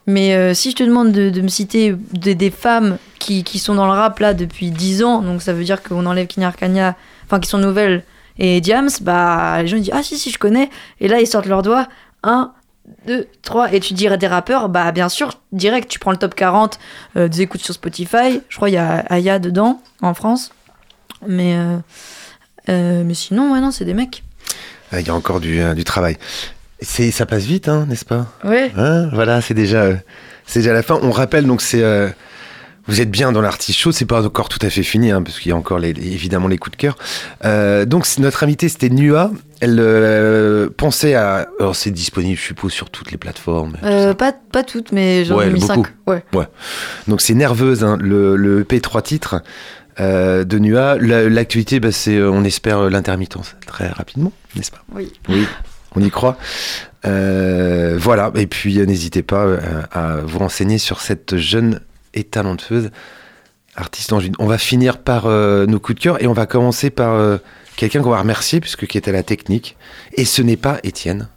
Mais 0.06 0.34
euh, 0.34 0.52
si 0.52 0.70
je 0.70 0.76
te 0.76 0.82
demande 0.82 1.12
de, 1.12 1.30
de 1.30 1.40
me 1.40 1.48
citer 1.48 1.94
des- 2.12 2.34
des 2.34 2.50
femmes 2.50 2.98
qui, 3.18 3.42
qui 3.44 3.58
sont 3.58 3.74
dans 3.74 3.86
le 3.86 3.92
rap 3.92 4.18
là 4.18 4.34
depuis 4.34 4.70
10 4.70 5.02
ans, 5.02 5.22
donc 5.22 5.40
ça 5.40 5.52
veut 5.54 5.64
dire 5.64 5.82
qu'on 5.82 6.04
enlève 6.04 6.26
Kenya 6.26 6.48
Arcania, 6.48 6.94
enfin 7.24 7.40
qui 7.40 7.48
sont 7.48 7.56
nouvelles, 7.58 8.04
et 8.38 8.60
Diams, 8.60 8.90
bah 9.00 9.62
les 9.62 9.68
gens 9.68 9.78
disent 9.78 9.90
Ah, 9.94 10.02
si, 10.02 10.18
si, 10.18 10.30
je 10.30 10.38
connais. 10.38 10.68
Et 11.00 11.08
là, 11.08 11.20
ils 11.20 11.26
sortent 11.26 11.46
leurs 11.46 11.62
doigts. 11.62 11.86
Un, 12.22 12.52
2, 13.06 13.26
3, 13.42 13.72
et 13.72 13.80
tu 13.80 13.94
dirais 13.94 14.18
des 14.18 14.26
rappeurs, 14.26 14.68
bah 14.68 14.92
bien 14.92 15.08
sûr, 15.08 15.40
direct, 15.52 15.88
tu 15.90 15.98
prends 15.98 16.10
le 16.10 16.18
top 16.18 16.34
40 16.34 16.78
euh, 17.16 17.28
des 17.28 17.40
écoutes 17.40 17.62
sur 17.62 17.72
Spotify, 17.72 18.40
je 18.50 18.56
crois 18.56 18.68
il 18.68 18.74
y 18.74 18.76
a 18.76 18.98
Aya 19.08 19.38
dedans, 19.38 19.80
en 20.02 20.12
France, 20.12 20.50
mais, 21.26 21.54
euh, 21.56 21.78
mais 22.68 23.14
sinon, 23.14 23.52
ouais, 23.52 23.60
non, 23.60 23.70
c'est 23.70 23.84
des 23.84 23.94
mecs. 23.94 24.22
Ah, 24.92 25.00
Il 25.00 25.06
y 25.06 25.10
a 25.10 25.14
encore 25.14 25.40
du, 25.40 25.60
euh, 25.60 25.74
du 25.74 25.84
travail. 25.84 26.16
C'est, 26.80 27.10
ça 27.10 27.26
passe 27.26 27.44
vite, 27.44 27.68
hein, 27.68 27.86
n'est-ce 27.88 28.04
pas? 28.04 28.26
Ouais. 28.44 28.70
Hein, 28.76 29.08
Voilà, 29.12 29.40
c'est 29.40 29.54
déjà, 29.54 29.82
euh, 29.84 29.94
c'est 30.46 30.60
déjà 30.60 30.72
la 30.72 30.82
fin. 30.82 30.98
On 31.02 31.10
rappelle 31.10 31.46
donc 31.46 31.62
c'est. 31.62 31.82
euh, 31.82 32.08
vous 32.86 33.00
êtes 33.00 33.10
bien 33.10 33.32
dans 33.32 33.40
l'artichaut, 33.40 33.92
c'est 33.92 34.04
pas 34.04 34.26
encore 34.26 34.50
tout 34.50 34.58
à 34.60 34.68
fait 34.68 34.82
fini, 34.82 35.10
hein, 35.10 35.22
parce 35.22 35.40
qu'il 35.40 35.48
y 35.48 35.52
a 35.52 35.56
encore 35.56 35.78
les- 35.78 35.88
évidemment 35.88 36.48
les 36.48 36.58
coups 36.58 36.76
de 36.76 36.80
cœur. 36.82 36.98
Euh, 37.46 37.86
donc 37.86 38.06
notre 38.18 38.42
invitée 38.44 38.68
c'était 38.68 38.90
Nua. 38.90 39.30
Elle 39.62 39.78
euh, 39.80 40.68
pensait 40.76 41.14
à. 41.14 41.48
Alors 41.58 41.76
c'est 41.76 41.90
disponible, 41.90 42.36
je 42.38 42.44
suppose, 42.44 42.72
sur 42.72 42.90
toutes 42.90 43.10
les 43.10 43.16
plateformes. 43.16 43.78
Euh, 43.84 44.12
pas, 44.12 44.32
pas 44.34 44.64
toutes, 44.64 44.92
mais 44.92 45.24
j'en 45.24 45.38
Ouais, 45.38 45.46
ai 45.46 45.50
mis 45.50 45.60
beaucoup. 45.60 45.86
5. 46.06 46.22
Ouais. 46.34 46.46
Donc 47.08 47.22
c'est 47.22 47.32
nerveuse, 47.32 47.82
hein, 47.84 47.96
le, 47.98 48.36
le 48.36 48.60
EP 48.60 48.78
3 48.82 49.00
titres 49.00 49.40
euh, 50.00 50.44
de 50.44 50.58
Nua. 50.58 50.96
La- 50.98 51.28
L'actualité, 51.28 51.80
bah, 51.80 51.92
c'est, 51.92 52.16
euh, 52.16 52.30
on 52.30 52.44
espère 52.44 52.78
euh, 52.78 52.90
l'intermittence 52.90 53.54
très 53.66 53.88
rapidement, 53.88 54.32
n'est-ce 54.56 54.70
pas? 54.70 54.82
Oui. 54.94 55.12
Oui, 55.28 55.46
on 55.94 56.00
y 56.00 56.10
croit. 56.10 56.36
Euh, 57.06 57.96
voilà, 57.98 58.32
et 58.34 58.46
puis 58.46 58.78
n'hésitez 58.86 59.22
pas 59.22 59.46
à 59.92 60.16
vous 60.22 60.38
renseigner 60.38 60.78
sur 60.78 61.00
cette 61.00 61.36
jeune 61.36 61.80
et 62.14 62.24
talentueuse 62.24 62.90
artiste 63.76 64.12
en 64.12 64.20
On 64.38 64.46
va 64.46 64.56
finir 64.58 64.98
par 64.98 65.26
euh, 65.26 65.66
nos 65.66 65.80
coups 65.80 65.96
de 65.98 66.02
cœur 66.02 66.22
et 66.22 66.26
on 66.26 66.32
va 66.32 66.46
commencer 66.46 66.90
par 66.90 67.38
quelqu'un 67.76 68.02
qu'on 68.02 68.10
va 68.10 68.20
remercier 68.20 68.60
puisque 68.60 68.86
qui 68.86 68.96
était 68.96 69.10
à 69.10 69.14
la 69.14 69.22
technique. 69.22 69.76
Et 70.14 70.24
ce 70.24 70.40
n'est 70.42 70.56
pas 70.56 70.78
Étienne, 70.84 71.28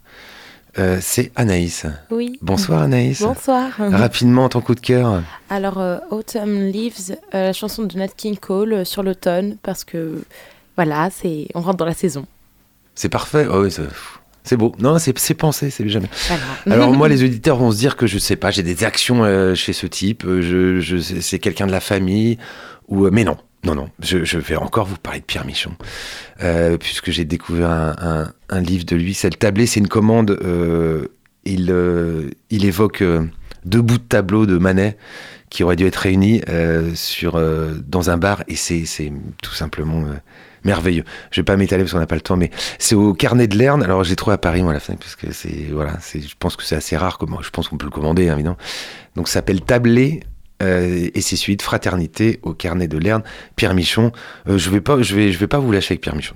euh, 0.80 1.00
c'est 1.02 1.32
Anaïs. 1.36 1.86
Oui. 2.12 2.38
Bonsoir 2.42 2.82
Anaïs. 2.84 3.22
Bonsoir. 3.22 3.70
Rapidement, 3.80 4.48
ton 4.50 4.62
coup 4.62 4.76
de 4.76 4.80
cœur. 4.80 5.22
Alors, 5.50 5.80
euh, 5.80 5.98
Autumn 6.12 6.66
Leaves, 6.68 7.12
euh, 7.34 7.46
la 7.48 7.54
chanson 7.54 7.84
de 7.84 7.98
Nat 7.98 8.10
King 8.10 8.38
Cole 8.38 8.86
sur 8.86 9.04
l'automne, 9.04 9.58
parce 9.64 9.84
que 9.84 10.22
voilà, 10.76 11.10
c'est 11.12 11.48
on 11.56 11.62
rentre 11.62 11.78
dans 11.78 11.86
la 11.86 11.94
saison. 11.94 12.26
C'est 12.96 13.10
parfait. 13.10 13.48
Oh 13.52 13.64
oui, 13.64 13.72
c'est- 13.72 13.84
c'est 14.44 14.56
beau. 14.58 14.74
Non, 14.80 14.98
c'est 15.00 15.34
pensé, 15.34 15.70
c'est 15.70 15.88
jamais. 15.90 16.10
Alors 16.70 16.92
moi, 16.94 17.10
les 17.10 17.24
auditeurs 17.24 17.58
vont 17.58 17.72
se 17.72 17.78
dire 17.78 17.98
que 17.98 18.08
je 18.08 18.18
sais 18.18 18.36
pas, 18.38 18.50
j'ai 18.50 18.64
des 18.64 18.84
actions 18.86 19.24
euh, 19.26 19.56
chez 19.56 19.74
ce 19.74 19.86
type, 19.88 20.24
je, 20.26 20.80
je, 20.80 20.98
c'est 20.98 21.40
quelqu'un 21.40 21.68
de 21.68 21.72
la 21.74 21.82
famille, 21.82 22.38
ou 22.88 23.06
euh, 23.06 23.10
mais 23.12 23.26
non, 23.26 23.36
non, 23.68 23.76
non, 23.76 23.90
je, 24.00 24.38
vais 24.38 24.56
encore 24.56 24.86
vous 24.86 24.96
parler 24.96 25.20
de 25.20 25.26
Pierre 25.26 25.46
Michon, 25.46 25.72
euh, 26.42 26.78
puisque 26.78 27.12
j'ai 27.12 27.26
découvert 27.26 27.70
un, 27.70 28.62
livre 28.62 28.86
de 28.86 28.96
lui. 28.96 29.14
C'est 29.14 29.30
le 29.30 29.36
tablé, 29.36 29.66
c'est 29.66 29.82
une 29.82 29.90
commande. 29.90 30.32
euh, 30.42 31.08
il, 31.44 31.70
euh, 31.70 32.30
il 32.50 32.64
évoque 32.64 33.04
deux 33.66 33.82
bouts 33.82 33.98
de 33.98 34.04
tableau 34.04 34.46
de 34.46 34.58
Manet 34.58 34.98
qui 35.50 35.64
auraient 35.64 35.76
dû 35.76 35.86
être 35.86 35.98
réunis 35.98 36.42
sur 36.96 37.42
dans 37.86 38.10
un 38.10 38.18
bar, 38.18 38.44
et 38.48 38.56
c'est 38.56 39.12
tout 39.44 39.54
simplement 39.54 40.06
merveilleux. 40.64 41.04
Je 41.32 41.42
vais 41.42 41.46
pas 41.46 41.58
m'étaler 41.58 41.84
parce 41.84 41.92
qu'on 41.92 42.00
n'a 42.00 42.08
pas 42.08 42.16
le 42.16 42.22
temps, 42.22 42.38
mais 42.38 42.52
c'est 42.80 42.96
au 42.96 43.14
Carnet 43.14 43.48
de 43.48 43.58
Lerne. 43.58 43.84
Alors 43.84 44.06
j'ai 44.06 44.16
trouvé 44.16 44.36
à 44.36 44.38
Paris 44.38 44.64
moi 44.64 44.72
la 44.72 44.80
fin 44.80 44.96
parce 44.96 45.18
que 45.18 45.28
voilà, 45.74 45.98
je 46.14 46.34
pense 46.40 46.56
que 46.56 46.64
c'est 46.64 46.76
assez 46.76 46.96
rare 46.96 47.18
comment 47.18 47.42
je 47.42 47.50
pense 47.50 47.68
qu'on 47.68 47.78
peut 47.78 47.86
le 47.86 47.92
commander 47.92 48.30
hein, 48.30 48.36
évidemment. 48.36 48.58
Donc 49.16 49.28
ça 49.28 49.36
s'appelle 49.36 49.62
Tablé 49.62 50.22
euh, 50.64 51.10
et 51.14 51.22
celui 51.22 51.56
de 51.56 51.62
Fraternité 51.62 52.40
au 52.42 52.54
Carnet 52.54 52.88
de 52.88 52.98
Lerne. 52.98 53.22
Pierre 53.56 53.76
Michon, 53.76 54.12
euh, 54.50 54.58
je 54.58 54.70
vais 54.70 54.82
pas 54.82 55.02
je 55.02 55.16
vais 55.16 55.32
je 55.32 55.38
vais 55.38 55.48
pas 55.48 55.60
vous 55.60 55.72
lâcher 55.72 55.94
avec 55.94 56.02
Pierre 56.02 56.16
Michon. 56.16 56.34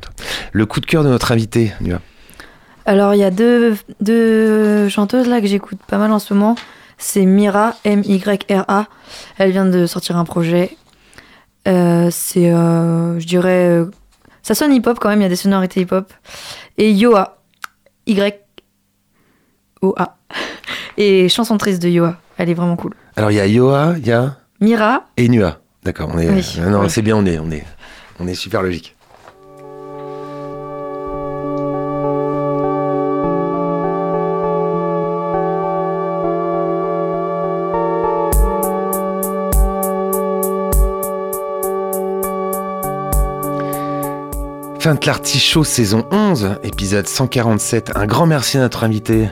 Le 0.52 0.66
coup 0.66 0.80
de 0.80 0.86
cœur 0.86 1.04
de 1.04 1.10
notre 1.10 1.32
invité, 1.32 1.74
Nua. 1.82 2.02
Alors, 2.86 3.14
il 3.14 3.20
y 3.20 3.24
a 3.24 3.32
deux, 3.32 3.78
deux 4.00 4.90
chanteuses 4.90 5.28
là 5.28 5.40
que 5.40 5.48
j'écoute 5.48 5.80
pas 5.88 5.98
mal 5.98 6.12
en 6.12 6.20
ce 6.20 6.34
moment. 6.34 6.56
C'est 6.98 7.26
Mira, 7.26 7.76
M-Y-R-A. 7.84 8.88
Elle 9.38 9.52
vient 9.52 9.66
de 9.66 9.86
sortir 9.86 10.18
un 10.18 10.26
projet. 10.26 10.76
Euh, 11.68 12.10
c'est, 12.12 12.52
je 12.52 13.26
dirais, 13.26 13.84
ça 14.42 14.56
sonne 14.56 14.74
hip-hop 14.74 14.98
quand 15.00 15.10
même, 15.10 15.20
il 15.20 15.24
y 15.24 15.28
a 15.28 15.30
des 15.30 15.36
sonorités 15.36 15.82
hip-hop. 15.82 16.12
Et 16.78 16.92
Yoa, 16.92 17.38
Y-O-A. 18.08 20.18
Et 20.98 21.30
chanson 21.30 21.58
triste 21.58 21.82
de 21.82 21.90
Yoa, 21.90 22.18
elle 22.38 22.50
est 22.50 22.56
vraiment 22.56 22.76
cool. 22.76 22.96
Alors 23.16 23.32
il 23.32 23.36
y 23.36 23.40
a 23.40 23.48
Yoa, 23.48 23.96
il 23.98 24.08
y 24.08 24.12
a 24.12 24.36
Mira, 24.60 25.06
et 25.18 25.28
Nua. 25.28 25.60
D'accord, 25.84 26.10
on 26.14 26.20
est 26.20 26.30
Oui, 26.30 26.56
euh, 26.60 26.70
non, 26.70 26.82
oui. 26.82 26.90
c'est 26.90 27.02
bien, 27.02 27.16
on 27.18 27.26
est 27.26 27.40
on 27.40 27.50
est 27.52 27.66
on 28.20 28.28
est 28.28 28.36
super 28.36 28.62
logique. 28.62 28.96
Fin 44.80 44.96
de 44.96 45.06
l'artichaut 45.06 45.64
saison 45.64 46.06
11, 46.12 46.56
épisode 46.64 47.08
147. 47.08 47.92
Un 47.96 48.08
grand 48.08 48.26
merci 48.26 48.58
à 48.58 48.62
notre 48.62 48.84
invité 48.84 49.30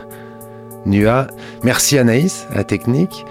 Nua. 0.86 1.26
Merci 1.64 1.98
Anaïs, 1.98 2.46
à 2.52 2.58
la 2.58 2.64
technique. 2.64 3.26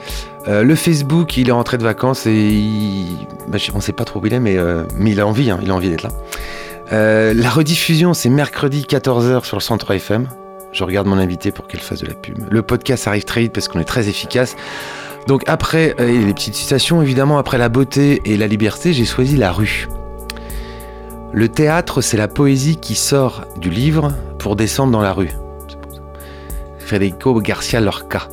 Euh, 0.49 0.63
le 0.63 0.75
Facebook, 0.75 1.37
il 1.37 1.49
est 1.49 1.53
rentré 1.53 1.77
de 1.77 1.83
vacances 1.83 2.27
et 2.27 3.05
bah, 3.49 3.59
on 3.75 3.81
sait 3.81 3.93
pas 3.93 4.05
trop 4.05 4.21
où 4.21 4.27
il 4.27 4.33
est, 4.33 4.41
mais, 4.41 4.57
euh, 4.57 4.85
il 4.99 5.21
a 5.21 5.27
envie, 5.27 5.51
hein, 5.51 5.59
il 5.63 5.71
a 5.71 5.75
envie 5.75 5.91
d'être 5.91 6.03
là. 6.03 6.11
Euh, 6.93 7.35
la 7.35 7.51
rediffusion, 7.51 8.15
c'est 8.15 8.31
mercredi 8.31 8.87
14h 8.89 9.45
sur 9.45 9.59
le 9.59 9.63
Centre 9.63 9.91
FM. 9.93 10.27
Je 10.73 10.85
regarde 10.85 11.07
mon 11.07 11.19
invité 11.19 11.51
pour 11.51 11.67
qu'elle 11.67 11.81
fasse 11.81 12.01
de 12.01 12.07
la 12.07 12.15
pub. 12.15 12.39
Le 12.51 12.63
podcast 12.63 13.07
arrive 13.07 13.25
très 13.25 13.43
vite 13.43 13.53
parce 13.53 13.69
qu'on 13.69 13.79
est 13.79 13.85
très 13.85 14.09
efficace. 14.09 14.57
Donc 15.27 15.43
après, 15.47 15.95
les 15.99 16.33
petites 16.33 16.55
citations, 16.55 17.03
évidemment, 17.03 17.37
après 17.39 17.59
la 17.59 17.69
beauté 17.69 18.23
et 18.25 18.39
la 18.39 18.47
liberté, 18.47 18.95
j'ai 18.95 19.05
choisi 19.05 19.37
la 19.37 19.53
rue. 19.53 19.89
Le 21.33 21.49
théâtre, 21.49 22.01
c'est 22.01 22.17
la 22.17 22.29
poésie 22.29 22.77
qui 22.77 22.95
sort 22.95 23.45
du 23.59 23.69
livre 23.69 24.13
pour 24.39 24.57
descendre 24.57 24.93
dans 24.93 25.03
la 25.03 25.13
rue. 25.13 25.31
Federico 26.79 27.39
Garcia 27.41 27.81
Lorca. 27.81 28.29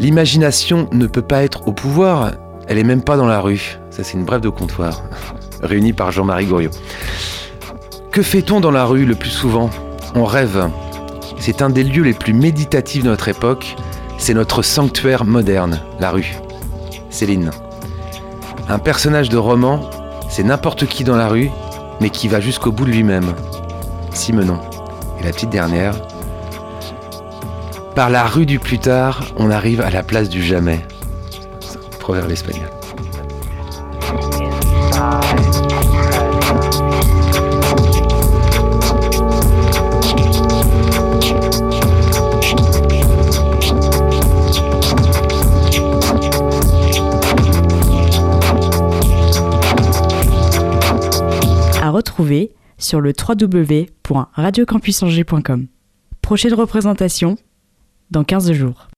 L'imagination 0.00 0.88
ne 0.92 1.06
peut 1.06 1.20
pas 1.20 1.42
être 1.42 1.68
au 1.68 1.72
pouvoir, 1.72 2.30
elle 2.66 2.78
est 2.78 2.84
même 2.84 3.02
pas 3.02 3.18
dans 3.18 3.26
la 3.26 3.38
rue. 3.38 3.78
Ça, 3.90 4.02
c'est 4.02 4.16
une 4.16 4.24
brève 4.24 4.40
de 4.40 4.48
comptoir, 4.48 5.02
réunie 5.62 5.92
par 5.92 6.10
Jean-Marie 6.10 6.46
Goriot. 6.46 6.70
Que 8.10 8.22
fait-on 8.22 8.60
dans 8.60 8.70
la 8.70 8.86
rue 8.86 9.04
le 9.04 9.14
plus 9.14 9.28
souvent? 9.28 9.68
On 10.14 10.24
rêve. 10.24 10.70
C'est 11.38 11.60
un 11.60 11.68
des 11.68 11.84
lieux 11.84 12.02
les 12.02 12.14
plus 12.14 12.32
méditatifs 12.32 13.04
de 13.04 13.10
notre 13.10 13.28
époque. 13.28 13.76
C'est 14.16 14.32
notre 14.32 14.62
sanctuaire 14.62 15.26
moderne, 15.26 15.82
la 16.00 16.10
rue. 16.10 16.34
Céline. 17.10 17.50
Un 18.70 18.78
personnage 18.78 19.28
de 19.28 19.36
roman, 19.36 19.90
c'est 20.30 20.44
n'importe 20.44 20.86
qui 20.86 21.04
dans 21.04 21.16
la 21.16 21.28
rue, 21.28 21.50
mais 22.00 22.08
qui 22.08 22.26
va 22.26 22.40
jusqu'au 22.40 22.72
bout 22.72 22.86
de 22.86 22.90
lui-même. 22.90 23.34
Simenon. 24.14 24.60
Et 25.20 25.24
la 25.24 25.30
petite 25.32 25.50
dernière. 25.50 25.94
Par 28.00 28.08
la 28.08 28.24
rue 28.24 28.46
du 28.46 28.58
plus 28.58 28.78
tard, 28.78 29.26
on 29.36 29.50
arrive 29.50 29.82
à 29.82 29.90
la 29.90 30.02
place 30.02 30.30
du 30.30 30.42
jamais. 30.42 30.80
Proverbe 31.98 32.30
espagnol. 32.30 32.70
À 51.82 51.90
retrouver 51.90 52.52
sur 52.78 53.02
le 53.02 53.12
www.radiocampusangers.com. 53.12 55.66
Prochaine 56.22 56.54
représentation 56.54 57.36
dans 58.10 58.24
15 58.24 58.52
jours. 58.52 58.88